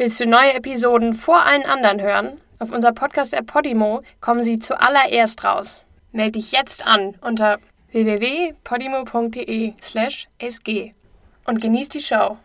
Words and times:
Willst 0.00 0.18
du 0.18 0.24
neue 0.24 0.54
Episoden 0.54 1.12
vor 1.12 1.44
allen 1.44 1.66
anderen 1.66 2.00
hören? 2.00 2.40
Auf 2.58 2.72
unser 2.72 2.90
Podcast-App 2.92 3.44
Podimo 3.46 4.00
kommen 4.22 4.42
sie 4.42 4.58
zuallererst 4.58 5.44
raus. 5.44 5.82
Meld 6.10 6.36
dich 6.36 6.52
jetzt 6.52 6.86
an 6.86 7.16
unter 7.20 7.58
www.podimo.de 7.92 9.74
slash 9.82 10.26
sg 10.42 10.94
und 11.44 11.60
genieß 11.60 11.90
die 11.90 12.00
Show. 12.00 12.38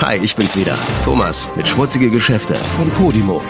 Hi, 0.00 0.18
ich 0.22 0.36
bin's 0.36 0.56
wieder. 0.56 0.78
Thomas 1.04 1.50
mit 1.56 1.66
Schmutzige 1.66 2.08
Geschäfte 2.10 2.54
von 2.54 2.88
Podimo. 2.90 3.42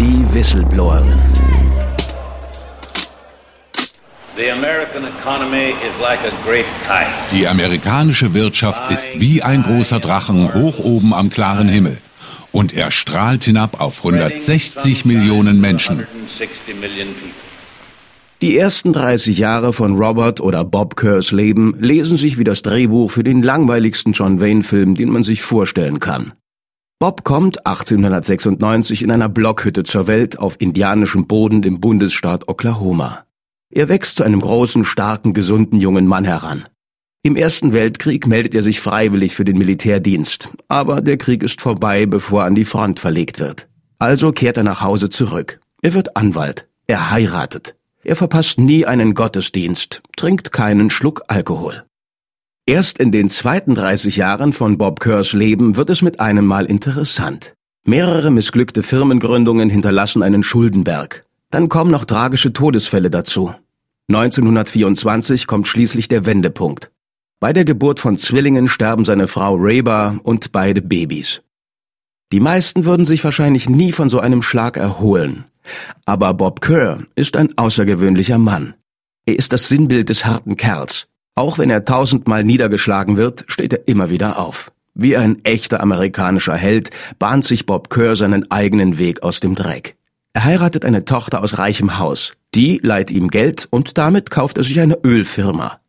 Die 0.00 0.34
Whistleblowerin. 0.34 1.61
Die 7.30 7.46
amerikanische 7.46 8.32
Wirtschaft 8.32 8.90
ist 8.90 9.20
wie 9.20 9.42
ein 9.42 9.62
großer 9.62 10.00
Drachen 10.00 10.54
hoch 10.54 10.78
oben 10.78 11.12
am 11.12 11.28
klaren 11.28 11.68
Himmel. 11.68 11.98
Und 12.50 12.72
er 12.72 12.90
strahlt 12.90 13.44
hinab 13.44 13.80
auf 13.80 13.98
160 13.98 15.04
Millionen 15.04 15.60
Menschen. 15.60 16.06
Die 18.40 18.56
ersten 18.56 18.94
30 18.94 19.36
Jahre 19.36 19.74
von 19.74 19.96
Robert 19.96 20.40
oder 20.40 20.64
Bob 20.64 20.96
Kerrs 20.96 21.30
Leben 21.30 21.74
lesen 21.78 22.16
sich 22.16 22.38
wie 22.38 22.44
das 22.44 22.62
Drehbuch 22.62 23.10
für 23.10 23.24
den 23.24 23.42
langweiligsten 23.42 24.14
John 24.14 24.40
Wayne-Film, 24.40 24.94
den 24.94 25.10
man 25.10 25.22
sich 25.22 25.42
vorstellen 25.42 26.00
kann. 26.00 26.32
Bob 26.98 27.22
kommt 27.22 27.66
1896 27.66 29.02
in 29.02 29.10
einer 29.10 29.28
Blockhütte 29.28 29.82
zur 29.82 30.06
Welt 30.06 30.38
auf 30.38 30.58
indianischem 30.58 31.26
Boden 31.26 31.62
im 31.64 31.80
Bundesstaat 31.80 32.48
Oklahoma. 32.48 33.24
Er 33.74 33.88
wächst 33.88 34.16
zu 34.16 34.22
einem 34.22 34.40
großen, 34.40 34.84
starken, 34.84 35.32
gesunden 35.32 35.80
jungen 35.80 36.06
Mann 36.06 36.26
heran. 36.26 36.66
Im 37.22 37.36
Ersten 37.36 37.72
Weltkrieg 37.72 38.26
meldet 38.26 38.54
er 38.54 38.62
sich 38.62 38.80
freiwillig 38.80 39.34
für 39.34 39.46
den 39.46 39.56
Militärdienst, 39.56 40.50
aber 40.68 41.00
der 41.00 41.16
Krieg 41.16 41.42
ist 41.42 41.62
vorbei, 41.62 42.04
bevor 42.04 42.42
er 42.42 42.46
an 42.48 42.54
die 42.54 42.66
Front 42.66 43.00
verlegt 43.00 43.40
wird. 43.40 43.68
Also 43.98 44.30
kehrt 44.32 44.58
er 44.58 44.64
nach 44.64 44.82
Hause 44.82 45.08
zurück. 45.08 45.60
Er 45.80 45.94
wird 45.94 46.16
Anwalt. 46.16 46.68
Er 46.86 47.10
heiratet. 47.10 47.74
Er 48.04 48.16
verpasst 48.16 48.58
nie 48.58 48.84
einen 48.84 49.14
Gottesdienst, 49.14 50.02
trinkt 50.16 50.52
keinen 50.52 50.90
Schluck 50.90 51.22
Alkohol. 51.28 51.84
Erst 52.66 52.98
in 52.98 53.10
den 53.10 53.28
zweiten 53.30 53.74
30 53.74 54.16
Jahren 54.16 54.52
von 54.52 54.76
Bob 54.76 55.00
Kerrs 55.00 55.32
Leben 55.32 55.76
wird 55.76 55.88
es 55.88 56.02
mit 56.02 56.20
einem 56.20 56.44
Mal 56.44 56.66
interessant. 56.66 57.54
Mehrere 57.84 58.30
missglückte 58.30 58.82
Firmengründungen 58.82 59.70
hinterlassen 59.70 60.22
einen 60.22 60.42
Schuldenberg. 60.42 61.24
Dann 61.50 61.68
kommen 61.68 61.90
noch 61.90 62.04
tragische 62.04 62.52
Todesfälle 62.52 63.10
dazu. 63.10 63.54
1924 64.14 65.46
kommt 65.46 65.68
schließlich 65.68 66.06
der 66.06 66.26
Wendepunkt. 66.26 66.90
Bei 67.40 67.52
der 67.52 67.64
Geburt 67.64 67.98
von 67.98 68.18
Zwillingen 68.18 68.68
sterben 68.68 69.04
seine 69.04 69.26
Frau 69.26 69.54
Reba 69.56 70.18
und 70.22 70.52
beide 70.52 70.82
Babys. 70.82 71.40
Die 72.30 72.40
meisten 72.40 72.84
würden 72.84 73.06
sich 73.06 73.24
wahrscheinlich 73.24 73.68
nie 73.68 73.90
von 73.90 74.08
so 74.08 74.20
einem 74.20 74.42
Schlag 74.42 74.76
erholen. 74.76 75.44
Aber 76.04 76.34
Bob 76.34 76.60
Kerr 76.60 77.00
ist 77.14 77.36
ein 77.36 77.56
außergewöhnlicher 77.56 78.38
Mann. 78.38 78.74
Er 79.24 79.38
ist 79.38 79.52
das 79.52 79.68
Sinnbild 79.68 80.08
des 80.08 80.24
harten 80.26 80.56
Kerls. 80.56 81.08
Auch 81.34 81.58
wenn 81.58 81.70
er 81.70 81.84
tausendmal 81.84 82.44
niedergeschlagen 82.44 83.16
wird, 83.16 83.44
steht 83.48 83.72
er 83.72 83.88
immer 83.88 84.10
wieder 84.10 84.38
auf. 84.38 84.72
Wie 84.94 85.16
ein 85.16 85.42
echter 85.44 85.80
amerikanischer 85.80 86.54
Held 86.54 86.90
bahnt 87.18 87.44
sich 87.44 87.64
Bob 87.64 87.88
Kerr 87.88 88.14
seinen 88.14 88.50
eigenen 88.50 88.98
Weg 88.98 89.22
aus 89.22 89.40
dem 89.40 89.54
Dreck. 89.54 89.96
Er 90.34 90.44
heiratet 90.44 90.84
eine 90.84 91.04
Tochter 91.04 91.42
aus 91.42 91.58
reichem 91.58 91.98
Haus. 91.98 92.34
Die 92.54 92.80
leiht 92.82 93.10
ihm 93.10 93.28
Geld 93.28 93.66
und 93.70 93.96
damit 93.98 94.30
kauft 94.30 94.58
er 94.58 94.64
sich 94.64 94.78
eine 94.80 94.98
Ölfirma. 95.04 95.80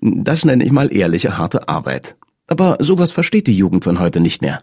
Das 0.00 0.44
nenne 0.44 0.64
ich 0.64 0.72
mal 0.72 0.94
ehrliche, 0.94 1.38
harte 1.38 1.68
Arbeit. 1.68 2.16
Aber 2.46 2.76
sowas 2.80 3.12
versteht 3.12 3.46
die 3.46 3.56
Jugend 3.56 3.84
von 3.84 3.98
heute 3.98 4.20
nicht 4.20 4.42
mehr. 4.42 4.60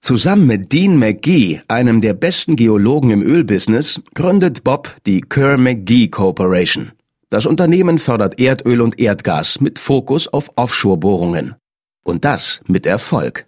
Zusammen 0.00 0.46
mit 0.46 0.72
Dean 0.72 0.98
McGee, 0.98 1.60
einem 1.68 2.00
der 2.00 2.14
besten 2.14 2.56
Geologen 2.56 3.10
im 3.10 3.22
Ölbusiness, 3.22 4.00
gründet 4.14 4.64
Bob 4.64 4.96
die 5.06 5.20
Kerr-McGee 5.20 6.08
Corporation. 6.08 6.92
Das 7.28 7.46
Unternehmen 7.46 7.98
fördert 7.98 8.40
Erdöl 8.40 8.80
und 8.80 8.98
Erdgas 8.98 9.60
mit 9.60 9.78
Fokus 9.78 10.26
auf 10.26 10.50
Offshore-Bohrungen. 10.56 11.54
Und 12.02 12.24
das 12.24 12.60
mit 12.66 12.86
Erfolg. 12.86 13.46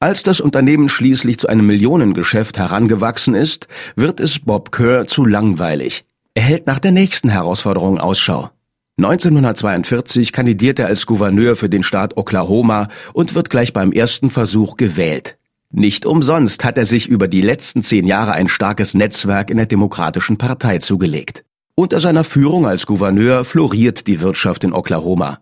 Als 0.00 0.22
das 0.22 0.40
Unternehmen 0.40 0.88
schließlich 0.88 1.38
zu 1.38 1.48
einem 1.48 1.66
Millionengeschäft 1.66 2.58
herangewachsen 2.58 3.34
ist, 3.34 3.68
wird 3.96 4.20
es 4.20 4.38
Bob 4.38 4.70
Kerr 4.70 5.06
zu 5.06 5.24
langweilig. 5.24 6.04
Er 6.34 6.42
hält 6.42 6.66
nach 6.66 6.78
der 6.78 6.90
nächsten 6.90 7.28
Herausforderung 7.28 7.98
Ausschau. 7.98 8.50
1942 8.98 10.32
kandidiert 10.32 10.78
er 10.78 10.86
als 10.86 11.06
Gouverneur 11.06 11.56
für 11.56 11.68
den 11.68 11.82
Staat 11.82 12.16
Oklahoma 12.16 12.88
und 13.12 13.34
wird 13.34 13.50
gleich 13.50 13.72
beim 13.72 13.92
ersten 13.92 14.30
Versuch 14.30 14.76
gewählt. 14.76 15.36
Nicht 15.70 16.06
umsonst 16.06 16.64
hat 16.64 16.78
er 16.78 16.84
sich 16.84 17.08
über 17.08 17.26
die 17.26 17.40
letzten 17.40 17.82
zehn 17.82 18.06
Jahre 18.06 18.32
ein 18.32 18.46
starkes 18.46 18.94
Netzwerk 18.94 19.50
in 19.50 19.56
der 19.56 19.66
Demokratischen 19.66 20.38
Partei 20.38 20.78
zugelegt. 20.78 21.44
Unter 21.74 21.98
seiner 21.98 22.22
Führung 22.22 22.66
als 22.66 22.86
Gouverneur 22.86 23.44
floriert 23.44 24.06
die 24.06 24.20
Wirtschaft 24.20 24.62
in 24.62 24.72
Oklahoma. 24.72 25.40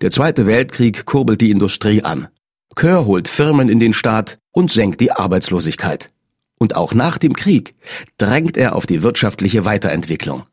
Der 0.00 0.10
Zweite 0.10 0.46
Weltkrieg 0.46 1.04
kurbelt 1.04 1.42
die 1.42 1.50
Industrie 1.50 2.02
an. 2.02 2.28
Kerr 2.76 3.06
holt 3.06 3.26
Firmen 3.26 3.70
in 3.70 3.80
den 3.80 3.94
Staat 3.94 4.38
und 4.52 4.70
senkt 4.70 5.00
die 5.00 5.10
Arbeitslosigkeit. 5.10 6.10
Und 6.58 6.76
auch 6.76 6.92
nach 6.92 7.16
dem 7.16 7.32
Krieg 7.32 7.74
drängt 8.18 8.56
er 8.56 8.76
auf 8.76 8.86
die 8.86 9.02
wirtschaftliche 9.02 9.64
Weiterentwicklung. 9.64 10.44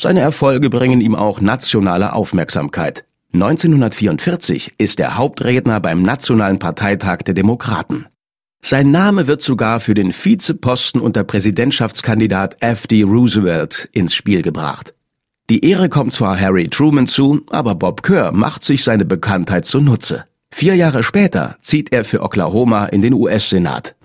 Seine 0.00 0.20
Erfolge 0.20 0.68
bringen 0.68 1.00
ihm 1.00 1.14
auch 1.14 1.40
nationale 1.40 2.12
Aufmerksamkeit. 2.12 3.06
1944 3.32 4.74
ist 4.78 5.00
er 5.00 5.16
Hauptredner 5.16 5.80
beim 5.80 6.02
Nationalen 6.02 6.58
Parteitag 6.58 7.22
der 7.22 7.34
Demokraten. 7.34 8.06
Sein 8.62 8.90
Name 8.90 9.26
wird 9.26 9.40
sogar 9.40 9.80
für 9.80 9.94
den 9.94 10.12
Vizeposten 10.12 11.00
unter 11.00 11.24
Präsidentschaftskandidat 11.24 12.56
F.D. 12.60 13.02
Roosevelt 13.02 13.88
ins 13.92 14.14
Spiel 14.14 14.42
gebracht. 14.42 14.92
Die 15.48 15.64
Ehre 15.64 15.88
kommt 15.88 16.12
zwar 16.12 16.38
Harry 16.38 16.68
Truman 16.68 17.06
zu, 17.06 17.42
aber 17.48 17.74
Bob 17.74 18.02
Kerr 18.02 18.32
macht 18.32 18.64
sich 18.64 18.84
seine 18.84 19.04
Bekanntheit 19.04 19.64
zunutze. 19.64 20.24
Vier 20.52 20.74
Jahre 20.74 21.02
später 21.02 21.56
zieht 21.60 21.92
er 21.92 22.04
für 22.04 22.22
Oklahoma 22.22 22.86
in 22.86 23.02
den 23.02 23.12
US-Senat. 23.12 23.96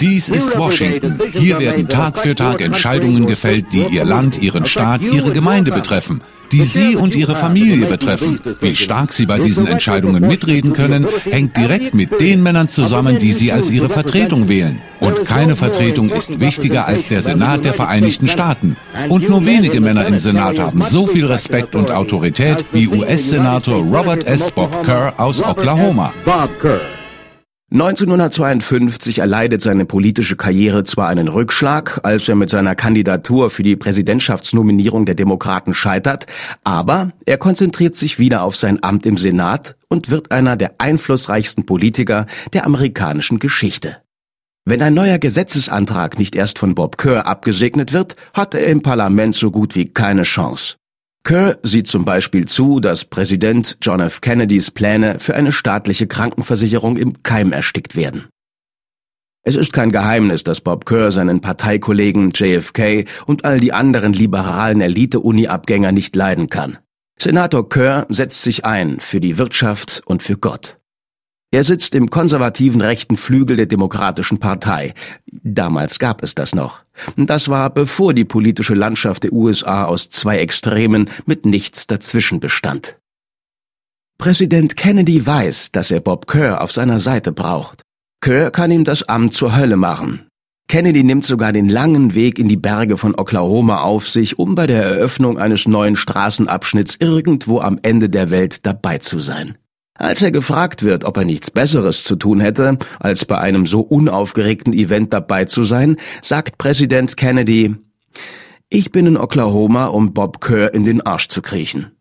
Dies 0.00 0.28
ist 0.28 0.56
Washington. 0.58 1.20
Hier 1.32 1.60
werden 1.60 1.88
Tag 1.88 2.18
für 2.18 2.34
Tag 2.34 2.60
Entscheidungen 2.60 3.26
gefällt, 3.26 3.66
die 3.72 3.86
Ihr 3.94 4.04
Land, 4.04 4.42
Ihren 4.42 4.66
Staat, 4.66 5.04
Ihre 5.04 5.32
Gemeinde 5.32 5.70
betreffen 5.70 6.20
die 6.52 6.62
Sie 6.62 6.96
und 6.96 7.14
Ihre 7.14 7.36
Familie 7.36 7.86
betreffen. 7.86 8.40
Wie 8.60 8.76
stark 8.76 9.12
Sie 9.12 9.26
bei 9.26 9.38
diesen 9.38 9.66
Entscheidungen 9.66 10.26
mitreden 10.26 10.72
können, 10.72 11.06
hängt 11.24 11.56
direkt 11.56 11.94
mit 11.94 12.20
den 12.20 12.42
Männern 12.42 12.68
zusammen, 12.68 13.18
die 13.18 13.32
Sie 13.32 13.52
als 13.52 13.70
Ihre 13.70 13.88
Vertretung 13.88 14.48
wählen. 14.48 14.80
Und 15.00 15.24
keine 15.24 15.56
Vertretung 15.56 16.10
ist 16.10 16.40
wichtiger 16.40 16.86
als 16.86 17.08
der 17.08 17.22
Senat 17.22 17.64
der 17.64 17.74
Vereinigten 17.74 18.28
Staaten. 18.28 18.76
Und 19.08 19.28
nur 19.28 19.46
wenige 19.46 19.80
Männer 19.80 20.06
im 20.06 20.18
Senat 20.18 20.58
haben 20.58 20.82
so 20.82 21.06
viel 21.06 21.26
Respekt 21.26 21.74
und 21.74 21.90
Autorität 21.90 22.64
wie 22.72 22.88
US-Senator 22.88 23.82
Robert 23.82 24.26
S. 24.26 24.50
Bob 24.50 24.84
Kerr 24.84 25.14
aus 25.18 25.42
Oklahoma. 25.42 26.12
1952 27.72 29.18
erleidet 29.18 29.60
seine 29.60 29.86
politische 29.86 30.36
Karriere 30.36 30.84
zwar 30.84 31.08
einen 31.08 31.26
Rückschlag, 31.26 31.98
als 32.04 32.28
er 32.28 32.36
mit 32.36 32.48
seiner 32.48 32.76
Kandidatur 32.76 33.50
für 33.50 33.64
die 33.64 33.74
Präsidentschaftsnominierung 33.74 35.04
der 35.04 35.16
Demokraten 35.16 35.74
scheitert, 35.74 36.26
aber 36.62 37.10
er 37.24 37.38
konzentriert 37.38 37.96
sich 37.96 38.20
wieder 38.20 38.44
auf 38.44 38.54
sein 38.54 38.84
Amt 38.84 39.04
im 39.04 39.16
Senat 39.16 39.74
und 39.88 40.10
wird 40.10 40.30
einer 40.30 40.54
der 40.56 40.76
einflussreichsten 40.78 41.66
Politiker 41.66 42.26
der 42.52 42.66
amerikanischen 42.66 43.40
Geschichte. 43.40 43.96
Wenn 44.64 44.80
ein 44.80 44.94
neuer 44.94 45.18
Gesetzesantrag 45.18 46.20
nicht 46.20 46.36
erst 46.36 46.60
von 46.60 46.76
Bob 46.76 46.98
Kerr 46.98 47.26
abgesegnet 47.26 47.92
wird, 47.92 48.14
hat 48.32 48.54
er 48.54 48.66
im 48.66 48.82
Parlament 48.82 49.34
so 49.34 49.50
gut 49.50 49.74
wie 49.74 49.86
keine 49.86 50.22
Chance. 50.22 50.76
Kerr 51.26 51.58
sieht 51.64 51.88
zum 51.88 52.04
Beispiel 52.04 52.46
zu, 52.46 52.78
dass 52.78 53.04
Präsident 53.04 53.78
John 53.82 53.98
F. 53.98 54.20
Kennedys 54.20 54.70
Pläne 54.70 55.18
für 55.18 55.34
eine 55.34 55.50
staatliche 55.50 56.06
Krankenversicherung 56.06 56.96
im 56.96 57.24
Keim 57.24 57.50
erstickt 57.50 57.96
werden. 57.96 58.28
Es 59.42 59.56
ist 59.56 59.72
kein 59.72 59.90
Geheimnis, 59.90 60.44
dass 60.44 60.60
Bob 60.60 60.86
Kerr 60.86 61.10
seinen 61.10 61.40
Parteikollegen 61.40 62.30
JFK 62.32 63.06
und 63.26 63.44
all 63.44 63.58
die 63.58 63.72
anderen 63.72 64.12
liberalen 64.12 64.80
Elite-Uni-Abgänger 64.80 65.90
nicht 65.90 66.14
leiden 66.14 66.48
kann. 66.48 66.78
Senator 67.18 67.68
Kerr 67.68 68.06
setzt 68.08 68.42
sich 68.42 68.64
ein 68.64 69.00
für 69.00 69.18
die 69.18 69.36
Wirtschaft 69.36 70.02
und 70.06 70.22
für 70.22 70.38
Gott. 70.38 70.78
Er 71.56 71.64
sitzt 71.64 71.94
im 71.94 72.10
konservativen 72.10 72.82
rechten 72.82 73.16
Flügel 73.16 73.56
der 73.56 73.64
Demokratischen 73.64 74.36
Partei. 74.36 74.92
Damals 75.32 75.98
gab 75.98 76.22
es 76.22 76.34
das 76.34 76.54
noch. 76.54 76.82
Das 77.16 77.48
war 77.48 77.70
bevor 77.70 78.12
die 78.12 78.26
politische 78.26 78.74
Landschaft 78.74 79.24
der 79.24 79.32
USA 79.32 79.86
aus 79.86 80.10
zwei 80.10 80.40
Extremen 80.40 81.08
mit 81.24 81.46
nichts 81.46 81.86
dazwischen 81.86 82.40
bestand. 82.40 82.98
Präsident 84.18 84.76
Kennedy 84.76 85.26
weiß, 85.26 85.72
dass 85.72 85.90
er 85.90 86.00
Bob 86.00 86.26
Kerr 86.26 86.60
auf 86.60 86.72
seiner 86.72 86.98
Seite 86.98 87.32
braucht. 87.32 87.80
Kerr 88.20 88.50
kann 88.50 88.70
ihm 88.70 88.84
das 88.84 89.04
Amt 89.04 89.32
zur 89.32 89.56
Hölle 89.56 89.78
machen. 89.78 90.26
Kennedy 90.68 91.04
nimmt 91.04 91.24
sogar 91.24 91.54
den 91.54 91.70
langen 91.70 92.14
Weg 92.14 92.38
in 92.38 92.48
die 92.48 92.58
Berge 92.58 92.98
von 92.98 93.14
Oklahoma 93.14 93.80
auf 93.80 94.10
sich, 94.10 94.38
um 94.38 94.56
bei 94.56 94.66
der 94.66 94.82
Eröffnung 94.82 95.38
eines 95.38 95.66
neuen 95.66 95.96
Straßenabschnitts 95.96 96.96
irgendwo 97.00 97.60
am 97.60 97.78
Ende 97.80 98.10
der 98.10 98.28
Welt 98.28 98.66
dabei 98.66 98.98
zu 98.98 99.20
sein. 99.20 99.56
Als 99.98 100.22
er 100.22 100.30
gefragt 100.30 100.82
wird, 100.82 101.04
ob 101.04 101.16
er 101.16 101.24
nichts 101.24 101.50
Besseres 101.50 102.04
zu 102.04 102.16
tun 102.16 102.40
hätte, 102.40 102.78
als 103.00 103.24
bei 103.24 103.38
einem 103.38 103.66
so 103.66 103.80
unaufgeregten 103.80 104.72
Event 104.72 105.12
dabei 105.12 105.46
zu 105.46 105.64
sein, 105.64 105.96
sagt 106.22 106.58
Präsident 106.58 107.16
Kennedy, 107.16 107.76
ich 108.68 108.90
bin 108.90 109.06
in 109.06 109.16
Oklahoma, 109.16 109.86
um 109.86 110.12
Bob 110.12 110.40
Kerr 110.40 110.74
in 110.74 110.84
den 110.84 111.00
Arsch 111.00 111.28
zu 111.28 111.40
kriechen. 111.40 111.92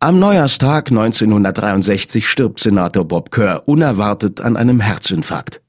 Am 0.00 0.18
Neujahrstag 0.18 0.90
1963 0.90 2.26
stirbt 2.26 2.60
Senator 2.60 3.04
Bob 3.04 3.30
Kerr 3.30 3.68
unerwartet 3.68 4.40
an 4.40 4.56
einem 4.56 4.80
Herzinfarkt. 4.80 5.60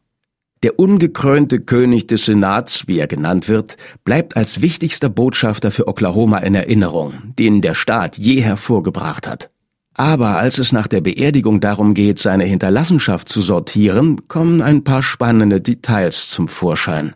Der 0.63 0.79
ungekrönte 0.79 1.59
König 1.59 2.07
des 2.07 2.25
Senats, 2.25 2.87
wie 2.87 2.99
er 2.99 3.07
genannt 3.07 3.49
wird, 3.49 3.77
bleibt 4.03 4.37
als 4.37 4.61
wichtigster 4.61 5.09
Botschafter 5.09 5.71
für 5.71 5.87
Oklahoma 5.87 6.37
in 6.37 6.55
Erinnerung, 6.55 7.33
den 7.37 7.61
der 7.61 7.73
Staat 7.73 8.17
je 8.17 8.41
hervorgebracht 8.41 9.27
hat. 9.27 9.49
Aber 9.95 10.37
als 10.37 10.57
es 10.57 10.71
nach 10.71 10.87
der 10.87 11.01
Beerdigung 11.01 11.59
darum 11.59 11.93
geht, 11.93 12.17
seine 12.17 12.45
Hinterlassenschaft 12.45 13.27
zu 13.27 13.41
sortieren, 13.41 14.27
kommen 14.27 14.61
ein 14.61 14.83
paar 14.83 15.03
spannende 15.03 15.61
Details 15.61 16.29
zum 16.29 16.47
Vorschein. 16.47 17.13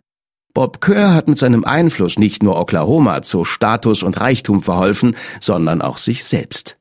Bob 0.53 0.79
Kerr 0.81 1.13
hat 1.13 1.27
mit 1.27 1.37
seinem 1.37 1.65
Einfluss 1.65 2.17
nicht 2.17 2.41
nur 2.41 2.59
Oklahoma 2.59 3.21
zu 3.21 3.43
Status 3.43 4.03
und 4.03 4.19
Reichtum 4.19 4.63
verholfen, 4.63 5.15
sondern 5.41 5.81
auch 5.81 5.97
sich 5.97 6.23
selbst. 6.23 6.77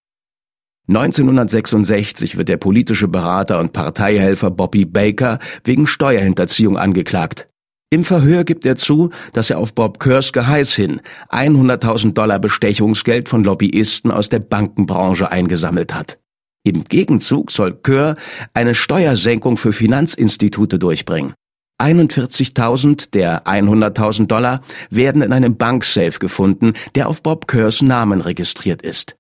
1966 0.88 2.36
wird 2.36 2.48
der 2.48 2.58
politische 2.58 3.08
Berater 3.08 3.58
und 3.58 3.72
Parteihelfer 3.72 4.50
Bobby 4.50 4.84
Baker 4.84 5.38
wegen 5.64 5.86
Steuerhinterziehung 5.86 6.76
angeklagt. 6.76 7.48
Im 7.94 8.02
Verhör 8.02 8.42
gibt 8.42 8.66
er 8.66 8.74
zu, 8.74 9.10
dass 9.34 9.50
er 9.50 9.58
auf 9.58 9.72
Bob 9.72 10.00
Kerrs 10.00 10.32
Geheiß 10.32 10.74
hin 10.74 11.00
100.000 11.30 12.12
Dollar 12.12 12.40
Bestechungsgeld 12.40 13.28
von 13.28 13.44
Lobbyisten 13.44 14.10
aus 14.10 14.28
der 14.28 14.40
Bankenbranche 14.40 15.30
eingesammelt 15.30 15.94
hat. 15.94 16.18
Im 16.64 16.82
Gegenzug 16.82 17.52
soll 17.52 17.72
Kerr 17.72 18.16
eine 18.52 18.74
Steuersenkung 18.74 19.56
für 19.56 19.72
Finanzinstitute 19.72 20.80
durchbringen. 20.80 21.34
41.000 21.80 23.12
der 23.12 23.44
100.000 23.44 24.26
Dollar 24.26 24.62
werden 24.90 25.22
in 25.22 25.32
einem 25.32 25.56
Banksafe 25.56 26.18
gefunden, 26.18 26.72
der 26.96 27.08
auf 27.08 27.22
Bob 27.22 27.46
Kerrs 27.46 27.80
Namen 27.80 28.22
registriert 28.22 28.82
ist. 28.82 29.14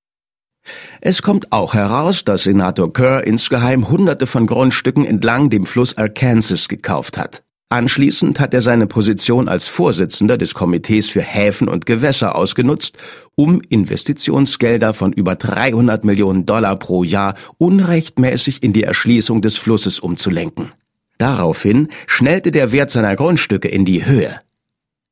Es 1.00 1.22
kommt 1.22 1.52
auch 1.52 1.74
heraus, 1.74 2.24
dass 2.24 2.42
Senator 2.42 2.92
Kerr 2.92 3.22
insgeheim 3.22 3.88
hunderte 3.88 4.26
von 4.26 4.48
Grundstücken 4.48 5.04
entlang 5.04 5.48
dem 5.48 5.64
Fluss 5.64 5.96
Arkansas 5.96 6.66
gekauft 6.66 7.16
hat. 7.18 7.44
Anschließend 7.74 8.38
hat 8.38 8.54
er 8.54 8.60
seine 8.60 8.86
Position 8.86 9.48
als 9.48 9.66
Vorsitzender 9.66 10.38
des 10.38 10.54
Komitees 10.54 11.08
für 11.08 11.22
Häfen 11.22 11.66
und 11.66 11.86
Gewässer 11.86 12.36
ausgenutzt, 12.36 12.96
um 13.34 13.60
Investitionsgelder 13.62 14.94
von 14.94 15.12
über 15.12 15.34
300 15.34 16.04
Millionen 16.04 16.46
Dollar 16.46 16.76
pro 16.76 17.02
Jahr 17.02 17.34
unrechtmäßig 17.58 18.62
in 18.62 18.72
die 18.72 18.84
Erschließung 18.84 19.42
des 19.42 19.56
Flusses 19.56 19.98
umzulenken. 19.98 20.70
Daraufhin 21.18 21.88
schnellte 22.06 22.52
der 22.52 22.70
Wert 22.70 22.90
seiner 22.90 23.16
Grundstücke 23.16 23.66
in 23.66 23.84
die 23.84 24.06
Höhe. 24.06 24.38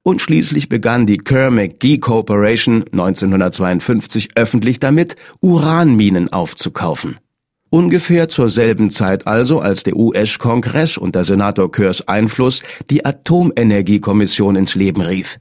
Und 0.04 0.22
schließlich 0.22 0.68
begann 0.68 1.04
die 1.04 1.18
Kerr-McGee 1.18 1.98
Corporation 1.98 2.84
1952 2.92 4.36
öffentlich 4.36 4.78
damit, 4.78 5.16
Uranminen 5.40 6.32
aufzukaufen. 6.32 7.16
Ungefähr 7.74 8.28
zur 8.28 8.50
selben 8.50 8.90
Zeit 8.90 9.26
also, 9.26 9.60
als 9.60 9.82
der 9.82 9.96
US-Kongress 9.96 10.98
unter 10.98 11.24
Senator 11.24 11.72
Kerrs 11.72 12.06
Einfluss 12.06 12.62
die 12.90 13.06
Atomenergiekommission 13.06 14.56
ins 14.56 14.74
Leben 14.74 15.00
rief. 15.00 15.38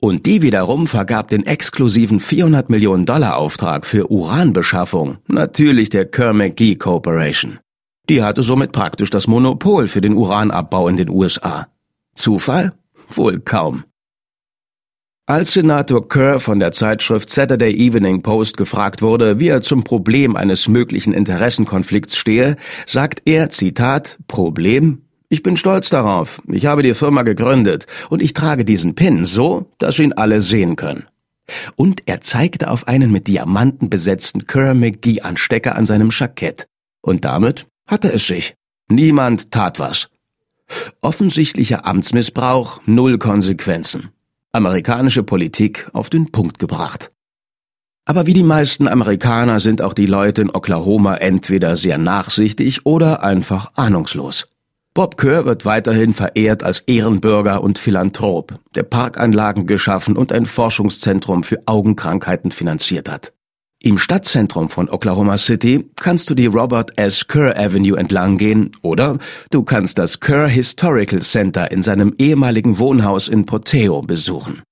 Und 0.00 0.24
die 0.24 0.40
wiederum 0.40 0.86
vergab 0.86 1.28
den 1.28 1.44
exklusiven 1.44 2.20
400 2.20 2.70
Millionen 2.70 3.04
Dollar 3.04 3.36
Auftrag 3.36 3.84
für 3.84 4.10
Uranbeschaffung, 4.10 5.18
natürlich 5.28 5.90
der 5.90 6.06
Kerr-McGee 6.06 6.76
Corporation. 6.76 7.58
Die 8.08 8.22
hatte 8.22 8.42
somit 8.42 8.72
praktisch 8.72 9.10
das 9.10 9.26
Monopol 9.26 9.86
für 9.86 10.00
den 10.00 10.14
Uranabbau 10.14 10.88
in 10.88 10.96
den 10.96 11.10
USA. 11.10 11.66
Zufall? 12.14 12.72
Wohl 13.10 13.40
kaum. 13.40 13.84
Als 15.26 15.54
Senator 15.54 16.06
Kerr 16.06 16.38
von 16.38 16.60
der 16.60 16.72
Zeitschrift 16.72 17.30
Saturday 17.30 17.72
Evening 17.74 18.20
Post 18.20 18.58
gefragt 18.58 19.00
wurde, 19.00 19.40
wie 19.40 19.48
er 19.48 19.62
zum 19.62 19.82
Problem 19.82 20.36
eines 20.36 20.68
möglichen 20.68 21.14
Interessenkonflikts 21.14 22.18
stehe, 22.18 22.56
sagt 22.84 23.22
er, 23.24 23.48
Zitat, 23.48 24.18
Problem? 24.28 25.06
Ich 25.30 25.42
bin 25.42 25.56
stolz 25.56 25.88
darauf. 25.88 26.42
Ich 26.52 26.66
habe 26.66 26.82
die 26.82 26.92
Firma 26.92 27.22
gegründet 27.22 27.86
und 28.10 28.20
ich 28.20 28.34
trage 28.34 28.66
diesen 28.66 28.96
Pin 28.96 29.24
so, 29.24 29.72
dass 29.78 29.98
ihn 29.98 30.12
alle 30.12 30.42
sehen 30.42 30.76
können. 30.76 31.06
Und 31.74 32.02
er 32.04 32.20
zeigte 32.20 32.70
auf 32.70 32.86
einen 32.86 33.10
mit 33.10 33.26
Diamanten 33.26 33.88
besetzten 33.88 34.46
Kerr 34.46 34.74
McGee 34.74 35.22
Anstecker 35.22 35.74
an 35.74 35.86
seinem 35.86 36.10
Jackett. 36.12 36.68
Und 37.00 37.24
damit 37.24 37.66
hatte 37.86 38.12
es 38.12 38.26
sich. 38.26 38.56
Niemand 38.90 39.50
tat 39.50 39.78
was. 39.78 40.10
Offensichtlicher 41.00 41.86
Amtsmissbrauch, 41.86 42.82
null 42.84 43.16
Konsequenzen 43.16 44.10
amerikanische 44.54 45.22
Politik 45.22 45.88
auf 45.92 46.10
den 46.10 46.30
Punkt 46.30 46.58
gebracht. 46.58 47.10
Aber 48.06 48.26
wie 48.26 48.34
die 48.34 48.42
meisten 48.42 48.86
Amerikaner 48.86 49.60
sind 49.60 49.80
auch 49.80 49.94
die 49.94 50.06
Leute 50.06 50.42
in 50.42 50.50
Oklahoma 50.50 51.16
entweder 51.16 51.76
sehr 51.76 51.98
nachsichtig 51.98 52.84
oder 52.84 53.22
einfach 53.22 53.72
ahnungslos. 53.76 54.46
Bob 54.92 55.16
Kerr 55.16 55.44
wird 55.44 55.64
weiterhin 55.64 56.12
verehrt 56.14 56.62
als 56.62 56.80
Ehrenbürger 56.80 57.62
und 57.62 57.78
Philanthrop, 57.78 58.60
der 58.76 58.84
Parkanlagen 58.84 59.66
geschaffen 59.66 60.16
und 60.16 60.32
ein 60.32 60.46
Forschungszentrum 60.46 61.42
für 61.42 61.62
Augenkrankheiten 61.66 62.52
finanziert 62.52 63.10
hat. 63.10 63.32
Im 63.84 63.98
Stadtzentrum 63.98 64.70
von 64.70 64.88
Oklahoma 64.88 65.36
City 65.36 65.84
kannst 65.96 66.30
du 66.30 66.34
die 66.34 66.46
Robert 66.46 66.98
S. 66.98 67.28
Kerr 67.28 67.54
Avenue 67.58 67.98
entlang 67.98 68.38
gehen 68.38 68.74
oder 68.80 69.18
du 69.50 69.62
kannst 69.62 69.98
das 69.98 70.20
Kerr 70.20 70.48
Historical 70.48 71.20
Center 71.20 71.70
in 71.70 71.82
seinem 71.82 72.14
ehemaligen 72.16 72.78
Wohnhaus 72.78 73.28
in 73.28 73.44
Poteo 73.44 74.00
besuchen. 74.00 74.62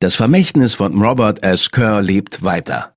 Das 0.00 0.16
Vermächtnis 0.16 0.74
von 0.74 1.00
Robert 1.00 1.44
S. 1.44 1.70
Kerr 1.70 2.02
lebt 2.02 2.42
weiter. 2.42 2.96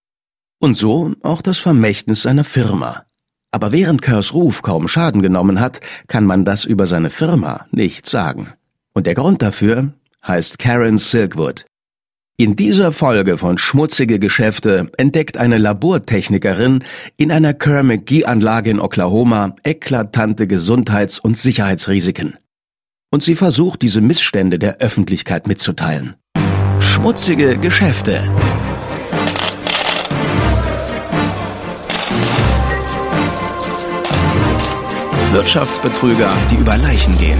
Und 0.58 0.74
so 0.74 1.14
auch 1.22 1.44
das 1.44 1.60
Vermächtnis 1.60 2.24
seiner 2.24 2.44
Firma. 2.44 3.04
Aber 3.52 3.72
während 3.72 4.02
Kerrs 4.02 4.34
Ruf 4.34 4.64
kaum 4.64 4.88
Schaden 4.88 5.22
genommen 5.22 5.60
hat, 5.60 5.82
kann 6.08 6.26
man 6.26 6.46
das 6.46 6.66
über 6.66 6.88
seine 6.88 7.12
Firma 7.12 7.68
nicht 7.70 8.10
sagen. 8.10 8.54
Und 8.92 9.06
der 9.06 9.14
Grund 9.14 9.44
dafür 9.44 9.94
heißt 10.26 10.58
Karen 10.58 10.98
Silkwood. 10.98 11.66
In 12.40 12.56
dieser 12.56 12.92
Folge 12.92 13.40
von 13.40 13.58
Schmutzige 13.58 14.20
Geschäfte 14.20 14.92
entdeckt 14.98 15.40
eine 15.40 15.58
Labortechnikerin 15.58 16.84
in 17.18 17.32
einer 17.32 17.56
Kerr-McGee-Anlage 17.56 18.70
in 18.70 18.80
Oklahoma 18.80 19.56
eklatante 19.64 20.46
Gesundheits- 20.46 21.20
und 21.20 21.36
Sicherheitsrisiken. 21.36 22.38
Und 23.10 23.24
sie 23.24 23.34
versucht, 23.34 23.82
diese 23.82 24.02
Missstände 24.02 24.60
der 24.60 24.78
Öffentlichkeit 24.78 25.48
mitzuteilen. 25.48 26.14
Schmutzige 26.80 27.58
Geschäfte. 27.58 28.22
Wirtschaftsbetrüger, 35.32 36.32
die 36.52 36.58
über 36.58 36.78
Leichen 36.78 37.18
gehen. 37.18 37.40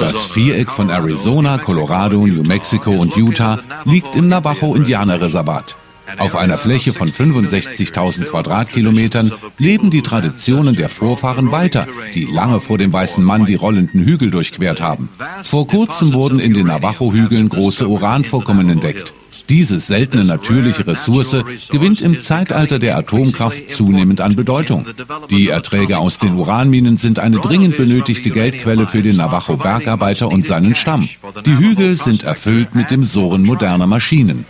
Das 0.00 0.32
Viereck 0.32 0.70
von 0.70 0.90
Arizona, 0.90 1.58
Colorado, 1.58 2.26
New 2.26 2.42
Mexico 2.42 2.90
und 2.90 3.16
Utah 3.16 3.58
liegt 3.84 4.16
im 4.16 4.26
Navajo-Indianerreservat. 4.26 5.76
Auf 6.18 6.36
einer 6.36 6.58
Fläche 6.58 6.92
von 6.92 7.10
65.000 7.10 8.24
Quadratkilometern 8.24 9.32
leben 9.58 9.90
die 9.90 10.02
Traditionen 10.02 10.74
der 10.74 10.88
Vorfahren 10.88 11.52
weiter, 11.52 11.86
die 12.14 12.24
lange 12.24 12.60
vor 12.60 12.78
dem 12.78 12.92
weißen 12.92 13.22
Mann 13.22 13.46
die 13.46 13.54
rollenden 13.54 14.04
Hügel 14.04 14.30
durchquert 14.30 14.80
haben. 14.80 15.08
Vor 15.44 15.66
kurzem 15.66 16.12
wurden 16.12 16.38
in 16.38 16.54
den 16.54 16.66
Navajo-Hügeln 16.66 17.48
große 17.48 17.88
Uranvorkommen 17.88 18.68
entdeckt. 18.68 19.14
Diese 19.52 19.80
seltene 19.80 20.24
natürliche 20.24 20.86
Ressource 20.86 21.44
gewinnt 21.68 22.00
im 22.00 22.22
Zeitalter 22.22 22.78
der 22.78 22.96
Atomkraft 22.96 23.68
zunehmend 23.68 24.22
an 24.22 24.34
Bedeutung. 24.34 24.86
Die 25.28 25.50
Erträge 25.50 25.98
aus 25.98 26.16
den 26.16 26.36
Uranminen 26.36 26.96
sind 26.96 27.18
eine 27.18 27.38
dringend 27.38 27.76
benötigte 27.76 28.30
Geldquelle 28.30 28.88
für 28.88 29.02
den 29.02 29.16
Navajo-Bergarbeiter 29.16 30.28
und 30.28 30.46
seinen 30.46 30.74
Stamm. 30.74 31.10
Die 31.44 31.54
Hügel 31.54 31.96
sind 31.96 32.22
erfüllt 32.22 32.74
mit 32.74 32.90
dem 32.90 33.04
Surren 33.04 33.42
moderner 33.42 33.86
Maschinen. 33.86 34.46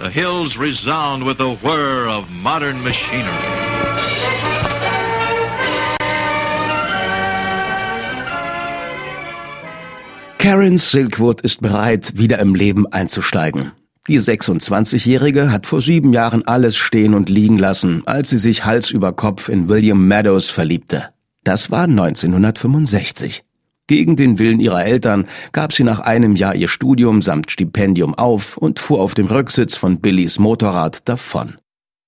Karen 10.39 10.79
Silkwood 10.79 11.41
ist 11.41 11.61
bereit, 11.61 12.13
wieder 12.19 12.39
im 12.39 12.55
Leben 12.55 12.87
einzusteigen. 12.87 13.73
Die 14.09 14.19
26-Jährige 14.19 15.53
hat 15.53 15.67
vor 15.67 15.81
sieben 15.81 16.13
Jahren 16.13 16.45
alles 16.45 16.77
stehen 16.77 17.15
und 17.15 17.29
liegen 17.29 17.57
lassen, 17.57 18.03
als 18.05 18.31
sie 18.31 18.39
sich 18.39 18.65
Hals 18.65 18.91
über 18.91 19.13
Kopf 19.13 19.49
in 19.49 19.69
William 19.69 20.09
Meadows 20.09 20.51
verliebte. 20.51 21.11
Das 21.45 21.71
war 21.71 21.85
1965. 21.85 23.45
Gegen 23.87 24.17
den 24.17 24.41
Willen 24.41 24.59
ihrer 24.59 24.85
Eltern 24.85 25.27
gab 25.53 25.73
sie 25.73 25.85
nach 25.85 26.01
einem 26.01 26.35
Jahr 26.35 26.55
ihr 26.55 26.69
Studium 26.69 27.23
samt 27.23 27.51
Stipendium 27.51 28.15
auf 28.15 28.57
und 28.57 28.81
fuhr 28.81 29.01
auf 29.01 29.15
dem 29.15 29.27
Rücksitz 29.27 29.77
von 29.77 30.01
Billys 30.01 30.39
Motorrad 30.39 31.09
davon. 31.09 31.59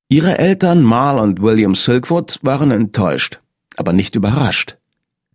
Ihre 0.09 0.39
Eltern 0.39 0.83
Marl 0.83 1.19
und 1.19 1.43
William 1.43 1.75
Silkwood 1.75 2.41
waren 2.43 2.71
enttäuscht, 2.71 3.41
aber 3.77 3.93
nicht 3.93 4.17
überrascht. 4.17 4.79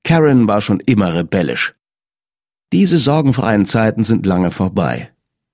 Karen 0.03 0.47
war 0.47 0.61
schon 0.61 0.79
immer 0.81 1.13
rebellisch. 1.13 1.73
Diese 2.73 2.97
sorgenfreien 2.97 3.65
Zeiten 3.65 4.03
sind 4.03 4.25
lange 4.25 4.51
vorbei. 4.51 5.11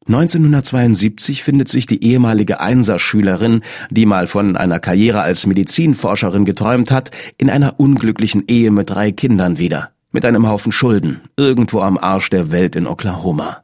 1972 0.08 1.42
findet 1.42 1.68
sich 1.68 1.88
die 1.88 2.04
ehemalige 2.04 2.60
Einserschülerin, 2.60 3.62
die 3.90 4.06
mal 4.06 4.28
von 4.28 4.56
einer 4.56 4.80
Karriere 4.80 5.22
als 5.22 5.48
Medizinforscherin 5.48 6.46
geträumt 6.46 6.92
hat, 6.92 7.10
in 7.40 7.50
einer 7.50 7.80
unglücklichen 7.80 8.44
Ehe 8.48 8.70
mit 8.70 8.92
drei 8.92 9.12
Kindern 9.12 9.58
wieder, 9.58 9.92
mit 10.12 10.24
einem 10.24 10.48
Haufen 10.48 10.72
Schulden, 10.72 11.22
irgendwo 11.38 11.82
am 11.82 11.98
Arsch 11.98 12.30
der 12.30 12.52
Welt 12.52 12.76
in 12.76 12.86
Oklahoma. 12.86 13.64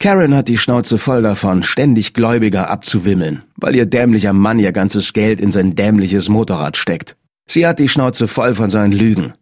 Karen 0.00 0.34
hat 0.34 0.48
die 0.48 0.58
Schnauze 0.58 0.98
voll 0.98 1.22
davon, 1.22 1.62
ständig 1.62 2.14
Gläubiger 2.14 2.68
abzuwimmeln, 2.68 3.42
weil 3.54 3.76
ihr 3.76 3.86
dämlicher 3.86 4.32
Mann 4.32 4.58
ihr 4.58 4.72
ganzes 4.72 5.12
Geld 5.12 5.40
in 5.40 5.52
sein 5.52 5.76
dämliches 5.76 6.28
Motorrad 6.28 6.78
steckt. 6.78 7.16
Sie 7.46 7.64
hat 7.64 7.78
die 7.78 7.88
Schnauze 7.88 8.26
voll 8.26 8.54
von 8.54 8.70
seinen 8.70 8.92
Lügen. 8.92 9.34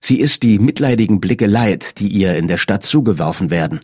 Sie 0.00 0.18
ist 0.18 0.42
die 0.42 0.58
mitleidigen 0.58 1.20
Blicke 1.20 1.46
leid, 1.46 2.00
die 2.00 2.08
ihr 2.08 2.34
in 2.34 2.48
der 2.48 2.56
Stadt 2.56 2.84
zugeworfen 2.84 3.50
werden 3.50 3.80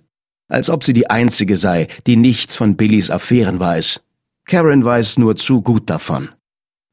als 0.49 0.71
ob 0.71 0.85
sie 0.85 0.93
die 0.93 1.11
Einzige 1.11 1.57
sei, 1.57 1.89
die 2.07 2.17
nichts 2.17 2.57
von 2.57 2.77
Billys 2.77 3.11
Affären 3.11 3.59
weiß. 3.59 4.01
Karen 4.47 4.85
weiß 4.85 5.19
nur 5.19 5.37
zu 5.37 5.63
gut 5.63 5.89
davon. 5.89 6.29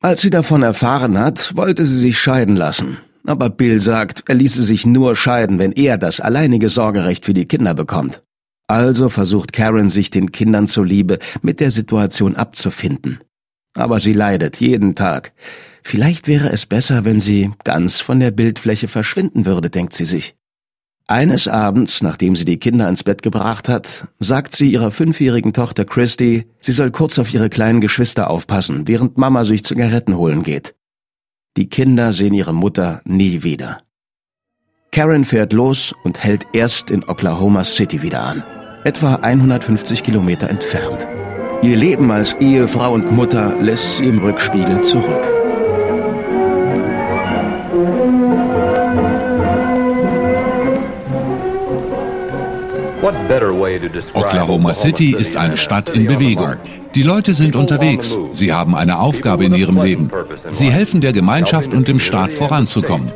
Als 0.02 0.22
sie 0.22 0.30
davon 0.30 0.64
erfahren 0.64 1.20
hat, 1.20 1.56
wollte 1.56 1.86
sie 1.86 1.98
sich 1.98 2.18
scheiden 2.18 2.56
lassen. 2.56 2.98
Aber 3.26 3.50
Bill 3.50 3.80
sagt, 3.80 4.24
er 4.28 4.36
ließe 4.36 4.64
sich 4.64 4.86
nur 4.86 5.16
scheiden, 5.16 5.60
wenn 5.60 5.74
er 5.74 5.98
das 5.98 6.20
alleinige 6.20 6.70
Sorgerecht 6.70 7.26
für 7.26 7.34
die 7.34 7.46
Kinder 7.46 7.76
bekommt. 7.76 8.24
Also 8.68 9.10
versucht 9.10 9.54
Karen 9.54 9.90
sich 9.90 10.10
den 10.10 10.32
Kindern 10.32 10.66
zuliebe 10.66 11.20
mit 11.42 11.60
der 11.60 11.72
Situation 11.72 12.36
abzufinden. 12.36 13.20
Aber 13.76 14.00
sie 14.00 14.14
leidet 14.14 14.60
jeden 14.60 14.96
Tag. 14.96 15.34
Vielleicht 15.84 16.28
wäre 16.28 16.52
es 16.52 16.66
besser, 16.66 17.06
wenn 17.06 17.20
sie 17.20 17.52
ganz 17.64 18.00
von 18.00 18.20
der 18.20 18.32
Bildfläche 18.32 18.88
verschwinden 18.88 19.46
würde, 19.46 19.70
denkt 19.70 19.94
sie 19.94 20.06
sich. 20.06 20.36
Eines 21.08 21.48
Abends, 21.48 22.02
nachdem 22.02 22.36
sie 22.36 22.46
die 22.46 22.60
Kinder 22.60 22.88
ins 22.88 23.04
Bett 23.04 23.22
gebracht 23.22 23.68
hat, 23.68 24.08
sagt 24.20 24.56
sie 24.56 24.72
ihrer 24.72 24.92
fünfjährigen 24.92 25.54
Tochter 25.54 25.84
Christy, 25.84 26.46
sie 26.62 26.72
soll 26.72 26.92
kurz 26.92 27.20
auf 27.20 27.34
ihre 27.34 27.50
kleinen 27.50 27.82
Geschwister 27.82 28.30
aufpassen, 28.30 28.88
während 28.88 29.18
Mama 29.18 29.44
sich 29.44 29.66
Zigaretten 29.66 30.16
holen 30.16 30.44
geht. 30.44 30.76
Die 31.58 31.68
Kinder 31.68 32.14
sehen 32.14 32.34
ihre 32.34 32.54
Mutter 32.54 33.02
nie 33.04 33.44
wieder. 33.44 33.82
Karen 34.92 35.26
fährt 35.26 35.54
los 35.54 35.94
und 36.04 36.24
hält 36.24 36.48
erst 36.54 36.92
in 36.92 37.04
Oklahoma 37.04 37.64
City 37.64 38.02
wieder 38.02 38.24
an, 38.24 38.44
etwa 38.84 39.16
150 39.16 40.04
Kilometer 40.04 40.50
entfernt. 40.50 41.08
Ihr 41.62 41.76
Leben 41.76 42.10
als 42.12 42.34
Ehefrau 42.40 42.94
und 42.94 43.12
Mutter 43.12 43.56
lässt 43.62 43.98
sie 43.98 44.06
im 44.06 44.20
Rückspiegel 44.20 44.82
zurück. 44.82 45.41
Oklahoma 54.14 54.74
City 54.74 55.16
ist 55.18 55.36
eine 55.36 55.58
Stadt 55.58 55.90
in 55.90 56.06
Bewegung. 56.06 56.56
Die 56.94 57.04
Leute 57.04 57.34
sind 57.34 57.56
unterwegs. 57.56 58.20
Sie 58.32 58.52
haben 58.54 58.76
eine 58.76 59.00
Aufgabe 59.00 59.46
in 59.46 59.56
ihrem 59.56 59.82
Leben. 59.82 60.12
Sie 60.48 60.70
helfen 60.72 61.02
der 61.02 61.14
Gemeinschaft 61.14 61.74
und 61.74 61.88
dem 61.88 62.00
Staat 62.00 62.34
voranzukommen. 62.34 63.12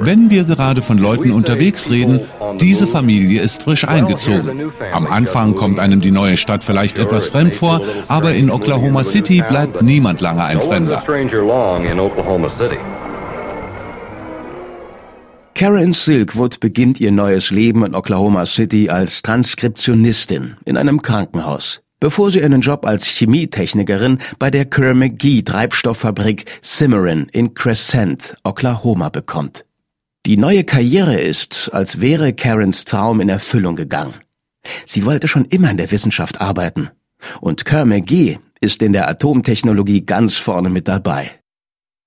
Wenn 0.00 0.30
wir 0.30 0.44
gerade 0.44 0.82
von 0.82 0.98
Leuten 0.98 1.30
unterwegs 1.30 1.90
reden, 1.90 2.22
diese 2.60 2.86
Familie 2.86 3.40
ist 3.40 3.62
frisch 3.62 3.86
eingezogen. 3.86 4.72
Am 4.92 5.06
Anfang 5.06 5.54
kommt 5.54 5.78
einem 5.78 6.00
die 6.00 6.10
neue 6.10 6.36
Stadt 6.36 6.64
vielleicht 6.64 6.98
etwas 6.98 7.28
fremd 7.28 7.54
vor, 7.54 7.80
aber 8.08 8.34
in 8.34 8.50
Oklahoma 8.50 9.04
City 9.04 9.42
bleibt 9.48 9.80
niemand 9.80 10.20
lange 10.20 10.44
ein 10.44 10.60
Fremder. 10.60 11.02
Karen 15.54 15.92
Silkwood 15.92 16.58
beginnt 16.58 16.98
ihr 16.98 17.12
neues 17.12 17.52
Leben 17.52 17.84
in 17.84 17.94
Oklahoma 17.94 18.44
City 18.44 18.90
als 18.90 19.22
Transkriptionistin 19.22 20.56
in 20.64 20.76
einem 20.76 21.00
Krankenhaus, 21.00 21.80
bevor 22.00 22.32
sie 22.32 22.42
einen 22.42 22.60
Job 22.60 22.84
als 22.84 23.06
Chemietechnikerin 23.06 24.18
bei 24.40 24.50
der 24.50 24.64
Kerr 24.64 24.94
McGee 24.94 25.42
Treibstofffabrik 25.42 26.46
Cimarron 26.60 27.28
in 27.30 27.54
Crescent, 27.54 28.36
Oklahoma 28.42 29.10
bekommt. 29.10 29.64
Die 30.26 30.36
neue 30.36 30.64
Karriere 30.64 31.20
ist, 31.20 31.70
als 31.72 32.00
wäre 32.00 32.32
Karens 32.32 32.84
Traum 32.84 33.20
in 33.20 33.28
Erfüllung 33.28 33.76
gegangen. 33.76 34.14
Sie 34.86 35.04
wollte 35.04 35.28
schon 35.28 35.44
immer 35.44 35.70
in 35.70 35.76
der 35.76 35.92
Wissenschaft 35.92 36.40
arbeiten. 36.40 36.90
Und 37.40 37.64
Kerr 37.64 37.84
McGee 37.84 38.40
ist 38.60 38.82
in 38.82 38.92
der 38.92 39.08
Atomtechnologie 39.08 40.04
ganz 40.04 40.34
vorne 40.34 40.68
mit 40.68 40.88
dabei. 40.88 41.30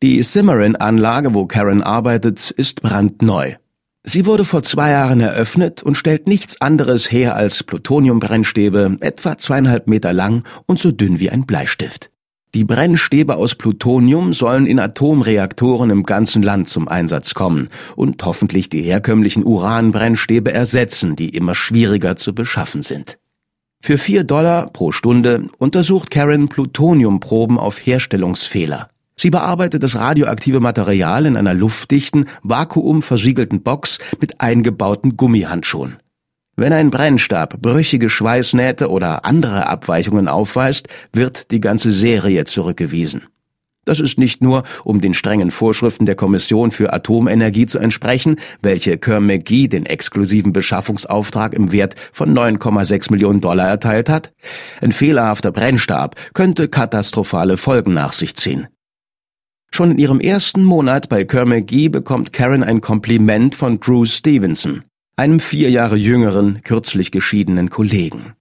Die 0.03 0.21
Cimarron-Anlage, 0.21 1.33
wo 1.33 1.47
Karen 1.47 1.81
arbeitet, 1.81 2.51
ist 2.51 2.83
brandneu. 2.83 3.55
Sie 4.03 4.27
wurde 4.27 4.45
vor 4.45 4.61
zwei 4.61 4.91
Jahren 4.91 5.21
eröffnet 5.21 5.81
und 5.81 5.95
stellt 5.95 6.27
nichts 6.27 6.61
anderes 6.61 7.11
her 7.11 7.35
als 7.35 7.63
Plutoniumbrennstäbe, 7.63 8.97
etwa 8.99 9.39
zweieinhalb 9.39 9.87
Meter 9.87 10.13
lang 10.13 10.43
und 10.67 10.77
so 10.77 10.91
dünn 10.91 11.19
wie 11.19 11.31
ein 11.31 11.47
Bleistift. 11.47 12.11
Die 12.53 12.63
Brennstäbe 12.63 13.37
aus 13.37 13.55
Plutonium 13.55 14.33
sollen 14.33 14.67
in 14.67 14.79
Atomreaktoren 14.79 15.89
im 15.89 16.03
ganzen 16.03 16.43
Land 16.43 16.69
zum 16.69 16.87
Einsatz 16.87 17.33
kommen 17.33 17.69
und 17.95 18.23
hoffentlich 18.23 18.69
die 18.69 18.83
herkömmlichen 18.83 19.43
Uranbrennstäbe 19.43 20.53
ersetzen, 20.53 21.15
die 21.15 21.29
immer 21.29 21.55
schwieriger 21.55 22.15
zu 22.15 22.35
beschaffen 22.35 22.83
sind. 22.83 23.17
Für 23.81 23.97
vier 23.97 24.23
Dollar 24.23 24.67
pro 24.67 24.91
Stunde 24.91 25.49
untersucht 25.57 26.11
Karen 26.11 26.49
Plutoniumproben 26.49 27.57
auf 27.57 27.83
Herstellungsfehler. 27.83 28.89
Sie 29.19 29.31
bearbeitet 29.31 29.81
das 29.81 29.95
radioaktive 29.95 30.59
Material 30.59 31.25
in 31.25 31.37
einer 31.37 31.55
luftdichten, 31.55 32.29
vakuumversiegelten 32.43 33.63
Box 33.63 33.97
mit 34.21 34.41
eingebauten 34.41 35.17
Gummihandschuhen. 35.17 35.97
Wenn 36.55 36.73
ein 36.73 36.89
Brennstab 36.89 37.61
brüchige 37.61 38.09
Schweißnähte 38.09 38.89
oder 38.89 39.25
andere 39.25 39.67
Abweichungen 39.67 40.27
aufweist, 40.27 40.87
wird 41.13 41.51
die 41.51 41.59
ganze 41.59 41.91
Serie 41.91 42.45
zurückgewiesen. 42.45 43.27
Das 43.85 43.99
ist 44.01 44.19
nicht 44.19 44.41
nur, 44.41 44.63
um 44.83 44.99
den 44.99 45.13
strengen 45.13 45.49
Vorschriften 45.49 46.05
der 46.05 46.15
Kommission 46.15 46.71
für 46.71 46.91
Atomenergie 46.93 47.67
zu 47.67 47.79
entsprechen, 47.79 48.35
welche 48.61 48.97
Kerr 48.97 49.21
McGee 49.21 49.67
den 49.67 49.85
exklusiven 49.85 50.51
Beschaffungsauftrag 50.51 51.53
im 51.53 51.71
Wert 51.71 51.95
von 52.11 52.37
9,6 52.37 53.11
Millionen 53.11 53.39
Dollar 53.39 53.67
erteilt 53.67 54.09
hat. 54.09 54.33
Ein 54.81 54.91
fehlerhafter 54.91 55.51
Brennstab 55.51 56.15
könnte 56.33 56.67
katastrophale 56.67 57.55
Folgen 57.55 57.93
nach 57.93 58.13
sich 58.13 58.35
ziehen. 58.35 58.67
Schon 59.77 59.91
in 59.91 59.99
ihrem 59.99 60.19
ersten 60.19 60.63
Monat 60.63 61.07
bei 61.07 61.23
Kerr-McGee 61.23 61.89
bekommt 61.89 62.33
Karen 62.33 62.63
ein 62.63 62.81
Kompliment 62.81 63.53
von 63.53 63.79
Drew 63.79 64.05
Stevenson, 64.05 64.81
einem 65.15 65.39
vier 65.39 65.69
Jahre 65.69 65.95
jüngeren, 65.95 66.63
kürzlich 66.63 67.11
geschiedenen 67.11 67.69
Kollegen. 67.69 68.33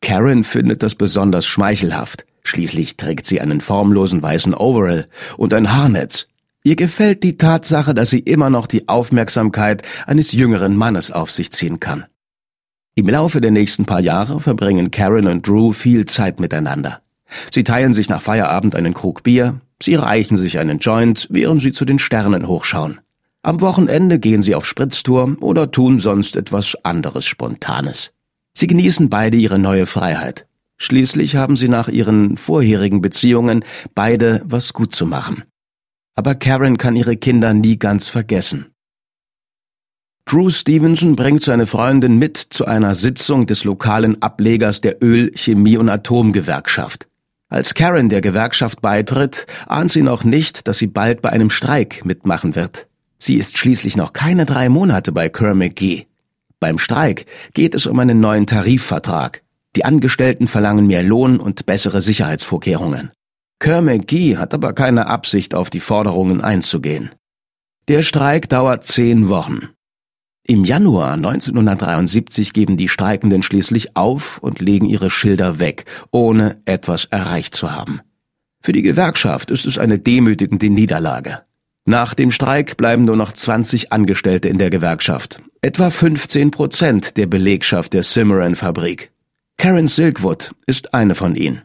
Karen 0.00 0.44
findet 0.44 0.82
das 0.82 0.94
besonders 0.94 1.44
schmeichelhaft. 1.44 2.24
Schließlich 2.42 2.96
trägt 2.96 3.26
sie 3.26 3.38
einen 3.42 3.60
formlosen 3.60 4.22
weißen 4.22 4.54
Overall 4.54 5.06
und 5.36 5.52
ein 5.52 5.76
Haarnetz. 5.76 6.26
Ihr 6.64 6.76
gefällt 6.76 7.22
die 7.22 7.36
Tatsache, 7.36 7.92
dass 7.92 8.08
sie 8.08 8.20
immer 8.20 8.48
noch 8.48 8.66
die 8.66 8.88
Aufmerksamkeit 8.88 9.82
eines 10.06 10.32
jüngeren 10.32 10.74
Mannes 10.74 11.10
auf 11.10 11.30
sich 11.30 11.52
ziehen 11.52 11.80
kann. 11.80 12.06
Im 12.94 13.10
Laufe 13.10 13.42
der 13.42 13.50
nächsten 13.50 13.84
paar 13.84 14.00
Jahre 14.00 14.40
verbringen 14.40 14.90
Karen 14.90 15.26
und 15.26 15.46
Drew 15.46 15.72
viel 15.72 16.06
Zeit 16.06 16.40
miteinander. 16.40 17.02
Sie 17.50 17.62
teilen 17.62 17.92
sich 17.92 18.08
nach 18.08 18.22
Feierabend 18.22 18.74
einen 18.74 18.94
Krug 18.94 19.22
Bier, 19.22 19.60
Sie 19.82 19.94
reichen 19.94 20.36
sich 20.36 20.58
einen 20.58 20.78
Joint, 20.78 21.28
während 21.30 21.62
sie 21.62 21.72
zu 21.72 21.84
den 21.84 21.98
Sternen 21.98 22.48
hochschauen. 22.48 23.00
Am 23.42 23.60
Wochenende 23.60 24.18
gehen 24.18 24.42
sie 24.42 24.54
auf 24.54 24.66
Spritztour 24.66 25.36
oder 25.40 25.70
tun 25.70 26.00
sonst 26.00 26.36
etwas 26.36 26.76
anderes 26.84 27.26
Spontanes. 27.26 28.12
Sie 28.52 28.66
genießen 28.66 29.08
beide 29.08 29.36
ihre 29.36 29.58
neue 29.58 29.86
Freiheit. 29.86 30.46
Schließlich 30.76 31.36
haben 31.36 31.56
sie 31.56 31.68
nach 31.68 31.88
ihren 31.88 32.36
vorherigen 32.36 33.00
Beziehungen 33.00 33.64
beide 33.94 34.42
was 34.44 34.72
gut 34.72 34.94
zu 34.94 35.06
machen. 35.06 35.44
Aber 36.14 36.34
Karen 36.34 36.78
kann 36.78 36.96
ihre 36.96 37.16
Kinder 37.16 37.54
nie 37.54 37.78
ganz 37.78 38.08
vergessen. 38.08 38.66
Drew 40.24 40.50
Stevenson 40.50 41.16
bringt 41.16 41.42
seine 41.42 41.66
Freundin 41.66 42.18
mit 42.18 42.36
zu 42.36 42.66
einer 42.66 42.94
Sitzung 42.94 43.46
des 43.46 43.64
lokalen 43.64 44.20
Ablegers 44.20 44.80
der 44.80 45.02
Öl-, 45.02 45.32
Chemie- 45.34 45.78
und 45.78 45.88
Atomgewerkschaft. 45.88 47.07
Als 47.50 47.72
Karen 47.72 48.10
der 48.10 48.20
Gewerkschaft 48.20 48.82
beitritt, 48.82 49.46
ahnt 49.66 49.90
sie 49.90 50.02
noch 50.02 50.22
nicht, 50.22 50.68
dass 50.68 50.78
sie 50.78 50.86
bald 50.86 51.22
bei 51.22 51.30
einem 51.30 51.48
Streik 51.48 52.04
mitmachen 52.04 52.54
wird. 52.54 52.88
Sie 53.18 53.36
ist 53.36 53.56
schließlich 53.56 53.96
noch 53.96 54.12
keine 54.12 54.44
drei 54.44 54.68
Monate 54.68 55.12
bei 55.12 55.28
Kerr 55.28 55.54
McGee. 55.54 56.06
Beim 56.60 56.78
Streik 56.78 57.26
geht 57.54 57.74
es 57.74 57.86
um 57.86 57.98
einen 57.98 58.20
neuen 58.20 58.46
Tarifvertrag. 58.46 59.42
Die 59.76 59.84
Angestellten 59.84 60.46
verlangen 60.46 60.86
mehr 60.86 61.02
Lohn 61.02 61.40
und 61.40 61.64
bessere 61.64 62.02
Sicherheitsvorkehrungen. 62.02 63.10
Kerr 63.60 63.80
McGee 63.80 64.36
hat 64.36 64.52
aber 64.52 64.72
keine 64.72 65.06
Absicht, 65.06 65.54
auf 65.54 65.70
die 65.70 65.80
Forderungen 65.80 66.40
einzugehen. 66.42 67.10
Der 67.88 68.02
Streik 68.02 68.48
dauert 68.48 68.84
zehn 68.84 69.30
Wochen. 69.30 69.70
Im 70.50 70.64
Januar 70.64 71.12
1973 71.12 72.54
geben 72.54 72.78
die 72.78 72.88
Streikenden 72.88 73.42
schließlich 73.42 73.98
auf 73.98 74.38
und 74.38 74.60
legen 74.60 74.86
ihre 74.86 75.10
Schilder 75.10 75.58
weg, 75.58 75.84
ohne 76.10 76.62
etwas 76.64 77.04
erreicht 77.04 77.54
zu 77.54 77.72
haben. 77.72 78.00
Für 78.62 78.72
die 78.72 78.80
Gewerkschaft 78.80 79.50
ist 79.50 79.66
es 79.66 79.76
eine 79.76 79.98
demütigende 79.98 80.70
Niederlage. 80.70 81.42
Nach 81.84 82.14
dem 82.14 82.30
Streik 82.30 82.78
bleiben 82.78 83.04
nur 83.04 83.16
noch 83.16 83.32
20 83.32 83.92
Angestellte 83.92 84.48
in 84.48 84.56
der 84.56 84.70
Gewerkschaft, 84.70 85.42
etwa 85.60 85.90
15 85.90 86.50
Prozent 86.50 87.18
der 87.18 87.26
Belegschaft 87.26 87.92
der 87.92 88.02
Cimarron-Fabrik. 88.02 89.12
Karen 89.58 89.86
Silkwood 89.86 90.54
ist 90.66 90.94
eine 90.94 91.14
von 91.14 91.36
ihnen. 91.36 91.60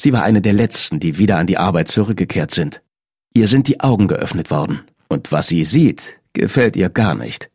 Sie 0.00 0.12
war 0.12 0.24
eine 0.24 0.40
der 0.40 0.54
letzten, 0.54 0.98
die 0.98 1.18
wieder 1.18 1.38
an 1.38 1.46
die 1.46 1.58
Arbeit 1.58 1.86
zurückgekehrt 1.86 2.50
sind. 2.50 2.82
Ihr 3.32 3.46
sind 3.46 3.68
die 3.68 3.78
Augen 3.78 4.08
geöffnet 4.08 4.50
worden, 4.50 4.80
und 5.06 5.30
was 5.30 5.46
sie 5.46 5.64
sieht, 5.64 6.18
gefällt 6.32 6.74
ihr 6.74 6.90
gar 6.90 7.14
nicht. 7.14 7.48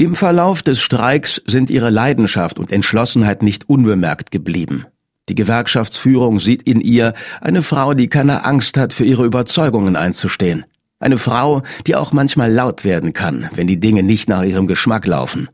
Im 0.00 0.14
Verlauf 0.14 0.62
des 0.62 0.80
Streiks 0.80 1.42
sind 1.44 1.70
ihre 1.70 1.90
Leidenschaft 1.90 2.60
und 2.60 2.70
Entschlossenheit 2.70 3.42
nicht 3.42 3.68
unbemerkt 3.68 4.30
geblieben. 4.30 4.86
Die 5.28 5.34
Gewerkschaftsführung 5.34 6.38
sieht 6.38 6.62
in 6.62 6.80
ihr 6.80 7.14
eine 7.40 7.62
Frau, 7.62 7.94
die 7.94 8.06
keine 8.06 8.44
Angst 8.44 8.76
hat, 8.76 8.92
für 8.92 9.04
ihre 9.04 9.24
Überzeugungen 9.24 9.96
einzustehen. 9.96 10.64
Eine 11.00 11.18
Frau, 11.18 11.62
die 11.88 11.96
auch 11.96 12.12
manchmal 12.12 12.52
laut 12.52 12.84
werden 12.84 13.12
kann, 13.12 13.50
wenn 13.56 13.66
die 13.66 13.80
Dinge 13.80 14.04
nicht 14.04 14.28
nach 14.28 14.44
ihrem 14.44 14.68
Geschmack 14.68 15.04
laufen. 15.04 15.48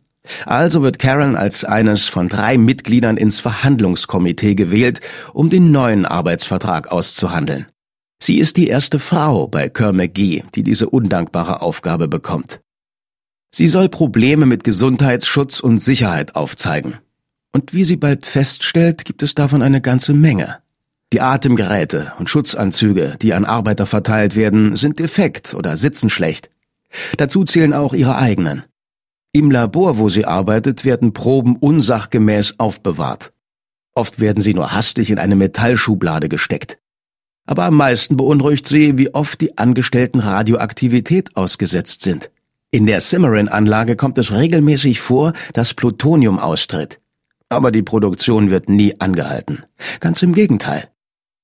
Also 0.45 0.83
wird 0.83 0.99
Karen 0.99 1.37
als 1.37 1.65
eines 1.65 2.07
von 2.09 2.29
drei 2.29 2.59
Mitgliedern 2.59 3.17
ins 3.17 3.41
Verhandlungskomitee 3.41 4.57
gewählt, 4.57 5.01
um 5.33 5.49
den 5.49 5.73
neuen 5.73 6.05
Arbeitsvertrag 6.05 6.93
auszuhandeln. 6.93 7.65
Sie 8.23 8.39
ist 8.39 8.59
die 8.59 8.69
erste 8.69 8.99
Frau 8.99 9.49
bei 9.49 9.71
Kerr 9.71 9.95
McGee, 9.95 10.45
die 10.55 10.63
diese 10.63 10.91
undankbare 10.91 11.63
Aufgabe 11.63 12.09
bekommt. 12.09 12.61
Sie 13.57 13.69
soll 13.69 13.89
Probleme 13.89 14.47
mit 14.47 14.65
Gesundheitsschutz 14.65 15.61
und 15.61 15.79
Sicherheit 15.79 16.35
aufzeigen. 16.35 16.95
Und 17.53 17.73
wie 17.73 17.85
sie 17.85 17.95
bald 17.95 18.27
feststellt, 18.27 19.05
gibt 19.05 19.23
es 19.23 19.37
davon 19.37 19.63
eine 19.63 19.81
ganze 19.81 20.13
Menge. 20.13 20.59
Die 21.13 21.21
Atemgeräte 21.21 22.15
und 22.19 22.29
Schutzanzüge, 22.29 23.17
die 23.23 23.33
an 23.33 23.45
Arbeiter 23.45 23.87
verteilt 23.87 24.35
werden, 24.35 24.75
sind 24.75 24.99
defekt 24.99 25.55
oder 25.55 25.77
sitzen 25.77 26.11
schlecht. 26.11 26.51
Dazu 27.17 27.45
zählen 27.45 27.75
auch 27.75 27.95
ihre 27.95 28.17
eigenen. 28.19 28.65
Im 29.31 29.53
Labor, 29.53 29.99
wo 29.99 30.09
sie 30.09 30.25
arbeitet, 30.25 30.85
werden 30.85 31.13
Proben 31.13 31.55
unsachgemäß 31.55 32.59
aufbewahrt. 32.59 33.33
Oft 33.95 34.19
werden 34.19 34.43
sie 34.43 34.55
nur 34.55 34.73
hastig 34.73 35.13
in 35.13 35.21
eine 35.21 35.37
Metallschublade 35.37 36.29
gesteckt. 36.29 36.79
Aber 37.47 37.67
am 37.67 37.77
meisten 37.77 38.17
beunruhigt 38.17 38.67
sie, 38.67 38.99
wie 38.99 39.15
oft 39.15 39.41
die 39.41 39.57
Angestellten 39.59 40.19
Radioaktivität 40.19 41.37
ausgesetzt 41.37 42.03
sind. 42.03 42.31
In 42.75 42.87
der 42.87 43.01
Cimarron-Anlage 43.01 43.95
kommt 43.95 44.19
es 44.19 44.33
regelmäßig 44.33 45.01
vor, 45.01 45.33
dass 45.53 45.75
Plutonium 45.75 46.41
austritt. 46.41 46.99
Aber 47.49 47.71
die 47.71 47.85
Produktion 47.85 48.51
wird 48.51 48.69
nie 48.69 49.01
angehalten. 49.01 49.63
Ganz 50.01 50.25
im 50.25 50.33
Gegenteil. 50.33 50.89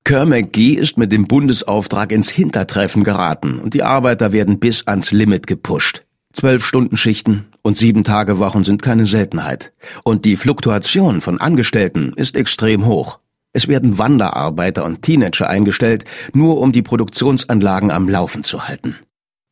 Kerr 0.02 0.26
McGee 0.26 0.72
ist 0.72 0.98
mit 0.98 1.12
dem 1.12 1.28
Bundesauftrag 1.28 2.10
ins 2.10 2.30
Hintertreffen 2.30 3.04
geraten 3.04 3.60
und 3.60 3.74
die 3.74 3.84
Arbeiter 3.84 4.32
werden 4.32 4.58
bis 4.58 4.88
ans 4.88 5.12
Limit 5.12 5.46
gepusht. 5.46 6.02
Zwölf 6.32 6.66
Stunden 6.66 6.96
Schichten 6.96 7.46
und 7.62 7.76
sieben 7.76 8.02
Tage 8.02 8.40
Wochen 8.40 8.64
sind 8.64 8.82
keine 8.82 9.06
Seltenheit. 9.06 9.72
Und 10.02 10.24
die 10.24 10.34
Fluktuation 10.34 11.20
von 11.20 11.40
Angestellten 11.40 12.12
ist 12.16 12.34
extrem 12.34 12.86
hoch. 12.86 13.20
Es 13.52 13.68
werden 13.68 13.98
Wanderarbeiter 13.98 14.84
und 14.84 15.02
Teenager 15.02 15.48
eingestellt, 15.48 16.02
nur 16.32 16.58
um 16.58 16.72
die 16.72 16.82
Produktionsanlagen 16.82 17.92
am 17.92 18.08
Laufen 18.08 18.42
zu 18.42 18.66
halten. 18.66 18.96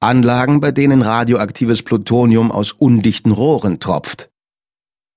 Anlagen, 0.00 0.60
bei 0.60 0.72
denen 0.72 1.02
radioaktives 1.02 1.82
Plutonium 1.82 2.52
aus 2.52 2.72
undichten 2.72 3.32
Rohren 3.32 3.80
tropft. 3.80 4.30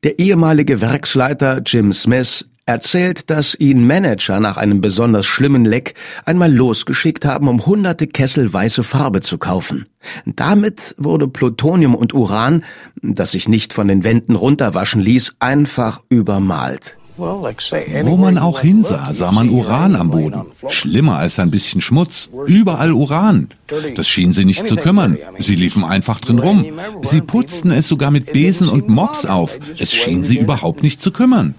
Der 0.03 0.17
ehemalige 0.17 0.81
Werksleiter 0.81 1.61
Jim 1.63 1.93
Smith 1.93 2.45
erzählt, 2.65 3.29
dass 3.29 3.53
ihn 3.56 3.86
Manager 3.86 4.39
nach 4.39 4.58
einem 4.58 4.82
besonders 4.82 5.25
schlimmen 5.25 5.65
Leck 5.65 5.95
einmal 6.25 6.51
losgeschickt 6.51 7.25
haben, 7.25 7.47
um 7.47 7.65
hunderte 7.65 8.08
Kessel 8.08 8.51
weiße 8.51 8.84
Farbe 8.84 9.21
zu 9.21 9.38
kaufen. 9.38 9.88
Damit 10.25 10.95
wurde 10.97 11.27
Plutonium 11.27 11.95
und 11.95 12.13
Uran, 12.13 12.63
das 13.01 13.32
sich 13.32 13.47
nicht 13.47 13.73
von 13.73 13.88
den 13.88 14.03
Wänden 14.03 14.36
runterwaschen 14.36 15.01
ließ, 15.01 15.36
einfach 15.39 16.01
übermalt. 16.10 16.97
Wo 17.17 18.17
man 18.17 18.38
auch 18.38 18.62
hinsah, 18.62 19.13
sah 19.13 19.32
man 19.32 19.50
Uran 19.50 19.95
am 19.95 20.12
Boden. 20.12 20.45
Schlimmer 20.67 21.17
als 21.17 21.39
ein 21.39 21.52
bisschen 21.52 21.82
Schmutz. 21.82 22.30
Überall 22.45 22.91
Uran. 22.91 23.50
Das 23.95 24.08
schien 24.08 24.34
sie 24.34 24.45
nicht 24.45 24.67
zu 24.67 24.76
kümmern. 24.76 25.17
Sie 25.38 25.56
liefen 25.56 25.84
einfach 25.84 26.19
drin 26.19 26.39
rum. 26.39 26.65
Sie 27.02 27.21
putzten 27.21 27.71
es 27.71 27.88
sogar 27.88 28.12
mit 28.12 28.34
Besen 28.34 28.69
und 28.69 28.89
Mops 28.89 29.26
auf. 29.26 29.60
Es 29.78 29.93
schien 29.93 30.24
sie 30.24 30.38
überhaupt 30.38 30.84
nicht 30.84 31.02
zu 31.02 31.12
kümmern. 31.12 31.56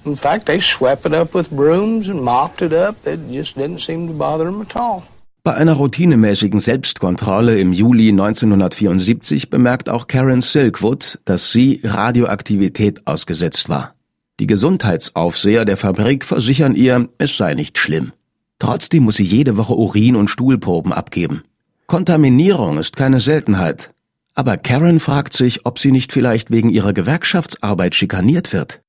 Bei 5.44 5.54
einer 5.54 5.72
routinemäßigen 5.72 6.60
Selbstkontrolle 6.60 7.58
im 7.58 7.72
Juli 7.72 8.10
1974 8.10 9.50
bemerkt 9.50 9.88
auch 9.88 10.06
Karen 10.06 10.40
Silkwood, 10.40 11.18
dass 11.24 11.50
sie 11.50 11.80
Radioaktivität 11.82 13.08
ausgesetzt 13.08 13.68
war. 13.68 13.94
Die 14.40 14.46
Gesundheitsaufseher 14.46 15.64
der 15.64 15.76
Fabrik 15.76 16.24
versichern 16.24 16.74
ihr, 16.74 17.08
es 17.18 17.36
sei 17.36 17.54
nicht 17.54 17.78
schlimm. 17.78 18.12
Trotzdem 18.58 19.04
muss 19.04 19.16
sie 19.16 19.24
jede 19.24 19.56
Woche 19.56 19.74
Urin- 19.74 20.16
und 20.16 20.28
Stuhlproben 20.28 20.92
abgeben. 20.92 21.42
Kontaminierung 21.86 22.78
ist 22.78 22.96
keine 22.96 23.20
Seltenheit. 23.20 23.90
Aber 24.34 24.56
Karen 24.56 25.00
fragt 25.00 25.34
sich, 25.34 25.66
ob 25.66 25.78
sie 25.78 25.92
nicht 25.92 26.12
vielleicht 26.12 26.50
wegen 26.50 26.70
ihrer 26.70 26.92
Gewerkschaftsarbeit 26.92 27.94
schikaniert 27.94 28.52
wird. 28.52 28.80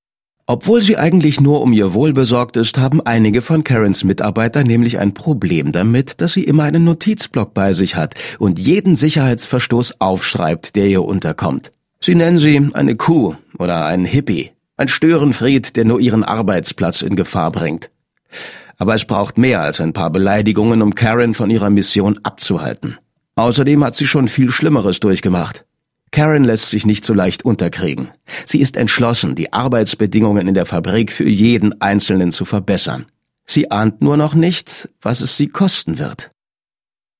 Obwohl 0.45 0.81
sie 0.81 0.97
eigentlich 0.97 1.39
nur 1.39 1.61
um 1.61 1.71
ihr 1.71 1.93
Wohl 1.93 2.13
besorgt 2.13 2.57
ist, 2.57 2.77
haben 2.77 3.01
einige 3.01 3.41
von 3.41 3.63
Karens 3.63 4.03
Mitarbeiter 4.03 4.63
nämlich 4.63 4.99
ein 4.99 5.13
Problem 5.13 5.71
damit, 5.71 6.19
dass 6.19 6.33
sie 6.33 6.43
immer 6.43 6.63
einen 6.63 6.83
Notizblock 6.83 7.53
bei 7.53 7.71
sich 7.71 7.95
hat 7.95 8.15
und 8.39 8.59
jeden 8.59 8.95
Sicherheitsverstoß 8.95 10.01
aufschreibt, 10.01 10.75
der 10.75 10.87
ihr 10.87 11.03
unterkommt. 11.03 11.71
Sie 12.01 12.15
nennen 12.15 12.37
sie 12.37 12.69
eine 12.73 12.95
Kuh 12.97 13.35
oder 13.57 13.85
einen 13.85 14.05
Hippie. 14.05 14.51
Ein 14.83 14.89
Störenfried, 14.89 15.77
der 15.77 15.85
nur 15.85 16.01
ihren 16.01 16.25
Arbeitsplatz 16.25 17.03
in 17.03 17.15
Gefahr 17.15 17.53
bringt. 17.53 17.89
Aber 18.75 18.93
es 18.93 19.05
braucht 19.05 19.37
mehr 19.37 19.61
als 19.61 19.79
ein 19.79 19.93
paar 19.93 20.09
Beleidigungen, 20.09 20.81
um 20.81 20.93
Karen 20.93 21.33
von 21.33 21.49
ihrer 21.49 21.69
Mission 21.69 22.19
abzuhalten. 22.23 22.97
Außerdem 23.35 23.81
hat 23.81 23.95
sie 23.95 24.07
schon 24.07 24.27
viel 24.27 24.51
Schlimmeres 24.51 24.99
durchgemacht. 24.99 25.63
Karen 26.11 26.43
lässt 26.43 26.69
sich 26.69 26.85
nicht 26.85 27.05
so 27.05 27.13
leicht 27.13 27.45
unterkriegen. 27.45 28.09
Sie 28.45 28.59
ist 28.59 28.75
entschlossen, 28.75 29.35
die 29.35 29.53
Arbeitsbedingungen 29.53 30.49
in 30.49 30.53
der 30.53 30.65
Fabrik 30.65 31.13
für 31.13 31.29
jeden 31.29 31.79
Einzelnen 31.79 32.31
zu 32.31 32.43
verbessern. 32.43 33.05
Sie 33.45 33.71
ahnt 33.71 34.01
nur 34.01 34.17
noch 34.17 34.35
nicht, 34.35 34.89
was 35.01 35.21
es 35.21 35.37
sie 35.37 35.47
kosten 35.47 35.97
wird. 35.97 36.29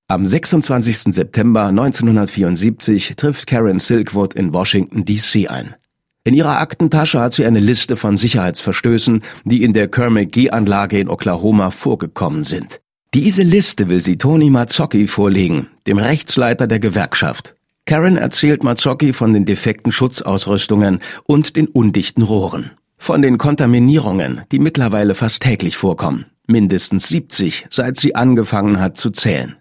Am 0.10 0.26
26. 0.26 1.16
September 1.16 1.68
1974 1.68 3.16
trifft 3.16 3.48
Karen 3.48 3.80
Silkwood 3.80 4.34
in 4.34 4.54
Washington, 4.54 5.06
D.C. 5.06 5.48
ein. 5.48 5.76
In 6.26 6.34
ihrer 6.34 6.60
Aktentasche 6.60 7.20
hat 7.20 7.34
sie 7.34 7.46
eine 7.46 7.60
Liste 7.60 7.98
von 7.98 8.16
Sicherheitsverstößen, 8.16 9.24
die 9.44 9.64
in 9.64 9.74
der 9.74 9.90
Kerr-McGee-Anlage 9.90 11.00
in 11.00 11.10
Oklahoma 11.10 11.70
vorgekommen 11.70 12.44
sind. 12.44 12.80
Diese 13.14 13.44
Liste 13.44 13.90
will 13.90 14.02
sie 14.02 14.18
Tony 14.18 14.50
Mazzocchi 14.50 15.08
vorlegen, 15.08 15.68
dem 15.86 15.98
Rechtsleiter 15.98 16.66
der 16.66 16.80
Gewerkschaft. 16.80 17.56
Karen 17.86 18.16
erzählt 18.16 18.64
Mazzocchi 18.64 19.12
von 19.12 19.34
den 19.34 19.44
defekten 19.44 19.92
Schutzausrüstungen 19.92 21.00
und 21.26 21.58
den 21.58 21.68
undichten 21.68 22.24
Rohren. 22.24 22.72
Von 22.98 23.22
den 23.22 23.38
Kontaminierungen, 23.38 24.44
die 24.54 24.60
mittlerweile 24.60 25.16
fast 25.16 25.44
täglich 25.44 25.76
vorkommen. 25.76 26.26
Mindestens 26.48 27.10
70, 27.10 27.68
seit 27.70 27.98
sie 27.98 28.16
angefangen 28.16 28.80
hat 28.80 28.96
zu 28.96 29.10
zählen. 29.10 29.58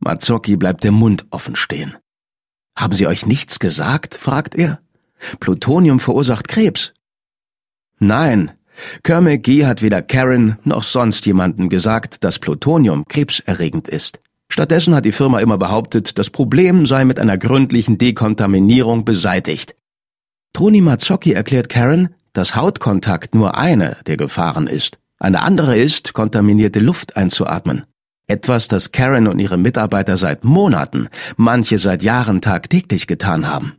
Mazzocchi 0.00 0.56
bleibt 0.56 0.84
der 0.84 0.92
Mund 0.92 1.26
offen 1.30 1.54
stehen. 1.54 1.96
Haben 2.76 2.94
Sie 2.94 3.06
euch 3.06 3.26
nichts 3.26 3.58
gesagt? 3.58 4.14
fragt 4.14 4.54
er. 4.54 4.80
Plutonium 5.40 6.00
verursacht 6.00 6.48
Krebs. 6.48 6.92
Nein, 7.98 8.52
Kerr 9.02 9.20
McGee 9.20 9.66
hat 9.66 9.82
weder 9.82 10.02
Karen 10.02 10.58
noch 10.64 10.82
sonst 10.82 11.26
jemanden 11.26 11.68
gesagt, 11.68 12.24
dass 12.24 12.38
Plutonium 12.38 13.06
krebserregend 13.06 13.88
ist. 13.88 14.20
Stattdessen 14.48 14.94
hat 14.94 15.04
die 15.04 15.12
Firma 15.12 15.40
immer 15.40 15.58
behauptet, 15.58 16.18
das 16.18 16.30
Problem 16.30 16.86
sei 16.86 17.04
mit 17.04 17.18
einer 17.18 17.36
gründlichen 17.36 17.98
Dekontaminierung 17.98 19.04
beseitigt. 19.04 19.74
Toni 20.52 20.80
Mazzocchi 20.80 21.32
erklärt 21.32 21.68
Karen, 21.68 22.14
dass 22.32 22.54
Hautkontakt 22.54 23.34
nur 23.34 23.58
eine 23.58 23.96
der 24.06 24.16
Gefahren 24.16 24.66
ist. 24.66 24.98
Eine 25.18 25.42
andere 25.42 25.76
ist, 25.76 26.12
kontaminierte 26.12 26.78
Luft 26.78 27.16
einzuatmen. 27.16 27.84
Etwas, 28.28 28.68
das 28.68 28.92
Karen 28.92 29.28
und 29.28 29.38
ihre 29.38 29.56
Mitarbeiter 29.56 30.16
seit 30.16 30.44
Monaten, 30.44 31.08
manche 31.36 31.78
seit 31.78 32.02
Jahren 32.02 32.40
tagtäglich 32.40 33.06
getan 33.06 33.46
haben. 33.46 33.74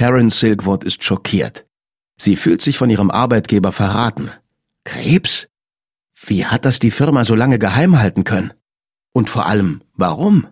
Karen 0.00 0.30
Silkwood 0.30 0.82
ist 0.82 1.04
schockiert. 1.04 1.66
Sie 2.18 2.34
fühlt 2.34 2.62
sich 2.62 2.78
von 2.78 2.88
ihrem 2.88 3.10
Arbeitgeber 3.10 3.70
verraten. 3.70 4.30
Krebs? 4.82 5.48
Wie 6.24 6.46
hat 6.46 6.64
das 6.64 6.78
die 6.78 6.90
Firma 6.90 7.22
so 7.22 7.34
lange 7.34 7.58
geheim 7.58 8.00
halten 8.00 8.24
können? 8.24 8.54
Und 9.12 9.28
vor 9.28 9.44
allem, 9.44 9.82
warum? 9.92 10.46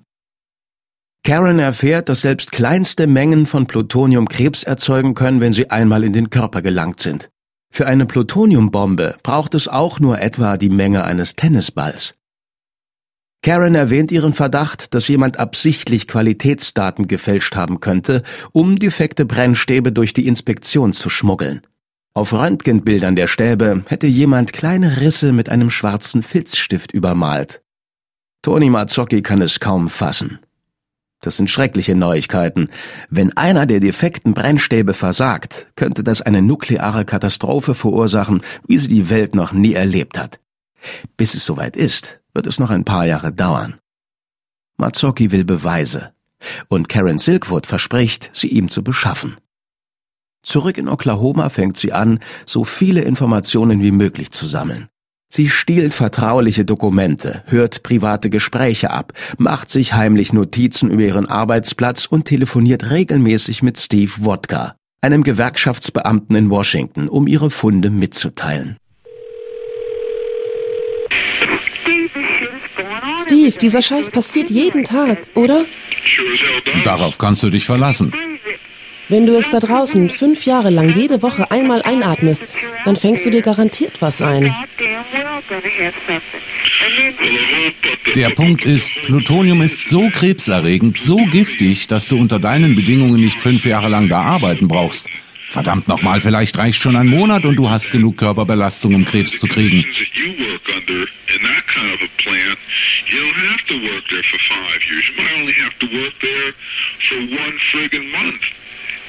Karen 1.25 1.59
erfährt, 1.61 2.11
dass 2.11 2.21
selbst 2.21 2.53
kleinste 2.53 3.07
Mengen 3.07 3.47
von 3.47 3.67
Plutonium 3.67 4.29
Krebs 4.29 4.65
erzeugen 4.65 5.15
können, 5.15 5.41
wenn 5.41 5.55
sie 5.55 5.71
einmal 5.71 6.05
in 6.05 6.13
den 6.13 6.29
Körper 6.29 6.61
gelangt 6.61 7.01
sind. 7.01 7.31
Für 7.73 7.87
eine 7.87 8.05
Plutoniumbombe 8.05 9.17
braucht 9.23 9.55
es 9.55 9.67
auch 9.67 9.99
nur 9.99 10.21
etwa 10.21 10.59
die 10.59 10.69
Menge 10.69 11.05
eines 11.05 11.37
Tennisballs. 11.37 12.13
Karen 13.42 13.74
erwähnt 13.74 14.11
ihren 14.11 14.35
Verdacht, 14.35 14.94
dass 14.94 15.09
jemand 15.09 15.38
absichtlich 15.38 16.09
Qualitätsdaten 16.09 17.07
gefälscht 17.07 17.55
haben 17.55 17.81
könnte, 17.81 18.22
um 18.53 18.79
defekte 18.79 19.24
Brennstäbe 19.24 19.92
durch 19.92 20.12
die 20.12 20.27
Inspektion 20.27 20.92
zu 20.92 21.09
schmuggeln. 21.09 21.62
Auf 22.14 22.33
Röntgenbildern 22.33 23.14
der 23.14 23.29
Stäbe 23.29 23.85
hätte 23.87 24.09
jemand 24.09 24.53
kleine 24.53 25.01
Risse 25.01 25.33
mit 25.33 25.48
einem 25.51 25.70
schwarzen 25.70 26.24
Filzstift 26.24 26.92
übermalt. 26.92 27.62
Tony 28.42 28.70
Mazzocchi 28.70 29.22
kann 29.22 29.40
es 29.40 29.61
kaum 29.61 29.88
fassen. 29.88 30.40
Das 31.20 31.37
sind 31.37 31.51
schreckliche 31.51 31.94
Neuigkeiten. 31.94 32.70
Wenn 33.11 33.37
einer 33.37 33.66
der 33.66 33.81
defekten 33.81 34.35
Brennstäbe 34.35 34.94
versagt, 34.94 35.68
könnte 35.74 36.05
das 36.05 36.22
eine 36.22 36.42
nukleare 36.42 37.05
Katastrophe 37.05 37.74
verursachen, 37.74 38.42
wie 38.66 38.79
sie 38.79 38.88
die 38.88 39.11
Welt 39.11 39.35
noch 39.35 39.53
nie 39.53 39.74
erlebt 39.74 40.18
hat. 40.18 40.40
Bis 41.16 41.35
es 41.35 41.44
soweit 41.44 41.77
ist, 41.77 42.18
wird 42.35 42.47
es 42.47 42.59
noch 42.59 42.71
ein 42.71 42.85
paar 42.85 43.07
Jahre 43.07 43.33
dauern. 43.33 43.79
Mazzocchi 44.77 45.33
will 45.33 45.45
Beweise, 45.45 46.12
und 46.69 46.88
Karen 46.88 47.19
Silkwood 47.19 47.67
verspricht, 47.67 48.31
sie 48.33 48.49
ihm 48.49 48.69
zu 48.69 48.83
beschaffen. 48.85 49.37
Zurück 50.43 50.79
in 50.79 50.88
Oklahoma 50.88 51.49
fängt 51.49 51.77
sie 51.77 51.93
an, 51.93 52.21
so 52.47 52.64
viele 52.64 53.03
Informationen 53.03 53.83
wie 53.83 53.91
möglich 53.91 54.31
zu 54.31 54.47
sammeln. 54.47 54.88
Sie 55.31 55.51
stiehlt 55.51 55.93
vertrauliche 55.93 56.64
Dokumente, 56.64 57.43
hört 57.47 57.83
private 57.83 58.31
Gespräche 58.31 58.91
ab, 58.91 59.12
macht 59.37 59.69
sich 59.69 59.93
heimlich 59.93 60.33
Notizen 60.33 60.91
über 60.91 61.03
ihren 61.03 61.27
Arbeitsplatz 61.27 62.07
und 62.07 62.25
telefoniert 62.25 62.91
regelmäßig 62.91 63.62
mit 63.62 63.79
Steve 63.79 64.12
Wodka, 64.21 64.75
einem 65.03 65.23
Gewerkschaftsbeamten 65.23 66.35
in 66.35 66.51
Washington, 66.51 67.09
um 67.09 67.27
ihre 67.27 67.51
Funde 67.51 67.91
mitzuteilen. 67.91 68.79
Steve, 73.23 73.59
dieser 73.59 73.83
Scheiß 73.83 74.11
passiert 74.11 74.51
jeden 74.51 74.85
Tag, 74.85 75.19
oder? 75.35 75.65
Darauf 76.85 77.19
kannst 77.19 77.43
du 77.43 77.51
dich 77.51 77.67
verlassen. 77.67 78.13
Wenn 79.09 79.25
du 79.25 79.37
es 79.37 79.49
da 79.49 79.59
draußen 79.59 80.11
fünf 80.11 80.45
Jahre 80.45 80.69
lang 80.69 80.95
jede 80.95 81.23
Woche 81.23 81.51
einmal 81.51 81.81
einatmest, 81.83 82.47
dann 82.85 82.95
fängst 82.95 83.25
du 83.25 83.31
dir 83.31 83.41
garantiert 83.41 84.01
was 84.01 84.21
ein. 84.21 84.55
Der 88.15 88.31
Punkt 88.31 88.65
ist, 88.67 89.01
Plutonium 89.03 89.63
ist 89.63 89.89
so 89.89 90.11
krebserregend, 90.11 90.99
so 90.99 91.17
giftig, 91.17 91.87
dass 91.87 92.09
du 92.09 92.19
unter 92.19 92.39
deinen 92.39 92.75
Bedingungen 92.75 93.21
nicht 93.21 93.41
fünf 93.41 93.65
Jahre 93.65 93.89
lang 93.89 94.09
da 94.09 94.21
arbeiten 94.21 94.69
brauchst. 94.69 95.09
Verdammt 95.49 95.89
nochmal, 95.89 96.21
vielleicht 96.21 96.59
reicht 96.59 96.83
schon 96.83 96.95
ein 96.95 97.07
Monat 97.07 97.47
und 97.47 97.57
du 97.57 97.71
hast 97.71 97.91
genug 97.91 98.19
Körperbelastung, 98.19 98.95
um 98.95 99.05
Krebs 99.07 99.39
zu 99.39 99.47
kriegen. 99.47 99.87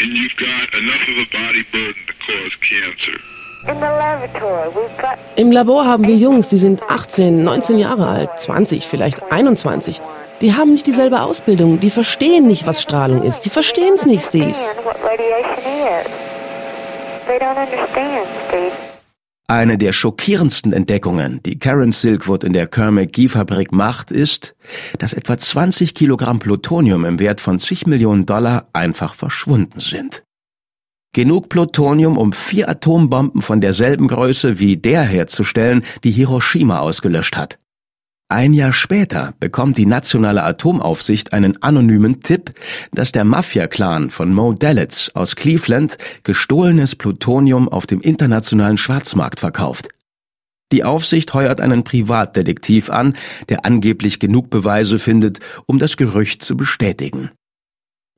And 0.01 0.17
you've 0.17 0.35
got 0.37 0.73
enough 0.75 1.03
of 1.07 1.17
a 1.17 1.27
body 1.31 1.63
burden 1.71 2.01
to 2.07 2.13
cause 2.25 2.55
cancer. 2.61 3.19
Im 5.35 5.51
Labor 5.51 5.85
haben 5.85 6.07
wir 6.07 6.15
Jungs, 6.15 6.47
die 6.47 6.57
sind 6.57 6.81
18, 6.89 7.43
19 7.43 7.77
Jahre 7.77 8.07
alt, 8.07 8.39
20, 8.39 8.87
vielleicht 8.87 9.31
21. 9.31 9.99
Die 10.39 10.53
haben 10.53 10.71
nicht 10.71 10.87
dieselbe 10.87 11.21
Ausbildung, 11.21 11.81
die 11.81 11.89
verstehen 11.89 12.47
nicht, 12.47 12.65
was 12.65 12.81
Strahlung 12.81 13.21
ist. 13.23 13.41
Die 13.41 13.49
verstehen 13.49 13.95
es 13.95 14.05
nicht, 14.05 14.23
Steve. 14.23 14.53
Eine 19.49 19.79
der 19.79 19.93
schockierendsten 19.93 20.73
Entdeckungen, 20.73 21.41
die 21.43 21.57
Karen 21.57 21.91
Silkwood 21.91 22.43
in 22.43 22.53
der 22.53 22.67
Kerr-McGee-Fabrik 22.67 23.71
macht, 23.71 24.11
ist, 24.11 24.53
dass 24.99 25.13
etwa 25.13 25.39
20 25.39 25.95
Kilogramm 25.95 26.37
Plutonium 26.37 27.03
im 27.03 27.17
Wert 27.17 27.41
von 27.41 27.57
zig 27.57 27.87
Millionen 27.87 28.27
Dollar 28.27 28.69
einfach 28.73 29.15
verschwunden 29.15 29.79
sind. 29.79 30.21
Genug 31.13 31.49
Plutonium, 31.49 32.19
um 32.19 32.31
vier 32.31 32.69
Atombomben 32.69 33.41
von 33.41 33.59
derselben 33.59 34.07
Größe 34.07 34.59
wie 34.59 34.77
der 34.77 35.01
herzustellen, 35.01 35.83
die 36.03 36.11
Hiroshima 36.11 36.77
ausgelöscht 36.77 37.35
hat. 37.35 37.57
Ein 38.31 38.53
Jahr 38.53 38.73
später 38.73 39.33
bekommt 39.39 39.79
die 39.79 39.87
nationale 39.87 40.43
Atomaufsicht 40.43 41.33
einen 41.33 41.63
anonymen 41.63 42.21
Tipp, 42.21 42.51
dass 42.91 43.11
der 43.11 43.25
Mafia-Clan 43.25 44.11
von 44.11 44.31
Mo 44.31 44.53
Dalitz 44.53 45.09
aus 45.15 45.35
Cleveland 45.35 45.97
gestohlenes 46.23 46.95
Plutonium 46.95 47.67
auf 47.67 47.87
dem 47.87 48.01
internationalen 48.01 48.77
Schwarzmarkt 48.77 49.39
verkauft. 49.39 49.89
Die 50.71 50.83
Aufsicht 50.83 51.33
heuert 51.33 51.59
einen 51.59 51.83
Privatdetektiv 51.83 52.91
an, 52.91 53.15
der 53.49 53.65
angeblich 53.65 54.19
genug 54.19 54.51
Beweise 54.51 54.99
findet, 54.99 55.39
um 55.65 55.79
das 55.79 55.97
Gerücht 55.97 56.43
zu 56.43 56.55
bestätigen. 56.55 57.31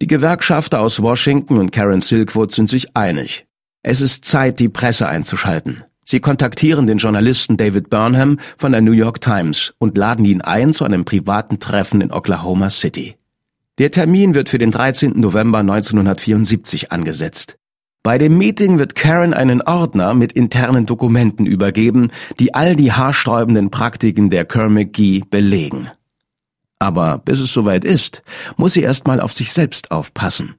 Die 0.02 0.08
Gewerkschafter 0.08 0.82
aus 0.82 1.02
Washington 1.02 1.58
und 1.58 1.72
Karen 1.72 2.02
Silkwood 2.02 2.52
sind 2.52 2.70
sich 2.70 2.98
einig. 2.98 3.46
Es 3.82 4.02
ist 4.02 4.26
Zeit, 4.26 4.60
die 4.60 4.68
Presse 4.68 5.08
einzuschalten. 5.08 5.86
Sie 6.12 6.20
kontaktieren 6.20 6.88
den 6.88 6.98
Journalisten 6.98 7.56
David 7.56 7.90
Burnham 7.90 8.38
von 8.58 8.74
der 8.74 8.82
New 8.82 8.92
York 8.92 9.22
Times 9.22 9.74
und 9.78 9.98
laden 9.98 10.26
ihn 10.26 10.42
ein 10.42 10.74
zu 10.74 10.84
einem 10.84 11.06
privaten 11.06 11.60
Treffen 11.60 12.02
in 12.02 12.12
Oklahoma 12.12 12.70
City. 12.70 13.16
Der 13.78 13.92
Termin 13.92 14.36
wird 14.36 14.50
für 14.50 14.58
den 14.58 14.72
13. 14.72 15.18
November 15.18 15.60
1974 15.60 16.92
angesetzt. 16.92 17.56
Bei 18.04 18.18
dem 18.18 18.38
Meeting 18.38 18.78
wird 18.78 18.94
Karen 18.94 19.34
einen 19.34 19.62
Ordner 19.62 20.14
mit 20.14 20.34
internen 20.34 20.86
Dokumenten 20.86 21.46
übergeben, 21.46 22.12
die 22.42 22.54
all 22.54 22.76
die 22.76 22.92
haarsträubenden 22.92 23.72
Praktiken 23.72 24.30
der 24.30 24.44
Kerr-McGee 24.44 25.24
belegen. 25.30 25.88
Aber 26.78 27.20
bis 27.20 27.40
es 27.40 27.54
soweit 27.54 27.86
ist, 27.86 28.22
muss 28.58 28.74
sie 28.74 28.82
erstmal 28.82 29.22
auf 29.22 29.32
sich 29.32 29.54
selbst 29.54 29.92
aufpassen. 29.92 30.56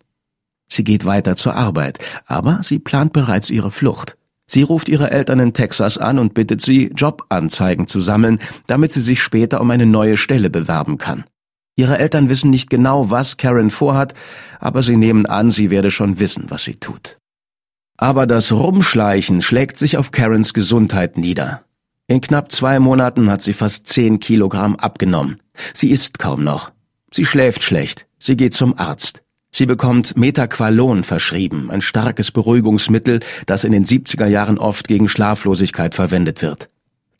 Sie 0.67 0.83
geht 0.83 1.05
weiter 1.05 1.37
zur 1.37 1.57
Arbeit, 1.57 1.99
aber 2.25 2.61
sie 2.63 2.79
plant 2.79 3.13
bereits 3.13 3.51
ihre 3.51 3.71
Flucht. 3.71 4.17
Sie 4.47 4.63
ruft 4.63 4.89
ihre 4.89 5.11
Eltern 5.11 5.41
in 5.41 5.53
Texas 5.53 5.99
an 5.99 6.19
und 6.19 6.35
bittet 6.35 6.61
sie, 6.61 6.93
Jobanzeigen 6.97 7.87
zu 7.87 8.01
sammeln, 8.01 8.39
damit 8.67 8.93
sie 8.93 9.01
sich 9.01 9.23
später 9.23 9.61
um 9.61 9.71
eine 9.71 9.87
neue 9.87 10.17
Stelle 10.17 10.51
bewerben 10.51 10.99
kann. 10.99 11.25
Ihre 11.77 11.99
Eltern 11.99 12.29
wissen 12.29 12.51
nicht 12.51 12.69
genau, 12.69 13.11
was 13.11 13.39
Karen 13.39 13.71
vorhat, 13.71 14.15
aber 14.61 14.83
sie 14.83 14.97
nehmen 14.97 15.27
an, 15.27 15.51
sie 15.51 15.71
werde 15.71 15.91
schon 15.91 16.21
wissen, 16.21 16.45
was 16.49 16.65
sie 16.65 16.77
tut. 16.77 17.19
Aber 17.97 18.27
das 18.27 18.53
Rumschleichen 18.53 19.43
schlägt 19.43 19.79
sich 19.79 19.97
auf 19.97 20.11
Karens 20.11 20.55
Gesundheit 20.55 21.17
nieder. 21.17 21.65
In 22.09 22.21
knapp 22.21 22.53
zwei 22.53 22.79
Monaten 22.79 23.31
hat 23.31 23.43
sie 23.43 23.53
fast 23.53 23.87
zehn 23.87 24.21
Kilogramm 24.21 24.77
abgenommen. 24.77 25.41
Sie 25.73 25.91
isst 25.91 26.19
kaum 26.19 26.45
noch. 26.45 26.73
Sie 27.13 27.25
schläft 27.25 27.63
schlecht. 27.63 28.07
Sie 28.19 28.37
geht 28.37 28.55
zum 28.55 28.79
Arzt. 28.79 29.22
Sie 29.55 29.67
bekommt 29.67 30.17
Metaqualon 30.17 31.05
verschrieben, 31.05 31.71
ein 31.71 31.83
starkes 31.83 32.31
Beruhigungsmittel, 32.31 33.21
das 33.45 33.65
in 33.65 33.73
den 33.73 33.85
70er 33.85 34.27
Jahren 34.27 34.57
oft 34.57 34.89
gegen 34.89 35.09
Schlaflosigkeit 35.09 35.95
verwendet 35.95 36.41
wird. 36.41 36.69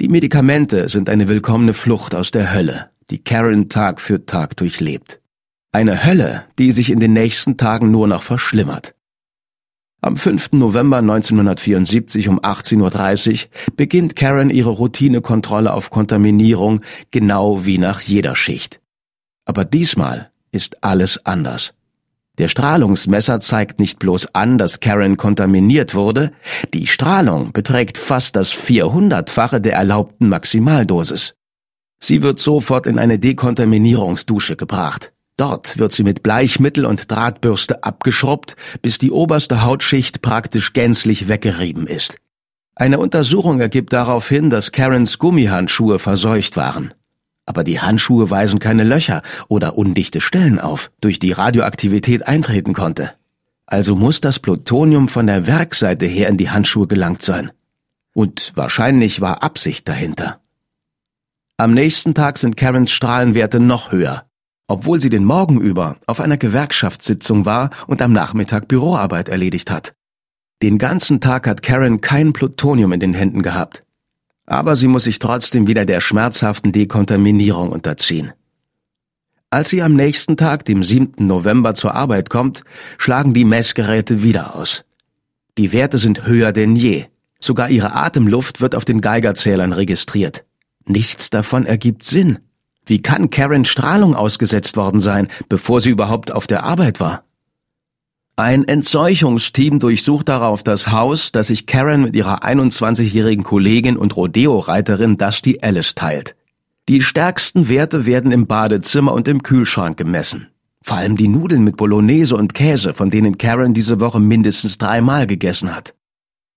Die 0.01 0.09
Medikamente 0.09 0.89
sind 0.89 1.11
eine 1.11 1.29
willkommene 1.29 1.75
Flucht 1.75 2.15
aus 2.15 2.31
der 2.31 2.55
Hölle, 2.55 2.91
die 3.11 3.23
Karen 3.23 3.69
Tag 3.69 4.01
für 4.01 4.25
Tag 4.25 4.57
durchlebt. 4.57 5.21
Eine 5.73 6.05
Hölle, 6.05 6.45
die 6.59 6.73
sich 6.73 6.91
in 6.91 7.01
den 7.01 7.13
nächsten 7.13 7.59
Tagen 7.59 7.91
nur 7.91 8.09
noch 8.09 8.23
verschlimmert. 8.23 8.95
Am 10.01 10.17
5. 10.17 10.53
November 10.53 10.99
1974 10.99 12.29
um 12.29 12.41
18.30 12.41 13.45
Uhr 13.45 13.51
beginnt 13.77 14.17
Karen 14.17 14.51
ihre 14.51 14.71
Routinekontrolle 14.71 15.73
auf 15.73 15.91
Kontaminierung, 15.91 16.81
genau 17.11 17.67
wie 17.67 17.79
nach 17.79 18.01
jeder 18.01 18.35
Schicht. 18.35 18.81
Aber 19.45 19.65
diesmal 19.65 20.31
ist 20.51 20.83
alles 20.83 21.25
anders. 21.25 21.75
Der 22.43 22.49
Strahlungsmesser 22.49 23.39
zeigt 23.39 23.79
nicht 23.79 24.01
bloß 24.01 24.35
an, 24.35 24.59
dass 24.59 24.81
Karen 24.81 25.17
kontaminiert 25.17 25.95
wurde, 25.95 26.33
die 26.75 26.89
Strahlung 26.89 27.53
beträgt 27.53 27.99
fast 27.99 28.35
das 28.35 28.53
400-fache 28.53 29.61
der 29.61 29.75
erlaubten 29.75 30.29
Maximaldosis. 30.29 31.35
Sie 32.01 32.21
wird 32.21 32.41
sofort 32.41 32.89
in 32.89 32.99
eine 32.99 33.21
Dekontaminierungsdusche 33.21 34.57
gebracht. 34.57 35.13
Dort 35.37 35.79
wird 35.79 35.93
sie 35.93 36.03
mit 36.03 36.25
Bleichmittel 36.25 36.85
und 36.85 37.09
Drahtbürste 37.09 37.85
abgeschrubbt, 37.85 38.57
bis 38.83 38.99
die 38.99 39.13
oberste 39.13 39.63
Hautschicht 39.63 40.21
praktisch 40.21 40.73
gänzlich 40.73 41.29
weggerieben 41.29 41.87
ist. 41.87 42.17
Eine 42.75 42.99
Untersuchung 42.99 43.61
ergibt 43.61 43.93
darauf 43.93 44.29
hin, 44.29 44.51
dass 44.51 44.73
Karens 44.73 45.21
Gummihandschuhe 45.21 46.01
verseucht 46.01 46.57
waren 46.57 46.93
aber 47.47 47.65
die 47.65 47.81
Handschuhe 47.81 48.31
weisen 48.31 48.59
keine 48.59 48.85
Löcher 48.85 49.23
oder 49.49 49.77
undichte 49.77 50.21
Stellen 50.21 50.59
auf, 50.59 50.91
durch 51.01 51.19
die 51.19 51.33
Radioaktivität 51.33 52.27
eintreten 52.27 52.73
konnte. 52.73 53.13
Also 53.67 53.97
muss 53.97 54.21
das 54.21 54.39
Plutonium 54.39 55.09
von 55.09 55.27
der 55.27 55.47
Werkseite 55.47 56.07
her 56.07 56.29
in 56.29 56.37
die 56.37 56.51
Handschuhe 56.51 56.87
gelangt 56.87 57.23
sein. 57.23 57.53
Und 58.15 58.53
wahrscheinlich 58.55 59.21
war 59.21 59.43
Absicht 59.43 59.89
dahinter. 59.89 60.41
Am 61.57 61.73
nächsten 61.73 62.15
Tag 62.15 62.39
sind 62.39 62.57
Karens 62.57 62.91
Strahlenwerte 62.91 63.61
noch 63.61 63.93
höher, 63.93 64.25
obwohl 64.67 65.01
sie 65.01 65.11
den 65.11 65.25
Morgen 65.25 65.61
über 65.61 65.97
auf 66.07 66.21
einer 66.21 66.37
Gewerkschaftssitzung 66.37 67.47
war 67.47 67.71
und 67.87 68.03
am 68.03 68.13
Nachmittag 68.13 68.69
Büroarbeit 68.69 69.29
erledigt 69.29 69.71
hat. 69.71 69.95
Den 70.63 70.79
ganzen 70.79 71.21
Tag 71.21 71.47
hat 71.47 71.63
Karen 71.63 72.01
kein 72.01 72.33
Plutonium 72.33 72.93
in 72.93 73.01
den 73.01 73.15
Händen 73.15 73.43
gehabt. 73.43 73.85
Aber 74.47 74.77
sie 74.77 74.89
muss 74.89 75.05
sich 75.05 75.19
trotzdem 75.19 75.67
wieder 75.67 75.85
der 75.85 76.01
schmerzhaften 76.01 76.73
Dekontaminierung 76.73 77.71
unterziehen. 77.71 78.33
Als 79.51 79.69
sie 79.69 79.83
am 79.83 79.95
nächsten 79.95 80.37
Tag, 80.37 80.65
dem 80.65 80.83
7. 80.83 81.27
November, 81.27 81.75
zur 81.75 81.95
Arbeit 81.95 82.31
kommt, 82.31 82.65
schlagen 82.97 83.35
die 83.35 83.45
Messgeräte 83.45 84.23
wieder 84.23 84.57
aus. 84.57 84.85
Die 85.59 85.73
Werte 85.73 85.99
sind 85.99 86.27
höher 86.27 86.53
denn 86.53 86.75
je. 86.75 87.05
Sogar 87.39 87.69
ihre 87.69 87.93
Atemluft 87.93 88.61
wird 88.61 88.75
auf 88.75 88.85
den 88.85 89.01
Geigerzählern 89.01 89.73
registriert. 89.73 90.45
Nichts 90.87 91.29
davon 91.29 91.67
ergibt 91.67 92.03
Sinn. 92.03 92.39
Wie 92.87 93.03
kann 93.03 93.31
Karen 93.31 93.65
Strahlung 93.65 94.15
ausgesetzt 94.15 94.77
worden 94.77 95.01
sein, 95.01 95.29
bevor 95.49 95.81
sie 95.81 95.91
überhaupt 95.91 96.33
auf 96.33 96.47
der 96.47 96.65
Arbeit 96.65 96.99
war? 96.99 97.25
Ein 98.43 98.67
Entseuchungsteam 98.67 99.79
durchsucht 99.79 100.29
darauf 100.29 100.65
das 100.65 100.91
Haus, 100.91 101.31
das 101.31 101.47
sich 101.47 101.65
Karen 101.65 102.03
mit 102.03 102.17
ihrer 102.17 102.43
21-jährigen 102.43 103.45
Kollegin 103.45 103.97
und 103.97 104.17
Rodeo-Reiterin 104.17 105.17
Dusty 105.17 105.59
Ellis 105.63 105.95
teilt. 105.95 106.35
Die 106.89 107.03
stärksten 107.03 107.69
Werte 107.69 108.05
werden 108.05 108.33
im 108.33 108.49
Badezimmer 108.49 109.13
und 109.13 109.29
im 109.29 109.45
Kühlschrank 109.45 109.97
gemessen. 109.97 110.49
Vor 110.83 110.97
allem 110.97 111.17
die 111.17 111.29
Nudeln 111.29 111.63
mit 111.63 111.77
Bolognese 111.77 112.35
und 112.35 112.53
Käse, 112.53 112.95
von 112.95 113.11
denen 113.11 113.39
Karen 113.39 113.75
diese 113.75 114.01
Woche 114.01 114.19
mindestens 114.19 114.77
dreimal 114.77 115.29
gegessen 115.29 115.73
hat. 115.73 115.95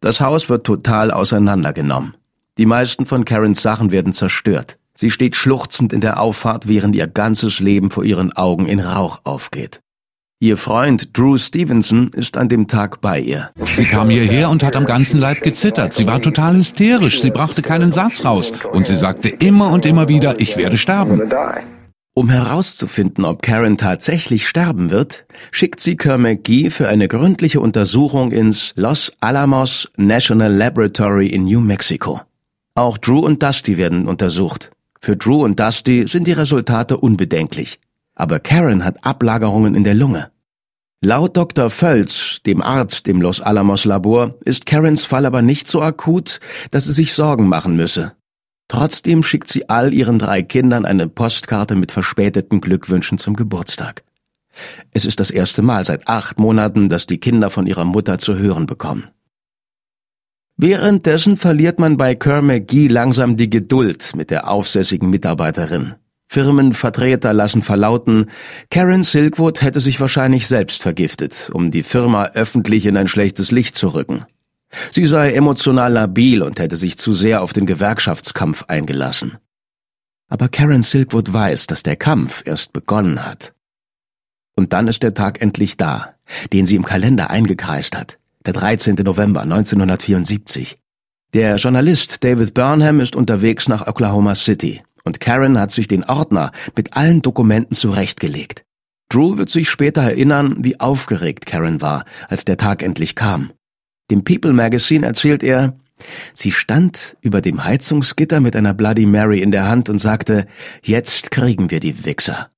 Das 0.01 0.21
Haus 0.21 0.49
wird 0.49 0.65
total 0.65 1.11
auseinandergenommen. 1.11 2.15
Die 2.57 2.65
meisten 2.65 3.05
von 3.05 3.25
Karens 3.25 3.61
Sachen 3.61 3.91
werden 3.91 4.13
zerstört. 4.13 4.79
Sie 4.95 5.11
steht 5.11 5.35
schluchzend 5.35 5.93
in 5.93 6.01
der 6.01 6.19
Auffahrt, 6.19 6.67
während 6.67 6.95
ihr 6.95 7.05
ganzes 7.05 7.59
Leben 7.59 7.91
vor 7.91 8.03
ihren 8.03 8.33
Augen 8.33 8.65
in 8.65 8.79
Rauch 8.79 9.19
aufgeht. 9.23 9.81
Ihr 10.41 10.57
Freund 10.57 11.17
Drew 11.17 11.37
Stevenson 11.37 12.09
ist 12.09 12.35
an 12.35 12.49
dem 12.49 12.67
Tag 12.67 12.99
bei 12.99 13.21
ihr. 13.21 13.51
Sie 13.73 13.85
kam 13.85 14.09
hierher 14.09 14.49
und 14.49 14.63
hat 14.63 14.75
am 14.75 14.83
ganzen 14.83 15.21
Leib 15.21 15.41
gezittert. 15.41 15.93
Sie 15.93 16.07
war 16.07 16.21
total 16.21 16.57
hysterisch. 16.57 17.21
Sie 17.21 17.31
brachte 17.31 17.61
keinen 17.61 17.93
Satz 17.93 18.25
raus. 18.25 18.51
Und 18.73 18.85
sie 18.85 18.97
sagte 18.97 19.29
immer 19.29 19.71
und 19.71 19.85
immer 19.85 20.09
wieder, 20.09 20.41
ich 20.41 20.57
werde 20.57 20.77
sterben. 20.77 21.31
Um 22.13 22.29
herauszufinden, 22.29 23.23
ob 23.23 23.43
Karen 23.43 23.77
tatsächlich 23.77 24.49
sterben 24.49 24.91
wird, 24.91 25.25
schickt 25.51 25.79
sie 25.79 25.95
Kerr 25.95 26.19
für 26.69 26.89
eine 26.89 27.07
gründliche 27.07 27.61
Untersuchung 27.61 28.33
ins 28.33 28.73
Los 28.75 29.13
Alamos 29.21 29.89
National 29.95 30.53
Laboratory 30.53 31.27
in 31.27 31.45
New 31.45 31.61
Mexico. 31.61 32.21
Auch 32.75 32.97
Drew 32.97 33.19
und 33.19 33.41
Dusty 33.41 33.77
werden 33.77 34.05
untersucht. 34.05 34.71
Für 34.99 35.15
Drew 35.15 35.45
und 35.45 35.61
Dusty 35.61 36.07
sind 36.09 36.27
die 36.27 36.33
Resultate 36.33 36.97
unbedenklich 36.97 37.79
aber 38.15 38.39
Karen 38.39 38.83
hat 38.83 39.05
Ablagerungen 39.05 39.75
in 39.75 39.83
der 39.83 39.93
Lunge. 39.93 40.31
Laut 41.01 41.37
Dr. 41.37 41.69
Völz, 41.69 42.39
dem 42.45 42.63
Arzt 42.63 43.07
im 43.07 43.21
Los 43.21 43.41
Alamos 43.41 43.85
Labor, 43.85 44.35
ist 44.43 44.65
Karens 44.65 45.05
Fall 45.05 45.25
aber 45.25 45.41
nicht 45.41 45.67
so 45.67 45.81
akut, 45.81 46.39
dass 46.71 46.85
sie 46.85 46.93
sich 46.93 47.13
Sorgen 47.13 47.47
machen 47.47 47.75
müsse. 47.75 48.13
Trotzdem 48.67 49.21
schickt 49.21 49.49
sie 49.49 49.69
all 49.69 49.93
ihren 49.93 50.17
drei 50.17 50.41
Kindern 50.41 50.85
eine 50.85 51.07
Postkarte 51.07 51.75
mit 51.75 51.91
verspäteten 51.91 52.61
Glückwünschen 52.61 53.19
zum 53.19 53.35
Geburtstag. 53.35 54.03
Es 54.93 55.05
ist 55.05 55.19
das 55.19 55.29
erste 55.29 55.61
Mal 55.61 55.85
seit 55.85 56.07
acht 56.07 56.39
Monaten, 56.39 56.89
dass 56.89 57.05
die 57.05 57.19
Kinder 57.19 57.49
von 57.49 57.67
ihrer 57.67 57.85
Mutter 57.85 58.17
zu 58.17 58.37
hören 58.37 58.65
bekommen. 58.65 59.09
Währenddessen 60.57 61.35
verliert 61.35 61.79
man 61.79 61.97
bei 61.97 62.15
Kerr 62.15 62.41
McGee 62.41 62.87
langsam 62.87 63.35
die 63.35 63.49
Geduld 63.49 64.13
mit 64.15 64.31
der 64.31 64.49
aufsässigen 64.49 65.09
Mitarbeiterin. 65.09 65.95
Firmenvertreter 66.35 67.31
lassen 67.31 67.61
verlauten, 67.61 68.25
Karen 68.69 69.03
Silkwood 69.03 69.61
hätte 69.61 69.79
sich 69.79 70.01
wahrscheinlich 70.01 70.49
selbst 70.49 70.81
vergiftet, 70.81 71.49
um 71.53 71.71
die 71.71 71.81
Firma 71.81 72.25
öffentlich 72.33 72.85
in 72.87 72.97
ein 72.97 73.07
schlechtes 73.07 73.51
Licht 73.51 73.77
zu 73.77 73.87
rücken. 73.87 74.25
Sie 74.91 75.05
sei 75.05 75.31
emotional 75.31 75.93
labil 75.93 76.41
und 76.41 76.59
hätte 76.59 76.75
sich 76.75 76.97
zu 76.97 77.13
sehr 77.13 77.41
auf 77.41 77.53
den 77.53 77.65
Gewerkschaftskampf 77.65 78.65
eingelassen. 78.67 79.37
Aber 80.27 80.49
Karen 80.49 80.83
Silkwood 80.83 81.31
weiß, 81.31 81.67
dass 81.67 81.83
der 81.83 81.95
Kampf 81.95 82.43
erst 82.45 82.73
begonnen 82.73 83.25
hat. 83.25 83.53
Und 84.57 84.73
dann 84.73 84.89
ist 84.89 85.03
der 85.03 85.13
Tag 85.13 85.41
endlich 85.41 85.77
da, 85.77 86.15
den 86.51 86.65
sie 86.65 86.75
im 86.75 86.83
Kalender 86.83 87.29
eingekreist 87.29 87.95
hat, 87.95 88.17
der 88.45 88.51
13. 88.51 88.95
November 88.95 89.43
1974. 89.43 90.79
Der 91.33 91.55
Journalist 91.55 92.25
David 92.25 92.53
Burnham 92.53 92.99
ist 92.99 93.15
unterwegs 93.15 93.69
nach 93.69 93.87
Oklahoma 93.87 94.35
City, 94.35 94.81
und 95.05 95.19
Karen 95.19 95.59
hat 95.59 95.71
sich 95.71 95.87
den 95.87 96.03
Ordner 96.03 96.51
mit 96.75 96.97
allen 96.97 97.21
Dokumenten 97.21 97.75
zurechtgelegt. 97.75 98.65
Drew 99.09 99.37
wird 99.37 99.49
sich 99.49 99.69
später 99.69 100.01
erinnern, 100.01 100.57
wie 100.59 100.79
aufgeregt 100.79 101.45
Karen 101.45 101.81
war, 101.81 102.03
als 102.27 102.43
der 102.43 102.57
Tag 102.57 102.83
endlich 102.83 103.15
kam. 103.15 103.51
Dem 104.11 104.23
People 104.23 104.53
Magazine 104.53 105.05
erzählt 105.05 105.43
er, 105.43 105.77
sie 106.33 106.51
stand 106.51 107.15
über 107.21 107.41
dem 107.41 107.63
Heizungsgitter 107.63 108.39
mit 108.39 108.55
einer 108.55 108.73
Bloody 108.73 109.05
Mary 109.05 109.41
in 109.41 109.51
der 109.51 109.67
Hand 109.69 109.89
und 109.89 109.99
sagte, 109.99 110.47
jetzt 110.83 111.31
kriegen 111.31 111.71
wir 111.71 111.79
die 111.79 112.05
Wichser. 112.05 112.49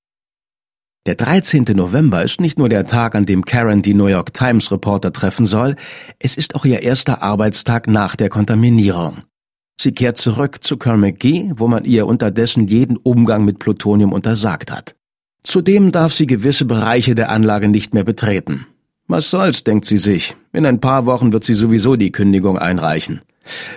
Der 1.06 1.16
13. 1.16 1.64
November 1.74 2.22
ist 2.24 2.42
nicht 2.42 2.58
nur 2.58 2.68
der 2.68 2.86
Tag, 2.86 3.16
an 3.16 3.26
dem 3.26 3.46
Karen 3.46 3.82
die 3.82 3.94
New 3.94 4.08
York 4.08 4.34
Times 4.34 4.72
Reporter 4.72 5.14
treffen 5.14 5.46
soll, 5.46 5.76
es 6.20 6.36
ist 6.36 6.56
auch 6.56 6.66
ihr 6.66 6.82
erster 6.82 7.22
Arbeitstag 7.22 7.88
nach 7.88 8.18
der 8.18 8.30
Kontaminierung. 8.30 9.24
Sie 9.80 9.92
kehrt 9.92 10.18
zurück 10.18 10.64
zu 10.64 10.78
Kerr-McGee, 10.78 11.52
wo 11.56 11.68
man 11.68 11.86
ihr 11.86 12.08
unterdessen 12.08 12.68
jeden 12.68 12.98
Umgang 12.98 13.46
mit 13.46 13.60
Plutonium 13.60 14.12
untersagt 14.12 14.72
hat. 14.72 14.96
Zudem 15.44 15.92
darf 15.92 16.14
sie 16.14 16.26
gewisse 16.26 16.66
Bereiche 16.66 17.16
der 17.16 17.30
Anlage 17.30 17.68
nicht 17.68 17.94
mehr 17.94 18.04
betreten. 18.04 18.66
Was 19.08 19.30
soll's, 19.30 19.64
denkt 19.64 19.86
sie 19.86 20.00
sich. 20.00 20.36
In 20.52 20.66
ein 20.66 20.82
paar 20.82 21.06
Wochen 21.06 21.32
wird 21.32 21.46
sie 21.46 21.54
sowieso 21.54 21.96
die 21.96 22.12
Kündigung 22.12 22.58
einreichen. 22.58 23.22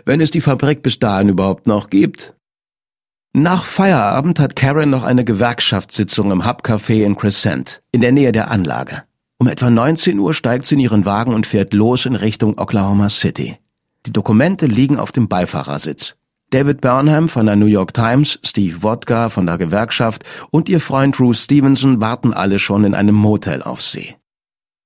Wenn 0.05 0.21
es 0.21 0.31
die 0.33 0.41
Fabrik 0.41 0.83
bis 0.83 0.99
dahin 0.99 1.29
überhaupt 1.29 1.67
noch 1.67 1.91
gibt. 1.91 2.35
Nach 3.33 3.63
Feierabend 3.63 4.41
hat 4.41 4.57
Karen 4.57 4.91
noch 4.91 5.05
eine 5.05 5.25
Gewerkschaftssitzung 5.25 6.33
im 6.33 6.43
Hubcafé 6.43 7.05
in 7.05 7.15
Crescent, 7.15 7.83
in 7.93 8.01
der 8.01 8.11
Nähe 8.11 8.33
der 8.33 8.51
Anlage. 8.51 9.05
Um 9.39 9.47
etwa 9.47 9.71
19 9.71 10.19
Uhr 10.19 10.35
steigt 10.35 10.67
sie 10.67 10.75
in 10.75 10.81
ihren 10.81 11.05
Wagen 11.05 11.33
und 11.33 11.47
fährt 11.47 11.73
los 11.73 12.07
in 12.07 12.17
Richtung 12.17 12.59
Oklahoma 12.59 13.09
City. 13.09 13.59
Die 14.07 14.13
Dokumente 14.13 14.67
liegen 14.67 14.99
auf 14.99 15.13
dem 15.13 15.29
Beifahrersitz. 15.29 16.17
David 16.51 16.81
Burnham 16.81 17.29
von 17.29 17.47
der 17.47 17.57
New 17.57 17.67
York 17.67 17.95
Times, 17.95 18.41
Steve 18.43 18.83
Wodka 18.83 19.29
von 19.29 19.47
der 19.47 19.57
Gewerkschaft 19.57 20.25
und 20.51 20.69
ihr 20.69 20.81
Freund 20.81 21.17
Bruce 21.17 21.45
Stevenson 21.45 22.01
warten 22.01 22.33
alle 22.33 22.59
schon 22.59 22.85
in 22.85 22.95
einem 22.95 23.15
Motel 23.15 23.63
auf 23.63 23.81
sie. 23.83 24.17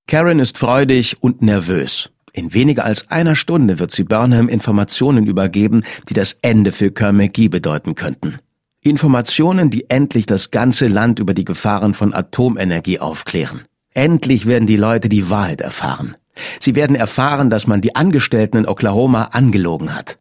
Karen 0.07 0.41
ist 0.41 0.59
freudig 0.59 1.23
und 1.23 1.41
nervös. 1.41 2.11
In 2.35 2.53
weniger 2.53 2.85
als 2.85 3.11
einer 3.11 3.37
Stunde 3.37 3.79
wird 3.79 3.93
sie 3.93 4.05
Burnham 4.05 4.49
Informationen 4.49 5.27
übergeben, 5.27 5.85
die 6.09 6.15
das 6.15 6.37
Ende 6.43 6.73
für 6.73 6.91
Kerr 6.91 7.13
McGee 7.13 7.49
bedeuten 7.49 7.95
könnten. 7.95 8.39
Informationen, 8.83 9.71
die 9.71 9.89
endlich 9.89 10.27
das 10.27 10.51
ganze 10.51 10.89
Land 10.89 11.19
über 11.19 11.33
die 11.33 11.45
Gefahren 11.45 11.95
von 11.95 12.13
Atomenergie 12.13 12.99
aufklären. 12.99 13.63
Endlich 13.95 14.45
werden 14.45 14.67
die 14.67 14.77
Leute 14.77 15.09
die 15.09 15.31
Wahrheit 15.31 15.63
erfahren. 15.63 16.17
Sie 16.61 16.75
werden 16.75 16.97
erfahren, 16.97 17.51
dass 17.51 17.67
man 17.67 17.81
die 17.81 17.95
Angestellten 17.95 18.59
in 18.59 18.67
Oklahoma 18.67 19.25
angelogen 19.33 19.95
hat, 19.95 20.19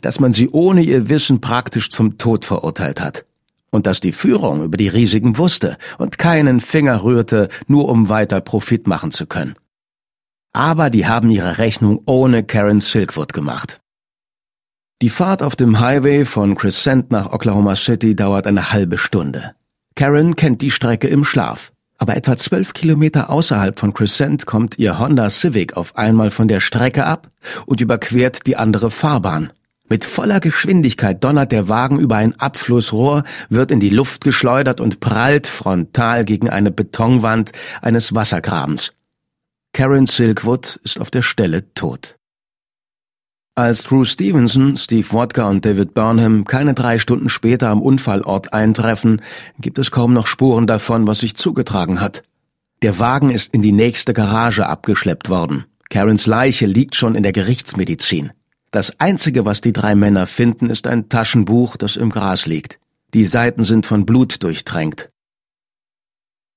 dass 0.00 0.20
man 0.20 0.32
sie 0.32 0.48
ohne 0.48 0.82
ihr 0.82 1.08
Wissen 1.08 1.40
praktisch 1.40 1.90
zum 1.90 2.18
Tod 2.18 2.44
verurteilt 2.44 3.00
hat 3.00 3.24
und 3.70 3.86
dass 3.86 4.00
die 4.00 4.12
Führung 4.12 4.62
über 4.62 4.76
die 4.76 4.88
Risiken 4.88 5.38
wusste 5.38 5.76
und 5.98 6.18
keinen 6.18 6.60
Finger 6.60 7.02
rührte, 7.02 7.48
nur 7.66 7.88
um 7.88 8.08
weiter 8.08 8.40
Profit 8.40 8.86
machen 8.86 9.10
zu 9.10 9.26
können. 9.26 9.56
Aber 10.52 10.90
die 10.90 11.06
haben 11.06 11.30
ihre 11.30 11.58
Rechnung 11.58 12.02
ohne 12.06 12.42
Karen 12.42 12.80
Silkwood 12.80 13.32
gemacht. 13.32 13.80
Die 15.02 15.10
Fahrt 15.10 15.42
auf 15.42 15.54
dem 15.54 15.78
Highway 15.78 16.24
von 16.24 16.56
Crescent 16.56 17.12
nach 17.12 17.32
Oklahoma 17.32 17.76
City 17.76 18.16
dauert 18.16 18.46
eine 18.46 18.72
halbe 18.72 18.98
Stunde. 18.98 19.54
Karen 19.94 20.34
kennt 20.34 20.62
die 20.62 20.70
Strecke 20.70 21.08
im 21.08 21.24
Schlaf. 21.24 21.72
Aber 21.98 22.16
etwa 22.16 22.36
zwölf 22.36 22.72
Kilometer 22.72 23.28
außerhalb 23.28 23.78
von 23.78 23.92
Crescent 23.92 24.46
kommt 24.46 24.78
ihr 24.78 24.98
Honda 24.98 25.28
Civic 25.30 25.76
auf 25.76 25.96
einmal 25.96 26.30
von 26.30 26.48
der 26.48 26.60
Strecke 26.60 27.04
ab 27.04 27.28
und 27.66 27.80
überquert 27.80 28.46
die 28.46 28.56
andere 28.56 28.90
Fahrbahn. 28.90 29.52
Mit 29.90 30.04
voller 30.04 30.38
Geschwindigkeit 30.38 31.24
donnert 31.24 31.50
der 31.50 31.68
Wagen 31.68 31.98
über 31.98 32.16
ein 32.16 32.38
Abflussrohr, 32.38 33.24
wird 33.48 33.70
in 33.70 33.80
die 33.80 33.90
Luft 33.90 34.22
geschleudert 34.22 34.80
und 34.80 35.00
prallt 35.00 35.46
frontal 35.46 36.24
gegen 36.24 36.50
eine 36.50 36.70
Betonwand 36.70 37.52
eines 37.80 38.14
Wassergrabens. 38.14 38.92
Karen 39.72 40.06
Silkwood 40.06 40.78
ist 40.84 41.00
auf 41.00 41.10
der 41.10 41.22
Stelle 41.22 41.72
tot. 41.74 42.17
Als 43.58 43.82
Drew 43.82 44.04
Stevenson, 44.04 44.76
Steve 44.76 45.10
Wodka 45.10 45.48
und 45.48 45.64
David 45.64 45.92
Burnham 45.92 46.44
keine 46.44 46.74
drei 46.74 47.00
Stunden 47.00 47.28
später 47.28 47.70
am 47.70 47.82
Unfallort 47.82 48.52
eintreffen, 48.52 49.20
gibt 49.58 49.80
es 49.80 49.90
kaum 49.90 50.12
noch 50.12 50.28
Spuren 50.28 50.68
davon, 50.68 51.08
was 51.08 51.18
sich 51.18 51.34
zugetragen 51.34 52.00
hat. 52.00 52.22
Der 52.82 53.00
Wagen 53.00 53.30
ist 53.30 53.52
in 53.52 53.60
die 53.60 53.72
nächste 53.72 54.14
Garage 54.14 54.64
abgeschleppt 54.64 55.28
worden. 55.28 55.64
Karens 55.90 56.26
Leiche 56.26 56.66
liegt 56.66 56.94
schon 56.94 57.16
in 57.16 57.24
der 57.24 57.32
Gerichtsmedizin. 57.32 58.30
Das 58.70 59.00
Einzige, 59.00 59.44
was 59.44 59.60
die 59.60 59.72
drei 59.72 59.96
Männer 59.96 60.28
finden, 60.28 60.70
ist 60.70 60.86
ein 60.86 61.08
Taschenbuch, 61.08 61.76
das 61.76 61.96
im 61.96 62.10
Gras 62.10 62.46
liegt. 62.46 62.78
Die 63.12 63.24
Seiten 63.24 63.64
sind 63.64 63.86
von 63.86 64.06
Blut 64.06 64.40
durchtränkt. 64.44 65.10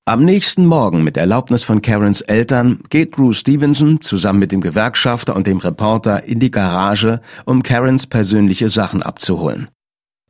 Am 0.05 0.25
nächsten 0.25 0.65
Morgen, 0.65 1.03
mit 1.03 1.15
Erlaubnis 1.15 1.63
von 1.63 1.83
Karens 1.83 2.21
Eltern, 2.21 2.79
geht 2.89 3.15
Drew 3.15 3.33
Stevenson 3.33 4.01
zusammen 4.01 4.39
mit 4.39 4.51
dem 4.51 4.59
Gewerkschafter 4.59 5.35
und 5.35 5.45
dem 5.45 5.59
Reporter 5.59 6.23
in 6.23 6.39
die 6.39 6.49
Garage, 6.49 7.21
um 7.45 7.61
Karens 7.61 8.07
persönliche 8.07 8.69
Sachen 8.69 9.03
abzuholen. 9.03 9.69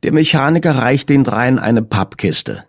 Der 0.02 0.12
Mechaniker 0.12 0.76
reicht 0.76 1.08
den 1.08 1.24
dreien 1.24 1.58
eine 1.58 1.80
Pappkiste. 1.80 2.66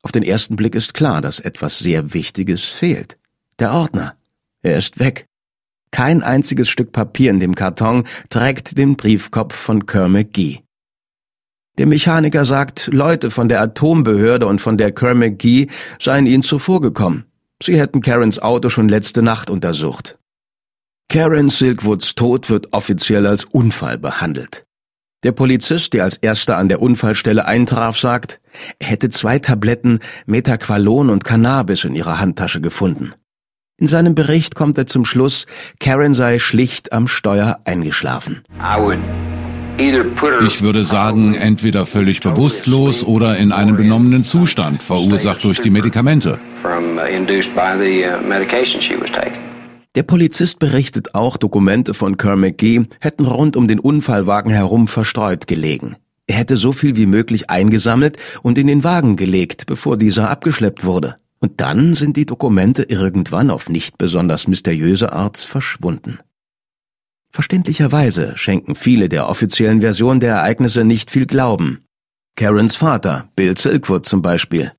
Auf 0.00 0.12
den 0.12 0.22
ersten 0.22 0.56
Blick 0.56 0.74
ist 0.74 0.94
klar, 0.94 1.20
dass 1.20 1.40
etwas 1.40 1.78
sehr 1.78 2.14
Wichtiges 2.14 2.64
fehlt. 2.64 3.18
Der 3.58 3.72
Ordner. 3.72 4.14
Er 4.62 4.78
ist 4.78 4.98
weg. 4.98 5.26
Kein 5.90 6.22
einziges 6.22 6.70
Stück 6.70 6.90
Papier 6.90 7.32
in 7.32 7.40
dem 7.40 7.54
Karton 7.54 8.04
trägt 8.30 8.78
den 8.78 8.96
Briefkopf 8.96 9.54
von 9.54 9.84
Kerr 9.84 10.08
McGee. 10.08 10.65
Der 11.78 11.86
Mechaniker 11.86 12.44
sagt, 12.44 12.88
Leute 12.92 13.30
von 13.30 13.48
der 13.48 13.60
Atombehörde 13.60 14.46
und 14.46 14.60
von 14.60 14.78
der 14.78 14.92
Kerr 14.92 15.14
McGee 15.14 15.68
seien 16.00 16.26
ihnen 16.26 16.42
zuvorgekommen. 16.42 17.26
Sie 17.62 17.78
hätten 17.78 18.00
Karens 18.00 18.38
Auto 18.38 18.68
schon 18.70 18.88
letzte 18.88 19.22
Nacht 19.22 19.50
untersucht. 19.50 20.18
Karen 21.08 21.50
Silkwoods 21.50 22.14
Tod 22.14 22.50
wird 22.50 22.72
offiziell 22.72 23.26
als 23.26 23.44
Unfall 23.44 23.98
behandelt. 23.98 24.64
Der 25.22 25.32
Polizist, 25.32 25.92
der 25.92 26.04
als 26.04 26.16
erster 26.16 26.56
an 26.56 26.68
der 26.68 26.82
Unfallstelle 26.82 27.44
eintraf, 27.44 27.98
sagt, 27.98 28.40
er 28.78 28.88
hätte 28.88 29.10
zwei 29.10 29.38
Tabletten 29.38 30.00
Metaqualon 30.26 31.10
und 31.10 31.24
Cannabis 31.24 31.84
in 31.84 31.94
ihrer 31.94 32.18
Handtasche 32.18 32.60
gefunden. 32.60 33.12
In 33.78 33.86
seinem 33.86 34.14
Bericht 34.14 34.54
kommt 34.54 34.78
er 34.78 34.86
zum 34.86 35.04
Schluss, 35.04 35.46
Karen 35.78 36.14
sei 36.14 36.38
schlicht 36.38 36.92
am 36.92 37.08
Steuer 37.08 37.60
eingeschlafen. 37.64 38.42
Ich 39.78 40.62
würde 40.62 40.84
sagen, 40.84 41.34
entweder 41.34 41.84
völlig 41.84 42.20
bewusstlos 42.20 43.04
oder 43.04 43.36
in 43.36 43.52
einem 43.52 43.76
benommenen 43.76 44.24
Zustand, 44.24 44.82
verursacht 44.82 45.44
durch 45.44 45.60
die 45.60 45.70
Medikamente. 45.70 46.38
Der 49.94 50.02
Polizist 50.02 50.58
berichtet 50.58 51.14
auch, 51.14 51.36
Dokumente 51.36 51.94
von 51.94 52.16
Kerr 52.16 52.36
McGee 52.36 52.86
hätten 53.00 53.26
rund 53.26 53.56
um 53.56 53.68
den 53.68 53.78
Unfallwagen 53.78 54.50
herum 54.50 54.88
verstreut 54.88 55.46
gelegen. 55.46 55.96
Er 56.26 56.36
hätte 56.36 56.56
so 56.56 56.72
viel 56.72 56.96
wie 56.96 57.06
möglich 57.06 57.50
eingesammelt 57.50 58.16
und 58.42 58.58
in 58.58 58.66
den 58.66 58.82
Wagen 58.82 59.16
gelegt, 59.16 59.66
bevor 59.66 59.96
dieser 59.96 60.30
abgeschleppt 60.30 60.84
wurde. 60.84 61.16
Und 61.38 61.60
dann 61.60 61.94
sind 61.94 62.16
die 62.16 62.26
Dokumente 62.26 62.82
irgendwann 62.82 63.50
auf 63.50 63.68
nicht 63.68 63.98
besonders 63.98 64.48
mysteriöse 64.48 65.12
Art 65.12 65.36
verschwunden. 65.36 66.18
Verständlicherweise 67.36 68.32
schenken 68.36 68.74
viele 68.74 69.10
der 69.10 69.28
offiziellen 69.28 69.82
Version 69.82 70.20
der 70.20 70.36
Ereignisse 70.36 70.84
nicht 70.84 71.10
viel 71.10 71.26
Glauben. 71.26 71.84
Karens 72.34 72.76
Vater, 72.76 73.28
Bill 73.36 73.54
Silkwood 73.58 74.06
zum 74.06 74.22
Beispiel. 74.22 74.72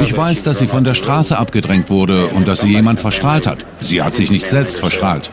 Ich 0.00 0.16
weiß, 0.16 0.44
dass 0.44 0.60
sie 0.60 0.68
von 0.68 0.84
der 0.84 0.94
Straße 0.94 1.36
abgedrängt 1.36 1.90
wurde 1.90 2.28
und 2.28 2.46
dass 2.46 2.60
sie 2.60 2.70
jemand 2.70 3.00
verstrahlt 3.00 3.48
hat. 3.48 3.66
Sie 3.80 4.04
hat 4.04 4.14
sich 4.14 4.30
nicht 4.30 4.46
selbst 4.46 4.78
verstrahlt. 4.78 5.32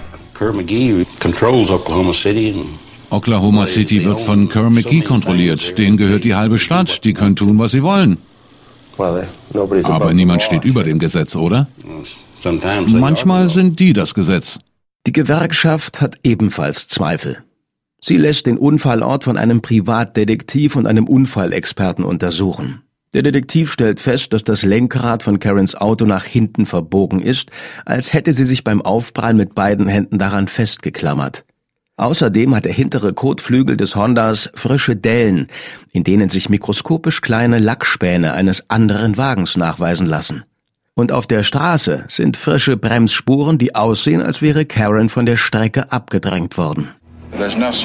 Oklahoma 3.12 3.68
City 3.68 4.04
wird 4.04 4.20
von 4.20 4.50
Kerr 4.50 4.72
McGee 4.72 5.02
kontrolliert. 5.02 5.78
Denen 5.78 5.98
gehört 5.98 6.24
die 6.24 6.34
halbe 6.34 6.58
Stadt. 6.58 7.04
Die 7.04 7.14
können 7.14 7.36
tun, 7.36 7.60
was 7.60 7.74
sie 7.74 7.84
wollen. 7.84 8.18
Aber 8.98 10.12
niemand 10.12 10.42
steht 10.42 10.66
über 10.66 10.84
dem 10.84 10.98
Gesetz, 10.98 11.36
oder? 11.36 11.68
Manchmal 12.88 13.48
sind 13.50 13.80
die 13.80 13.94
das 13.94 14.16
Gesetz. 14.16 14.58
Die 15.08 15.14
Gewerkschaft 15.14 16.02
hat 16.02 16.18
ebenfalls 16.24 16.90
Zweifel. 16.90 17.42
Sie 18.02 18.18
lässt 18.18 18.46
den 18.46 18.58
Unfallort 18.58 19.24
von 19.24 19.38
einem 19.38 19.62
Privatdetektiv 19.62 20.76
und 20.76 20.86
einem 20.86 21.08
Unfallexperten 21.08 22.04
untersuchen. 22.04 22.82
Der 23.14 23.24
Detektiv 23.24 23.72
stellt 23.72 24.02
fest, 24.02 24.34
dass 24.34 24.44
das 24.44 24.64
Lenkrad 24.64 25.24
von 25.24 25.40
Karens 25.40 25.76
Auto 25.76 26.04
nach 26.04 26.26
hinten 26.26 26.66
verbogen 26.66 27.22
ist, 27.22 27.52
als 27.86 28.12
hätte 28.12 28.34
sie 28.34 28.44
sich 28.44 28.66
beim 28.66 28.82
Aufprall 28.82 29.34
mit 29.34 29.56
beiden 29.56 29.88
Händen 29.88 30.18
daran 30.18 30.50
festgeklammert. 30.50 31.46
Außerdem 31.96 32.54
hat 32.54 32.66
der 32.66 32.74
hintere 32.74 33.14
Kotflügel 33.14 33.78
des 33.78 33.96
Hondas 33.96 34.50
frische 34.56 34.98
Dellen, 34.98 35.48
in 35.94 36.04
denen 36.04 36.28
sich 36.28 36.50
mikroskopisch 36.50 37.22
kleine 37.22 37.60
Lackspäne 37.60 38.34
eines 38.34 38.70
anderen 38.70 39.16
Wagens 39.16 39.56
nachweisen 39.56 40.06
lassen. 40.06 40.44
Und 40.98 41.12
auf 41.12 41.28
der 41.28 41.44
Straße 41.44 42.06
sind 42.08 42.38
frische 42.38 42.76
Bremsspuren, 42.76 43.60
die 43.60 43.76
aussehen, 43.76 44.20
als 44.20 44.42
wäre 44.42 44.66
Karen 44.66 45.10
von 45.10 45.28
der 45.28 45.38
Strecke 45.38 45.92
abgedrängt 45.92 46.58
worden. 46.58 46.90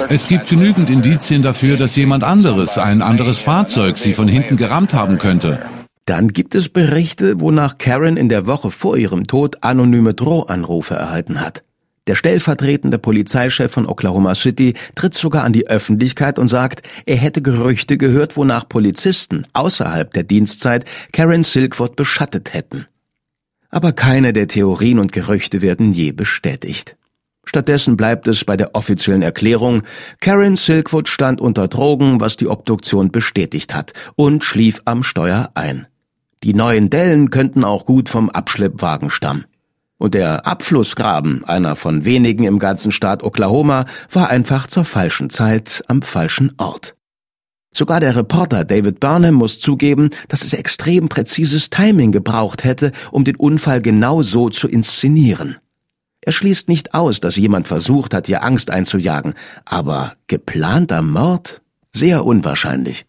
Es 0.08 0.28
gibt 0.28 0.48
genügend 0.48 0.88
Indizien 0.88 1.42
dafür, 1.42 1.76
dass 1.76 1.94
jemand 1.94 2.24
anderes, 2.24 2.78
ein 2.78 3.02
anderes 3.02 3.42
Fahrzeug, 3.42 3.98
sie 3.98 4.14
von 4.14 4.28
hinten 4.28 4.56
gerammt 4.56 4.94
haben 4.94 5.18
könnte. 5.18 5.58
Dann 6.06 6.28
gibt 6.28 6.54
es 6.54 6.70
Berichte, 6.70 7.38
wonach 7.38 7.76
Karen 7.76 8.16
in 8.16 8.30
der 8.30 8.46
Woche 8.46 8.70
vor 8.70 8.96
ihrem 8.96 9.26
Tod 9.26 9.58
anonyme 9.60 10.14
Drohanrufe 10.14 10.94
erhalten 10.94 11.42
hat. 11.42 11.64
Der 12.06 12.14
stellvertretende 12.14 12.98
Polizeichef 12.98 13.70
von 13.70 13.84
Oklahoma 13.84 14.34
City 14.34 14.72
tritt 14.94 15.12
sogar 15.12 15.44
an 15.44 15.52
die 15.52 15.66
Öffentlichkeit 15.66 16.38
und 16.38 16.48
sagt, 16.48 16.80
er 17.04 17.16
hätte 17.16 17.42
Gerüchte 17.42 17.98
gehört, 17.98 18.38
wonach 18.38 18.70
Polizisten 18.70 19.46
außerhalb 19.52 20.10
der 20.14 20.22
Dienstzeit 20.22 20.86
Karen 21.12 21.44
Silkwood 21.44 21.94
beschattet 21.94 22.54
hätten 22.54 22.86
aber 23.72 23.92
keine 23.92 24.32
der 24.32 24.46
Theorien 24.46 25.00
und 25.00 25.10
Gerüchte 25.10 25.62
werden 25.62 25.90
je 25.90 26.12
bestätigt. 26.12 26.96
Stattdessen 27.44 27.96
bleibt 27.96 28.28
es 28.28 28.44
bei 28.44 28.56
der 28.56 28.76
offiziellen 28.76 29.22
Erklärung, 29.22 29.82
Karen 30.20 30.56
Silkwood 30.56 31.08
stand 31.08 31.40
unter 31.40 31.66
Drogen, 31.66 32.20
was 32.20 32.36
die 32.36 32.46
Obduktion 32.46 33.10
bestätigt 33.10 33.74
hat, 33.74 33.92
und 34.14 34.44
schlief 34.44 34.80
am 34.84 35.02
Steuer 35.02 35.50
ein. 35.54 35.88
Die 36.44 36.54
neuen 36.54 36.88
Dellen 36.88 37.30
könnten 37.30 37.64
auch 37.64 37.84
gut 37.84 38.08
vom 38.08 38.30
Abschleppwagen 38.30 39.10
stammen. 39.10 39.46
Und 39.98 40.14
der 40.14 40.46
Abflussgraben, 40.46 41.44
einer 41.44 41.76
von 41.76 42.04
wenigen 42.04 42.44
im 42.44 42.58
ganzen 42.58 42.92
Staat 42.92 43.22
Oklahoma, 43.22 43.86
war 44.10 44.30
einfach 44.30 44.66
zur 44.66 44.84
falschen 44.84 45.30
Zeit 45.30 45.84
am 45.86 46.02
falschen 46.02 46.52
Ort. 46.58 46.96
Sogar 47.74 48.00
der 48.00 48.14
Reporter 48.14 48.64
David 48.66 49.00
Burnham 49.00 49.34
muss 49.34 49.58
zugeben, 49.58 50.10
dass 50.28 50.44
es 50.44 50.52
extrem 50.52 51.08
präzises 51.08 51.70
Timing 51.70 52.12
gebraucht 52.12 52.64
hätte, 52.64 52.92
um 53.10 53.24
den 53.24 53.36
Unfall 53.36 53.80
genau 53.80 54.22
so 54.22 54.50
zu 54.50 54.68
inszenieren. 54.68 55.56
Er 56.20 56.32
schließt 56.32 56.68
nicht 56.68 56.94
aus, 56.94 57.18
dass 57.18 57.36
jemand 57.36 57.66
versucht 57.66 58.14
hat, 58.14 58.28
ihr 58.28 58.44
Angst 58.44 58.70
einzujagen, 58.70 59.34
aber 59.64 60.14
geplanter 60.26 61.02
Mord? 61.02 61.62
Sehr 61.94 62.24
unwahrscheinlich. 62.24 63.06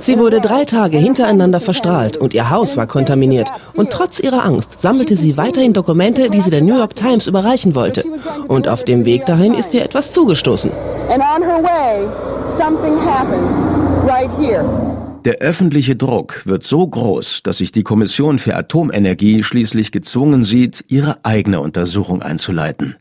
Sie 0.00 0.18
wurde 0.18 0.40
drei 0.40 0.64
Tage 0.64 0.98
hintereinander 0.98 1.60
verstrahlt 1.60 2.16
und 2.16 2.34
ihr 2.34 2.50
Haus 2.50 2.76
war 2.76 2.88
kontaminiert. 2.88 3.52
Und 3.74 3.90
trotz 3.90 4.18
ihrer 4.18 4.44
Angst 4.44 4.80
sammelte 4.80 5.14
sie 5.14 5.36
weiterhin 5.36 5.74
Dokumente, 5.74 6.28
die 6.28 6.40
sie 6.40 6.50
der 6.50 6.62
New 6.62 6.76
York 6.76 6.96
Times 6.96 7.28
überreichen 7.28 7.76
wollte. 7.76 8.02
Und 8.48 8.66
auf 8.66 8.84
dem 8.84 9.04
Weg 9.04 9.26
dahin 9.26 9.54
ist 9.54 9.74
ihr 9.74 9.84
etwas 9.84 10.10
zugestoßen. 10.10 10.72
Der 15.24 15.34
öffentliche 15.38 15.94
Druck 15.94 16.46
wird 16.46 16.64
so 16.64 16.84
groß, 16.84 17.44
dass 17.44 17.58
sich 17.58 17.70
die 17.70 17.84
Kommission 17.84 18.40
für 18.40 18.56
Atomenergie 18.56 19.44
schließlich 19.44 19.92
gezwungen 19.92 20.42
sieht, 20.42 20.84
ihre 20.88 21.24
eigene 21.24 21.60
Untersuchung 21.60 22.22
einzuleiten. 22.22 22.96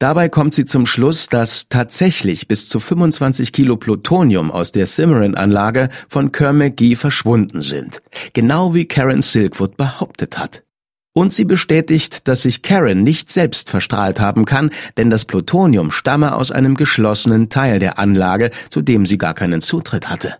Dabei 0.00 0.28
kommt 0.28 0.54
sie 0.54 0.64
zum 0.64 0.86
Schluss, 0.86 1.28
dass 1.28 1.68
tatsächlich 1.68 2.48
bis 2.48 2.68
zu 2.68 2.80
25 2.80 3.52
Kilo 3.52 3.76
Plutonium 3.76 4.50
aus 4.50 4.72
der 4.72 4.86
Cimarron-Anlage 4.86 5.88
von 6.08 6.32
Kerr 6.32 6.52
McGee 6.52 6.96
verschwunden 6.96 7.60
sind. 7.60 8.02
Genau 8.32 8.74
wie 8.74 8.86
Karen 8.86 9.22
Silkwood 9.22 9.76
behauptet 9.76 10.36
hat. 10.38 10.64
Und 11.16 11.32
sie 11.32 11.44
bestätigt, 11.44 12.26
dass 12.26 12.42
sich 12.42 12.62
Karen 12.62 13.04
nicht 13.04 13.30
selbst 13.30 13.70
verstrahlt 13.70 14.18
haben 14.18 14.46
kann, 14.46 14.70
denn 14.96 15.10
das 15.10 15.26
Plutonium 15.26 15.92
stamme 15.92 16.34
aus 16.34 16.50
einem 16.50 16.76
geschlossenen 16.76 17.48
Teil 17.48 17.78
der 17.78 18.00
Anlage, 18.00 18.50
zu 18.70 18.82
dem 18.82 19.06
sie 19.06 19.16
gar 19.16 19.34
keinen 19.34 19.60
Zutritt 19.60 20.10
hatte. 20.10 20.34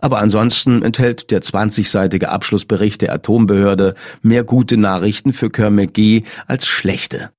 Aber 0.00 0.18
ansonsten 0.18 0.82
enthält 0.82 1.30
der 1.30 1.42
20-seitige 1.42 2.26
Abschlussbericht 2.26 3.00
der 3.00 3.12
Atombehörde 3.12 3.94
mehr 4.22 4.42
gute 4.42 4.76
Nachrichten 4.76 5.32
für 5.32 5.50
Kerr 5.50 5.70
McGee 5.70 6.24
als 6.48 6.66
schlechte. 6.66 7.30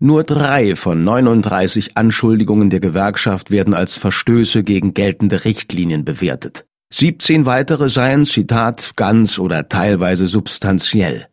Nur 0.00 0.24
drei 0.24 0.74
von 0.74 1.04
39 1.04 1.96
Anschuldigungen 1.96 2.68
der 2.68 2.80
Gewerkschaft 2.80 3.50
werden 3.50 3.74
als 3.74 3.96
Verstöße 3.96 4.64
gegen 4.64 4.92
geltende 4.92 5.44
Richtlinien 5.44 6.04
bewertet. 6.04 6.66
17 6.92 7.46
weitere 7.46 7.88
seien, 7.88 8.24
Zitat, 8.24 8.92
ganz 8.96 9.38
oder 9.38 9.68
teilweise 9.68 10.26
substanziell. 10.26 11.26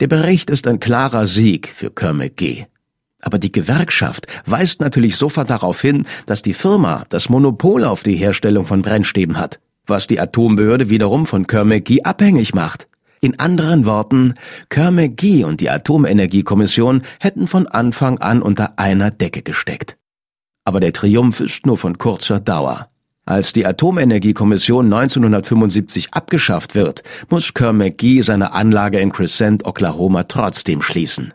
Der 0.00 0.08
Bericht 0.08 0.50
ist 0.50 0.66
ein 0.66 0.80
klarer 0.80 1.26
Sieg 1.26 1.68
für 1.68 1.90
Kermit 1.90 2.36
G. 2.36 2.64
Aber 3.20 3.38
die 3.38 3.52
Gewerkschaft 3.52 4.26
weist 4.46 4.80
natürlich 4.80 5.16
sofort 5.16 5.50
darauf 5.50 5.80
hin, 5.80 6.06
dass 6.26 6.42
die 6.42 6.54
Firma 6.54 7.04
das 7.08 7.28
Monopol 7.28 7.84
auf 7.84 8.02
die 8.02 8.16
Herstellung 8.16 8.66
von 8.66 8.82
Brennstäben 8.82 9.38
hat, 9.38 9.60
was 9.86 10.06
die 10.06 10.18
Atombehörde 10.18 10.90
wiederum 10.90 11.26
von 11.26 11.46
Kermit 11.46 11.84
G 11.84 12.02
abhängig 12.02 12.54
macht. 12.54 12.88
In 13.24 13.38
anderen 13.38 13.86
Worten, 13.86 14.34
Kerr-McGee 14.68 15.44
und 15.44 15.60
die 15.60 15.70
Atomenergiekommission 15.70 17.02
hätten 17.20 17.46
von 17.46 17.68
Anfang 17.68 18.18
an 18.18 18.42
unter 18.42 18.80
einer 18.80 19.12
Decke 19.12 19.42
gesteckt. 19.42 19.96
Aber 20.64 20.80
der 20.80 20.92
Triumph 20.92 21.38
ist 21.38 21.64
nur 21.64 21.78
von 21.78 21.98
kurzer 21.98 22.40
Dauer. 22.40 22.88
Als 23.24 23.52
die 23.52 23.64
Atomenergiekommission 23.64 24.86
1975 24.86 26.12
abgeschafft 26.12 26.74
wird, 26.74 27.04
muss 27.30 27.54
Kerr-McGee 27.54 28.22
seine 28.22 28.54
Anlage 28.54 28.98
in 28.98 29.12
Crescent, 29.12 29.64
Oklahoma 29.66 30.24
trotzdem 30.24 30.82
schließen. 30.82 31.32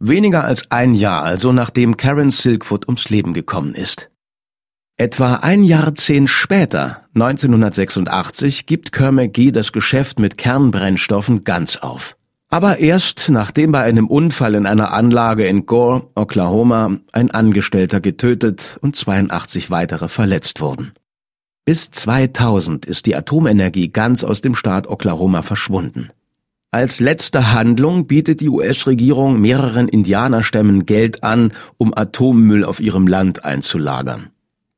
Weniger 0.00 0.42
als 0.42 0.68
ein 0.72 0.92
Jahr 0.92 1.22
also 1.22 1.52
nachdem 1.52 1.96
Karen 1.96 2.30
Silkwood 2.30 2.88
ums 2.88 3.10
Leben 3.10 3.32
gekommen 3.32 3.74
ist. 3.74 4.10
Etwa 5.00 5.34
ein 5.34 5.62
Jahrzehnt 5.62 6.28
später, 6.28 7.04
1986, 7.14 8.66
gibt 8.66 8.90
Kerr-McGee 8.90 9.52
das 9.52 9.70
Geschäft 9.70 10.18
mit 10.18 10.36
Kernbrennstoffen 10.36 11.44
ganz 11.44 11.76
auf. 11.76 12.16
Aber 12.48 12.80
erst 12.80 13.28
nachdem 13.28 13.70
bei 13.70 13.82
einem 13.82 14.08
Unfall 14.08 14.56
in 14.56 14.66
einer 14.66 14.92
Anlage 14.92 15.46
in 15.46 15.66
Gore, 15.66 16.08
Oklahoma, 16.16 16.96
ein 17.12 17.30
Angestellter 17.30 18.00
getötet 18.00 18.76
und 18.80 18.96
82 18.96 19.70
weitere 19.70 20.08
verletzt 20.08 20.60
wurden. 20.60 20.90
Bis 21.64 21.92
2000 21.92 22.84
ist 22.84 23.06
die 23.06 23.14
Atomenergie 23.14 23.90
ganz 23.90 24.24
aus 24.24 24.40
dem 24.40 24.56
Staat 24.56 24.88
Oklahoma 24.88 25.42
verschwunden. 25.42 26.08
Als 26.72 26.98
letzte 26.98 27.52
Handlung 27.52 28.08
bietet 28.08 28.40
die 28.40 28.48
US-Regierung 28.48 29.40
mehreren 29.40 29.86
Indianerstämmen 29.86 30.86
Geld 30.86 31.22
an, 31.22 31.52
um 31.76 31.96
Atommüll 31.96 32.64
auf 32.64 32.80
ihrem 32.80 33.06
Land 33.06 33.44
einzulagern. 33.44 34.30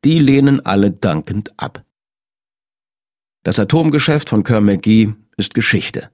Die 0.05 0.19
lehnen 0.19 0.65
alle 0.65 0.91
dankend 0.91 1.53
ab. 1.59 1.85
Das 3.43 3.59
Atomgeschäft 3.59 4.31
von 4.31 4.45
Kerr-McGee 4.45 5.15
ist 5.37 5.55
Geschichte. 5.55 6.11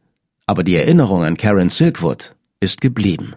Aber 0.47 0.63
die 0.63 0.77
Erinnerung 0.77 1.25
an 1.25 1.37
Karen 1.37 1.69
Silkwood 1.69 2.35
ist 2.61 2.81
geblieben. 2.81 3.35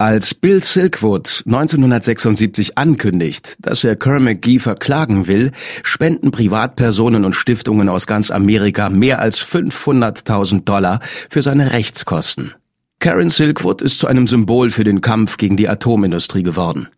Als 0.00 0.32
Bill 0.32 0.62
Silkwood 0.62 1.42
1976 1.44 2.78
ankündigt, 2.78 3.56
dass 3.58 3.82
er 3.84 3.96
Kerr-McGee 3.96 4.60
verklagen 4.60 5.26
will, 5.26 5.50
spenden 5.82 6.30
Privatpersonen 6.30 7.24
und 7.24 7.34
Stiftungen 7.34 7.88
aus 7.88 8.06
ganz 8.06 8.30
Amerika 8.30 8.90
mehr 8.90 9.18
als 9.18 9.40
500.000 9.40 10.64
Dollar 10.64 11.00
für 11.28 11.42
seine 11.42 11.72
Rechtskosten. 11.72 12.54
Karen 13.00 13.28
Silkwood 13.28 13.82
ist 13.82 13.98
zu 13.98 14.06
einem 14.06 14.26
Symbol 14.26 14.70
für 14.70 14.84
den 14.84 15.00
Kampf 15.00 15.36
gegen 15.36 15.56
die 15.56 15.68
Atomindustrie 15.68 16.42
geworden. 16.42 16.88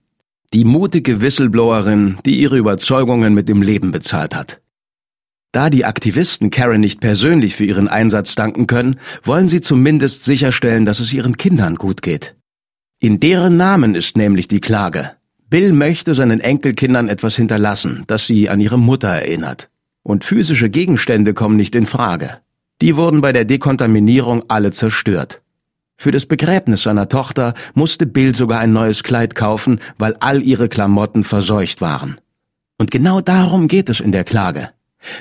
Die 0.52 0.64
mutige 0.64 1.20
Whistleblowerin, 1.20 2.18
die 2.26 2.40
ihre 2.40 2.58
Überzeugungen 2.58 3.34
mit 3.34 3.48
dem 3.48 3.62
Leben 3.62 3.92
bezahlt 3.92 4.34
hat. 4.34 4.60
Da 5.52 5.70
die 5.70 5.84
Aktivisten 5.84 6.50
Karen 6.50 6.80
nicht 6.80 7.00
persönlich 7.00 7.54
für 7.54 7.64
ihren 7.64 7.86
Einsatz 7.86 8.34
danken 8.34 8.66
können, 8.66 8.98
wollen 9.22 9.48
sie 9.48 9.60
zumindest 9.60 10.24
sicherstellen, 10.24 10.84
dass 10.84 10.98
es 10.98 11.12
ihren 11.12 11.36
Kindern 11.36 11.76
gut 11.76 12.02
geht. 12.02 12.34
In 12.98 13.20
deren 13.20 13.56
Namen 13.56 13.94
ist 13.94 14.16
nämlich 14.16 14.48
die 14.48 14.60
Klage. 14.60 15.12
Bill 15.48 15.72
möchte 15.72 16.14
seinen 16.14 16.40
Enkelkindern 16.40 17.08
etwas 17.08 17.36
hinterlassen, 17.36 18.02
das 18.08 18.26
sie 18.26 18.48
an 18.48 18.60
ihre 18.60 18.78
Mutter 18.78 19.08
erinnert. 19.08 19.68
Und 20.02 20.24
physische 20.24 20.68
Gegenstände 20.68 21.32
kommen 21.32 21.56
nicht 21.56 21.76
in 21.76 21.86
Frage. 21.86 22.38
Die 22.80 22.96
wurden 22.96 23.20
bei 23.20 23.32
der 23.32 23.44
Dekontaminierung 23.44 24.44
alle 24.48 24.72
zerstört. 24.72 25.42
Für 26.02 26.12
das 26.12 26.24
Begräbnis 26.24 26.84
seiner 26.84 27.10
Tochter 27.10 27.52
musste 27.74 28.06
Bill 28.06 28.34
sogar 28.34 28.58
ein 28.60 28.72
neues 28.72 29.02
Kleid 29.02 29.34
kaufen, 29.34 29.80
weil 29.98 30.16
all 30.20 30.42
ihre 30.42 30.70
Klamotten 30.70 31.24
verseucht 31.24 31.82
waren. 31.82 32.18
Und 32.78 32.90
genau 32.90 33.20
darum 33.20 33.68
geht 33.68 33.90
es 33.90 34.00
in 34.00 34.10
der 34.10 34.24
Klage. 34.24 34.70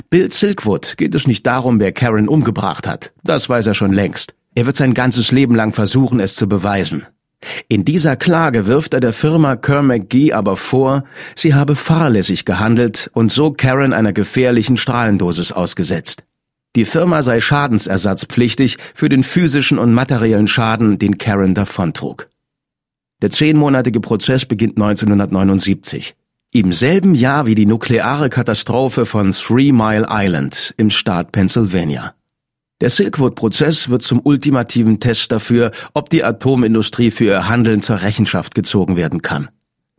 Bill 0.10 0.32
Silkwood 0.32 0.96
geht 0.96 1.14
es 1.16 1.28
nicht 1.28 1.46
darum, 1.46 1.82
wer 1.82 1.92
Karen 1.92 2.30
umgebracht 2.30 2.88
hat. 2.88 3.12
Das 3.26 3.50
weiß 3.50 3.68
er 3.68 3.74
schon 3.74 3.92
längst. 3.92 4.34
Er 4.56 4.68
wird 4.68 4.78
sein 4.78 4.94
ganzes 4.94 5.34
Leben 5.34 5.54
lang 5.54 5.74
versuchen, 5.74 6.22
es 6.22 6.36
zu 6.36 6.48
beweisen. 6.48 7.06
In 7.68 7.84
dieser 7.84 8.16
Klage 8.16 8.66
wirft 8.66 8.94
er 8.94 9.02
der 9.02 9.12
Firma 9.12 9.58
Kerr 9.58 9.84
McGee 9.84 10.32
aber 10.32 10.56
vor, 10.56 11.04
sie 11.36 11.56
habe 11.56 11.76
fahrlässig 11.76 12.46
gehandelt 12.46 13.12
und 13.14 13.34
so 13.34 13.52
Karen 13.52 13.92
einer 13.92 14.14
gefährlichen 14.14 14.78
Strahlendosis 14.78 15.52
ausgesetzt. 15.52 16.24
Die 16.76 16.86
Firma 16.86 17.24
sei 17.24 17.42
schadensersatzpflichtig 17.42 18.78
für 18.94 19.10
den 19.10 19.24
physischen 19.24 19.80
und 19.80 19.94
materiellen 19.94 20.48
Schaden, 20.48 21.00
den 21.00 21.18
Karen 21.18 21.56
davontrug. 21.56 22.30
Der 23.22 23.32
zehnmonatige 23.32 24.00
Prozess 24.00 24.46
beginnt 24.46 24.78
1979. 24.78 26.16
Im 26.54 26.72
selben 26.72 27.16
Jahr 27.16 27.46
wie 27.46 27.56
die 27.56 27.66
nukleare 27.66 28.30
Katastrophe 28.30 29.06
von 29.06 29.34
Three 29.34 29.72
Mile 29.72 30.08
Island 30.10 30.74
im 30.78 30.90
Staat 30.90 31.32
Pennsylvania. 31.32 32.16
Der 32.82 32.90
Silkwood-Prozess 32.90 33.90
wird 33.90 34.04
zum 34.04 34.22
ultimativen 34.24 35.00
Test 35.00 35.32
dafür, 35.32 35.72
ob 35.94 36.10
die 36.10 36.24
Atomindustrie 36.24 37.12
für 37.12 37.26
ihr 37.26 37.50
Handeln 37.50 37.82
zur 37.82 38.02
Rechenschaft 38.02 38.56
gezogen 38.56 38.96
werden 38.96 39.22
kann. 39.22 39.50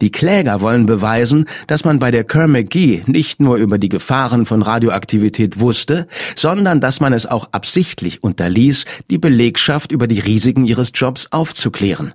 Die 0.01 0.11
Kläger 0.11 0.61
wollen 0.63 0.87
beweisen, 0.87 1.45
dass 1.67 1.85
man 1.85 1.99
bei 1.99 2.11
der 2.11 2.25
Kerr-McGee 2.25 3.03
nicht 3.07 3.41
nur 3.41 3.57
über 3.57 3.79
die 3.79 3.91
Gefahren 3.91 4.47
von 4.47 4.63
Radioaktivität 4.63 5.61
wusste, 5.61 6.07
sondern 6.35 6.81
dass 6.81 7.01
man 7.01 7.13
es 7.13 7.27
auch 7.27 7.51
absichtlich 7.53 8.23
unterließ, 8.23 8.87
die 9.11 9.19
Belegschaft 9.19 9.93
über 9.93 10.07
die 10.07 10.21
Risiken 10.21 10.65
ihres 10.65 10.93
Jobs 10.95 11.29
aufzuklären. 11.31 12.15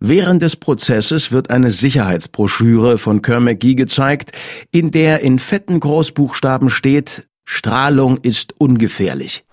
Während 0.00 0.42
des 0.42 0.56
Prozesses 0.56 1.30
wird 1.30 1.50
eine 1.50 1.70
Sicherheitsbroschüre 1.70 2.98
von 2.98 3.22
Kerr-McGee 3.22 3.74
gezeigt, 3.74 4.32
in 4.72 4.90
der 4.90 5.20
in 5.20 5.38
fetten 5.38 5.78
Großbuchstaben 5.78 6.68
steht, 6.68 7.24
Strahlung 7.44 8.18
ist 8.18 8.54
ungefährlich. 8.58 9.44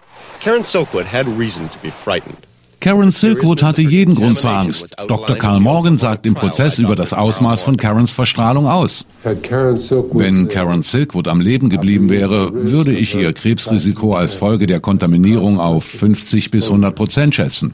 Karen 0.43 0.63
Silkwood 0.63 1.05
had 1.05 1.27
reason 1.37 1.69
to 1.69 1.77
be 1.83 1.91
frightened. 2.03 2.50
Karen 2.81 3.11
Silkwood 3.11 3.61
hatte 3.61 3.83
jeden 3.83 4.15
Grund 4.15 4.39
zur 4.39 4.49
Angst. 4.49 4.95
Dr. 5.07 5.37
Carl 5.37 5.59
Morgan 5.59 5.99
sagt 5.99 6.25
im 6.25 6.33
Prozess 6.33 6.79
über 6.79 6.95
das 6.95 7.13
Ausmaß 7.13 7.61
von 7.61 7.77
Karens 7.77 8.11
Verstrahlung 8.11 8.67
aus. 8.67 9.05
Wenn 9.23 10.47
Karen 10.47 10.81
Silkwood 10.81 11.27
am 11.27 11.41
Leben 11.41 11.69
geblieben 11.69 12.09
wäre, 12.09 12.51
würde 12.65 12.91
ich 12.91 13.13
ihr 13.13 13.33
Krebsrisiko 13.33 14.15
als 14.15 14.33
Folge 14.33 14.65
der 14.65 14.79
Kontaminierung 14.79 15.59
auf 15.59 15.85
50 15.85 16.49
bis 16.49 16.65
100 16.65 16.95
Prozent 16.95 17.35
schätzen. 17.35 17.71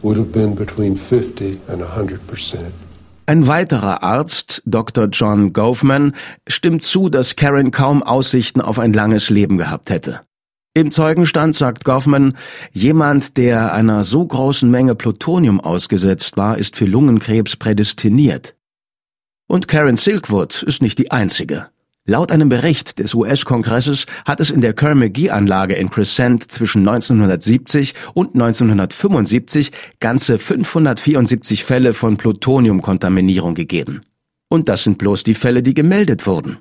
Ein 3.30 3.47
weiterer 3.47 4.03
Arzt, 4.03 4.62
Dr. 4.66 5.08
John 5.08 5.53
Goffman, 5.53 6.14
stimmt 6.47 6.84
zu, 6.84 7.08
dass 7.08 7.38
Karen 7.38 7.72
kaum 7.72 8.03
Aussichten 8.03 8.60
auf 8.60 8.78
ein 8.78 8.91
langes 8.91 9.30
Leben 9.30 9.55
gehabt 9.55 9.89
hätte. 9.89 10.20
Im 10.78 10.91
Zeugenstand 10.91 11.55
sagt 11.55 11.86
Goffman, 11.86 12.38
jemand, 12.71 13.36
der 13.38 13.73
einer 13.73 14.03
so 14.03 14.23
großen 14.23 14.69
Menge 14.69 14.93
Plutonium 14.93 15.59
ausgesetzt 15.59 16.38
war, 16.38 16.59
ist 16.59 16.75
für 16.75 16.86
Lungenkrebs 16.86 17.55
prädestiniert. 17.55 18.53
Und 19.47 19.67
Karen 19.67 19.97
Silkwood 19.97 20.61
ist 20.61 20.84
nicht 20.84 20.99
die 20.99 21.09
einzige. 21.09 21.69
Laut 22.05 22.32
einem 22.32 22.49
Bericht 22.49 22.99
des 22.99 23.15
US-Kongresses 23.15 24.05
hat 24.23 24.39
es 24.39 24.51
in 24.51 24.61
der 24.61 24.73
Kerr-McGee-Anlage 24.73 25.73
in 25.73 25.89
Crescent 25.89 26.51
zwischen 26.51 26.88
1970 26.88 27.95
und 28.13 28.36
1975 28.36 29.71
ganze 29.99 30.38
574 30.38 31.63
Fälle 31.63 31.95
von 31.95 32.17
Plutoniumkontaminierung 32.17 33.55
gegeben. 33.55 34.01
Und 34.47 34.69
das 34.69 34.84
sind 34.84 34.99
bloß 34.99 35.23
die 35.23 35.34
Fälle, 35.34 35.63
die 35.63 35.73
gemeldet 35.73 36.28
wurden. 36.28 36.59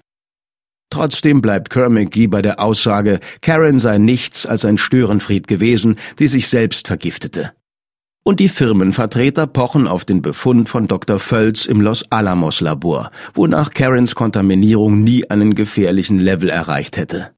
Trotzdem 0.91 1.43
bleibt 1.43 1.71
Kerr-McGee 1.71 2.29
bei 2.29 2.43
der 2.43 2.61
Aussage, 2.61 3.21
Karen 3.43 3.79
sei 3.79 3.99
nichts 3.99 4.47
als 4.47 4.65
ein 4.65 4.79
Störenfried 4.79 5.49
gewesen, 5.49 5.97
die 6.19 6.29
sich 6.29 6.49
selbst 6.49 6.87
vergiftete. 6.87 7.53
Und 8.23 8.41
die 8.41 8.49
Firmenvertreter 8.49 9.47
pochen 9.47 9.87
auf 9.87 10.05
den 10.05 10.21
Befund 10.21 10.69
von 10.69 10.89
Dr. 10.89 11.21
Völz 11.21 11.67
im 11.67 11.81
Los 11.81 12.05
Alamos 12.11 12.61
Labor, 12.61 13.11
wonach 13.35 13.71
Karens 13.71 14.17
Kontaminierung 14.17 15.05
nie 15.05 15.31
einen 15.31 15.55
gefährlichen 15.55 16.19
Level 16.19 16.51
erreicht 16.51 16.97
hätte. 16.97 17.31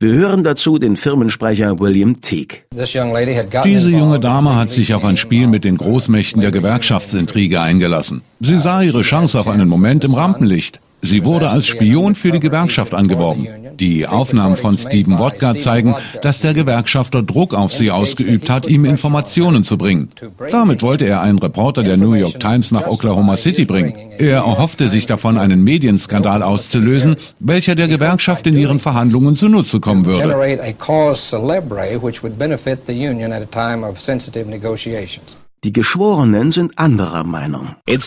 Wir 0.00 0.12
hören 0.14 0.42
dazu 0.42 0.78
den 0.78 0.96
Firmensprecher 0.96 1.78
William 1.78 2.20
Teague. 2.20 2.58
Diese 2.74 3.88
junge 3.88 4.18
Dame 4.18 4.56
hat 4.56 4.68
sich 4.68 4.94
auf 4.94 5.04
ein 5.04 5.16
Spiel 5.16 5.46
mit 5.46 5.62
den 5.62 5.78
Großmächten 5.78 6.42
der 6.42 6.50
Gewerkschaftsintrige 6.50 7.60
eingelassen. 7.60 8.20
Sie 8.40 8.58
sah 8.58 8.82
ihre 8.82 9.02
Chance 9.02 9.38
auf 9.38 9.48
einen 9.48 9.68
Moment 9.68 10.04
im 10.04 10.14
Rampenlicht. 10.14 10.80
Sie 11.04 11.24
wurde 11.24 11.50
als 11.50 11.66
Spion 11.66 12.14
für 12.14 12.30
die 12.30 12.38
Gewerkschaft 12.38 12.94
angeworben. 12.94 13.48
Die 13.80 14.06
Aufnahmen 14.06 14.56
von 14.56 14.78
Stephen 14.78 15.18
Wodka 15.18 15.56
zeigen, 15.56 15.96
dass 16.22 16.40
der 16.40 16.54
Gewerkschafter 16.54 17.22
Druck 17.22 17.54
auf 17.54 17.72
sie 17.72 17.90
ausgeübt 17.90 18.48
hat, 18.48 18.66
ihm 18.66 18.84
Informationen 18.84 19.64
zu 19.64 19.76
bringen. 19.76 20.10
Damit 20.50 20.82
wollte 20.82 21.06
er 21.06 21.20
einen 21.20 21.40
Reporter 21.40 21.82
der 21.82 21.96
New 21.96 22.14
York 22.14 22.38
Times 22.38 22.70
nach 22.70 22.86
Oklahoma 22.86 23.36
City 23.36 23.64
bringen. 23.64 23.94
Er 24.18 24.36
erhoffte 24.36 24.88
sich 24.88 25.06
davon, 25.06 25.38
einen 25.38 25.64
Medienskandal 25.64 26.42
auszulösen, 26.42 27.16
welcher 27.40 27.74
der 27.74 27.88
Gewerkschaft 27.88 28.46
in 28.46 28.56
ihren 28.56 28.78
Verhandlungen 28.78 29.36
zunutze 29.36 29.80
kommen 29.80 30.06
würde. 30.06 30.36
Die 35.64 35.72
Geschworenen 35.72 36.50
sind 36.50 36.76
anderer 36.76 37.22
Meinung. 37.22 37.76
Ein 37.86 38.00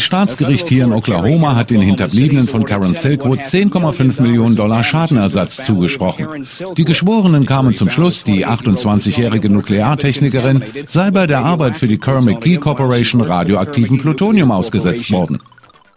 Staatsgericht 0.00 0.68
hier 0.68 0.84
in 0.84 0.92
Oklahoma 0.92 1.56
hat 1.56 1.70
den 1.70 1.80
Hinterbliebenen 1.80 2.46
von 2.46 2.64
Karen 2.64 2.94
Silkwood 2.94 3.40
10,5 3.40 4.22
Millionen 4.22 4.54
Dollar 4.54 4.84
Schadenersatz 4.84 5.56
zugesprochen. 5.66 6.46
Die 6.76 6.84
Geschworenen 6.84 7.44
kamen 7.44 7.74
zum 7.74 7.90
Schluss, 7.90 8.22
die 8.22 8.46
28-jährige 8.46 9.50
Nukleartechnikerin 9.50 10.62
sei 10.86 11.10
bei 11.10 11.26
der 11.26 11.44
Arbeit 11.44 11.76
für 11.76 11.88
die 11.88 11.98
Kerr 11.98 12.22
McGee 12.22 12.58
Corporation 12.58 13.20
radioaktiven 13.20 13.98
Plutonium 13.98 14.52
ausgesetzt 14.52 15.10
worden. 15.10 15.40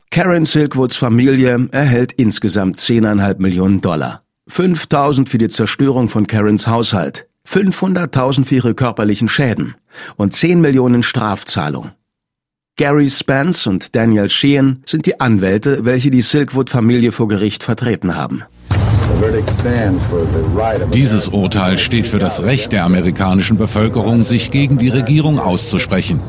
Karen 0.09 0.45
Silkwoods 0.45 0.95
Familie 0.95 1.69
erhält 1.71 2.13
insgesamt 2.13 2.79
10,5 2.79 3.39
Millionen 3.39 3.79
Dollar. 3.79 4.23
5000 4.47 5.29
für 5.29 5.37
die 5.37 5.49
Zerstörung 5.49 6.09
von 6.09 6.25
Karens 6.25 6.65
Haushalt, 6.67 7.27
500.000 7.47 8.45
für 8.45 8.55
ihre 8.55 8.75
körperlichen 8.75 9.27
Schäden 9.27 9.75
und 10.15 10.33
10 10.33 10.61
Millionen 10.61 11.03
Strafzahlung. 11.03 11.91
Gary 12.77 13.09
Spence 13.09 13.67
und 13.67 13.95
Daniel 13.95 14.29
Sheehan 14.29 14.83
sind 14.85 15.05
die 15.05 15.21
Anwälte, 15.21 15.85
welche 15.85 16.11
die 16.11 16.21
Silkwood-Familie 16.21 17.13
vor 17.13 17.29
Gericht 17.29 17.63
vertreten 17.63 18.15
haben. 18.15 18.43
Dieses 20.93 21.29
Urteil 21.29 21.77
steht 21.77 22.07
für 22.07 22.19
das 22.19 22.43
Recht 22.43 22.73
der 22.73 22.83
amerikanischen 22.83 23.57
Bevölkerung, 23.57 24.25
sich 24.25 24.51
gegen 24.51 24.77
die 24.77 24.89
Regierung 24.89 25.39
auszusprechen. 25.39 26.19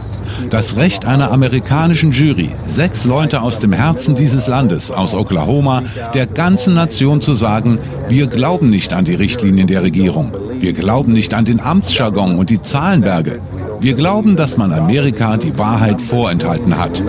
Das 0.51 0.77
Recht 0.77 1.05
einer 1.05 1.33
amerikanischen 1.33 2.13
Jury, 2.13 2.51
sechs 2.67 3.05
Leute 3.05 3.43
aus 3.43 3.61
dem 3.61 3.73
Herzen 3.73 4.15
dieses 4.15 4.47
Landes, 4.47 4.91
aus 4.91 5.15
Oklahoma, 5.15 5.83
der 6.15 6.27
ganzen 6.27 6.75
Nation 6.75 7.21
zu 7.21 7.35
sagen, 7.35 7.79
wir 8.09 8.27
glauben 8.27 8.71
nicht 8.71 8.93
an 8.93 9.05
die 9.05 9.15
Richtlinien 9.15 9.67
der 9.67 9.83
Regierung. 9.83 10.33
Wir 10.59 10.73
glauben 10.73 11.13
nicht 11.13 11.35
an 11.35 11.45
den 11.45 11.61
Amtsjargon 11.61 12.39
und 12.39 12.51
die 12.51 12.63
Zahlenberge. 12.63 13.41
Wir 13.81 13.95
glauben, 13.95 14.37
dass 14.37 14.57
man 14.57 14.73
Amerika 14.73 15.37
die 15.37 15.59
Wahrheit 15.59 16.01
vorenthalten 16.01 16.79
hat. 16.79 17.03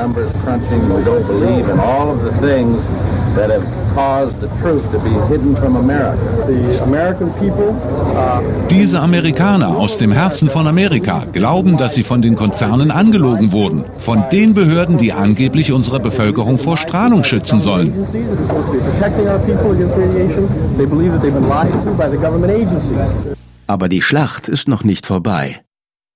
Diese 8.70 9.00
Amerikaner 9.00 9.70
aus 9.76 9.98
dem 9.98 10.12
Herzen 10.12 10.50
von 10.50 10.68
Amerika 10.68 11.24
glauben, 11.34 11.78
dass 11.78 11.96
sie 11.96 12.04
von 12.04 12.22
den 12.22 12.36
Konzernen 12.36 12.92
angelogen 12.92 13.52
wurden, 13.52 13.84
von 13.98 14.24
den 14.32 14.54
Behörden, 14.54 14.98
die 14.98 15.14
angeblich 15.14 15.72
unsere 15.72 16.00
Bevölkerung 16.00 16.58
vor 16.58 16.78
Strahlung 16.78 17.24
schützen 17.24 17.62
sollen. 17.62 17.94
Aber 23.68 23.90
die 23.90 24.02
Schlacht 24.02 24.48
ist 24.48 24.68
noch 24.68 24.84
nicht 24.84 25.06
vorbei. 25.06 25.62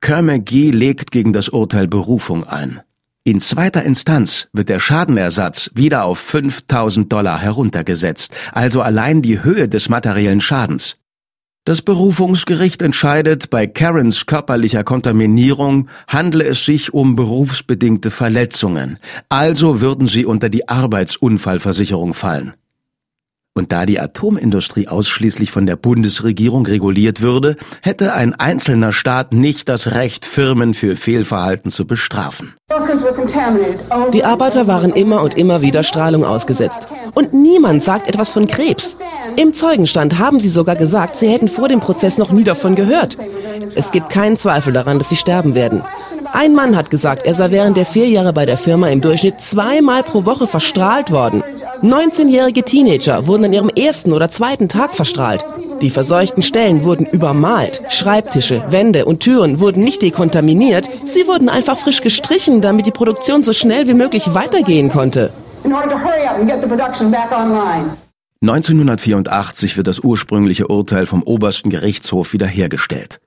Kerr-McGee 0.01 0.72
legt 0.72 1.11
gegen 1.11 1.34
das 1.34 1.49
Urteil 1.49 1.88
Berufung 1.88 2.47
ein. 2.47 2.82
In 3.24 3.39
zweiter 3.39 3.84
Instanz 3.84 4.47
wird 4.51 4.67
der 4.67 4.80
Schadenersatz 4.80 5.69
wieder 5.76 6.05
auf 6.05 6.17
5000 6.17 7.13
Dollar 7.13 7.38
heruntergesetzt, 7.38 8.34
also 8.51 8.82
allein 8.82 9.22
die 9.22 9.43
Höhe 9.43 9.69
des 9.69 9.89
materiellen 9.89 10.41
Schadens. 10.41 10.97
Das 11.63 11.84
Berufungsgericht 11.84 12.82
entscheidet, 12.82 13.51
bei 13.51 13.67
Karens 13.67 14.26
körperlicher 14.26 14.84
Kontaminierung 14.84 15.88
handle 16.07 16.43
es 16.43 16.65
sich 16.65 16.95
um 16.95 17.15
berufsbedingte 17.15 18.09
Verletzungen, 18.09 18.97
also 19.30 19.82
würden 19.82 20.07
sie 20.07 20.26
unter 20.26 20.49
die 20.49 20.67
Arbeitsunfallversicherung 20.67 22.15
fallen. 22.15 22.55
Und 23.54 23.74
da 23.74 23.86
die 23.86 23.99
Atomindustrie 23.99 24.88
ausschließlich 24.88 25.52
von 25.52 25.66
der 25.66 25.76
Bundesregierung 25.76 26.66
reguliert 26.66 27.22
würde, 27.22 27.58
hätte 27.82 28.14
ein 28.14 28.34
einzelner 28.34 28.93
Staat 28.93 29.34
nicht 29.34 29.68
das 29.68 29.91
Recht, 29.91 30.26
Firmen 30.26 30.74
für 30.74 30.95
Fehlverhalten 30.95 31.70
zu 31.70 31.86
bestrafen. 31.86 32.54
Die 34.14 34.24
Arbeiter 34.24 34.68
waren 34.68 34.93
immer 34.93 35.22
und 35.22 35.38
immer 35.38 35.62
wieder 35.62 35.84
Strahlung 35.84 36.24
ausgesetzt. 36.24 36.88
Und 37.14 37.34
niemand 37.34 37.84
sagt 37.84 38.08
etwas 38.08 38.32
von 38.32 38.47
Krebs. 38.47 38.99
Im 39.36 39.52
Zeugenstand 39.52 40.18
haben 40.18 40.39
sie 40.39 40.47
sogar 40.47 40.78
gesagt, 40.78 41.18
sie 41.18 41.28
hätten 41.28 41.49
vor 41.49 41.68
dem 41.68 41.82
Prozess 41.82 42.18
noch 42.18 42.32
nie 42.32 42.45
davon 42.45 42.76
gehört. 42.76 43.18
Es 43.76 43.91
gibt 43.91 44.10
keinen 44.10 44.38
Zweifel 44.38 44.72
daran, 44.72 44.97
dass 44.97 45.10
sie 45.10 45.18
sterben 45.18 45.56
werden. 45.56 45.84
Ein 46.32 46.56
Mann 46.56 46.78
hat 46.78 46.89
gesagt, 46.89 47.26
er 47.26 47.36
sei 47.36 47.52
während 47.52 47.76
der 47.76 47.86
vier 47.86 48.08
Jahre 48.08 48.32
bei 48.32 48.45
der 48.45 48.58
Firma 48.58 48.88
im 48.88 49.02
Durchschnitt 49.02 49.41
zweimal 49.41 50.04
pro 50.04 50.24
Woche 50.24 50.47
verstrahlt 50.47 51.12
worden. 51.12 51.43
19-jährige 51.84 52.63
Teenager 52.63 53.25
wurden 53.25 53.45
an 53.45 53.53
ihrem 53.53 53.69
ersten 53.69 54.13
oder 54.13 54.29
zweiten 54.29 54.69
Tag 54.69 54.93
verstrahlt. 54.93 55.43
Die 55.82 55.89
verseuchten 55.89 56.43
Stellen 56.43 56.84
wurden 56.84 57.07
übermalt. 57.07 57.82
Schreibtische, 57.89 58.63
Wände 58.69 59.05
und 59.05 59.21
Türen 59.21 59.59
wurden 59.59 59.84
nicht 59.84 60.03
dekontaminiert, 60.03 60.89
sie 61.07 61.25
wurden 61.25 61.49
einfach 61.49 61.77
frisch 61.77 62.01
gestrichen, 62.01 62.61
damit 62.61 62.86
die 62.86 62.91
Produktion 62.91 63.43
so 63.43 63.51
schnell 63.51 63.88
wie 63.88 63.95
möglich 63.95 64.36
weitergehen 64.36 64.89
konnte. 64.89 65.34
1984 68.43 69.77
wird 69.77 69.88
das 69.88 69.99
ursprüngliche 69.99 70.67
Urteil 70.67 71.07
vom 71.07 71.23
obersten 71.23 71.69
Gerichtshof 71.69 72.34
wiederhergestellt. 72.34 73.19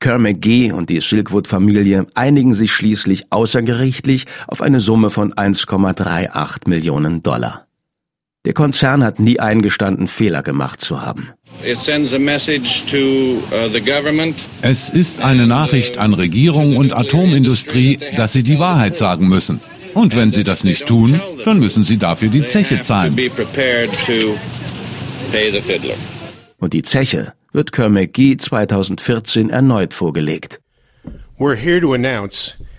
Kerr 0.00 0.18
McGee 0.18 0.72
und 0.72 0.90
die 0.90 1.00
Silkwood-Familie 1.00 2.06
einigen 2.14 2.54
sich 2.54 2.72
schließlich 2.72 3.30
außergerichtlich 3.30 4.26
auf 4.48 4.60
eine 4.60 4.80
Summe 4.80 5.10
von 5.10 5.32
1,38 5.32 6.68
Millionen 6.68 7.22
Dollar. 7.22 7.66
Der 8.44 8.54
Konzern 8.54 9.04
hat 9.04 9.20
nie 9.20 9.38
eingestanden, 9.38 10.08
Fehler 10.08 10.42
gemacht 10.42 10.80
zu 10.80 11.00
haben. 11.00 11.30
Uh, 11.60 11.66
es 14.62 14.90
ist 14.90 15.20
eine 15.20 15.46
Nachricht 15.46 15.98
an 15.98 16.12
Regierung 16.12 16.76
und 16.76 16.92
Atomindustrie, 16.92 18.00
dass 18.16 18.32
sie 18.32 18.42
die 18.42 18.58
Wahrheit 18.58 18.96
sagen 18.96 19.28
müssen. 19.28 19.60
Und 19.94 20.16
wenn 20.16 20.32
sie 20.32 20.42
das 20.42 20.64
nicht 20.64 20.86
tun, 20.86 21.20
dann 21.44 21.60
müssen 21.60 21.84
sie 21.84 21.98
dafür 21.98 22.30
die 22.30 22.44
Zeche 22.44 22.80
zahlen. 22.80 23.16
Und 26.58 26.72
die 26.72 26.82
Zeche 26.82 27.34
wird 27.52 27.70
Kerr 27.70 27.90
McGee 27.90 28.36
2014 28.38 29.50
erneut 29.50 29.94
vorgelegt. 29.94 30.60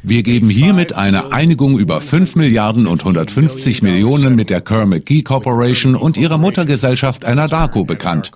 Wir 0.05 0.21
geben 0.21 0.49
hiermit 0.49 0.91
eine 0.91 1.31
Einigung 1.31 1.79
über 1.79 2.01
5 2.01 2.35
Milliarden 2.35 2.87
und 2.87 2.99
150 2.99 3.81
Millionen 3.81 4.35
mit 4.35 4.49
der 4.49 4.59
Kerr 4.59 4.85
McGee 4.85 5.23
Corporation 5.23 5.95
und 5.95 6.17
ihrer 6.17 6.37
Muttergesellschaft 6.37 7.23
Anadarko 7.23 7.85
bekannt. 7.85 8.31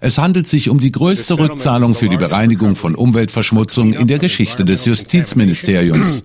Es 0.00 0.18
handelt 0.18 0.48
sich 0.48 0.68
um 0.68 0.80
die 0.80 0.90
größte 0.90 1.38
Rückzahlung 1.38 1.94
für 1.94 2.08
die 2.08 2.16
Bereinigung 2.16 2.74
von 2.74 2.96
Umweltverschmutzung 2.96 3.92
in 3.92 4.08
der 4.08 4.18
Geschichte 4.18 4.64
des 4.64 4.84
Justizministeriums. 4.84 6.24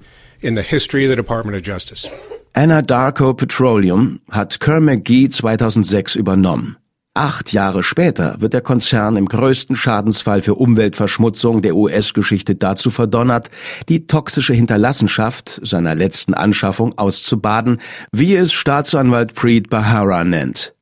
Anadarko 2.53 3.35
Petroleum 3.35 4.19
hat 4.31 4.59
Kerr 4.59 4.81
McGee 4.81 5.29
2006 5.29 6.15
übernommen. 6.15 6.77
Acht 7.13 7.51
Jahre 7.51 7.83
später 7.83 8.37
wird 8.39 8.53
der 8.53 8.61
Konzern 8.61 9.17
im 9.17 9.25
größten 9.25 9.75
Schadensfall 9.75 10.41
für 10.41 10.55
Umweltverschmutzung 10.55 11.61
der 11.61 11.75
US-Geschichte 11.75 12.55
dazu 12.55 12.89
verdonnert, 12.89 13.49
die 13.89 14.07
toxische 14.07 14.53
Hinterlassenschaft 14.53 15.59
seiner 15.61 15.93
letzten 15.93 16.33
Anschaffung 16.33 16.97
auszubaden, 16.97 17.81
wie 18.13 18.33
es 18.33 18.53
Staatsanwalt 18.53 19.35
Preet 19.35 19.69
Bahara 19.69 20.23
nennt. 20.23 20.73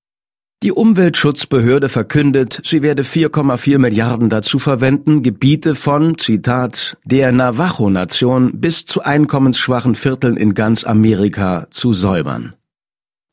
Die 0.62 0.72
Umweltschutzbehörde 0.72 1.90
verkündet, 1.90 2.62
sie 2.64 2.84
werde 2.84 3.02
4,4 3.02 3.80
Milliarden 3.80 4.30
dazu 4.30 4.60
verwenden, 4.60 5.24
Gebiete 5.24 5.74
von, 5.74 6.20
Zitat, 6.20 6.98
der 7.06 7.32
Navajo-Nation 7.32 8.60
bis 8.60 8.86
zu 8.86 9.02
einkommensschwachen 9.02 9.96
Vierteln 9.96 10.38
in 10.38 10.54
ganz 10.54 10.84
Amerika 10.84 11.66
zu 11.72 11.94
säubern. 11.94 12.54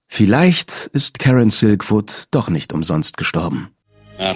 Vielleicht 0.09 0.91
ist 0.93 1.19
Karen 1.19 1.51
Silkwood 1.51 2.25
doch 2.31 2.49
nicht 2.49 2.73
umsonst 2.73 3.17
gestorben. 3.17 3.69
Uh, 4.19 4.33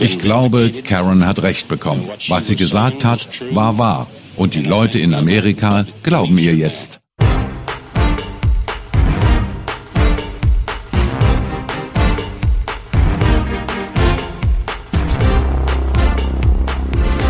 ich 0.00 0.18
glaube, 0.18 0.72
Karen 0.82 1.24
hat 1.24 1.42
recht 1.42 1.68
bekommen. 1.68 2.08
Was 2.28 2.48
sie 2.48 2.56
gesagt 2.56 3.04
hat, 3.04 3.28
war 3.52 3.78
wahr. 3.78 4.08
Und 4.34 4.54
die 4.54 4.62
Leute 4.62 4.98
in 4.98 5.14
Amerika 5.14 5.86
glauben 6.02 6.36
ihr 6.38 6.54
jetzt. 6.54 7.00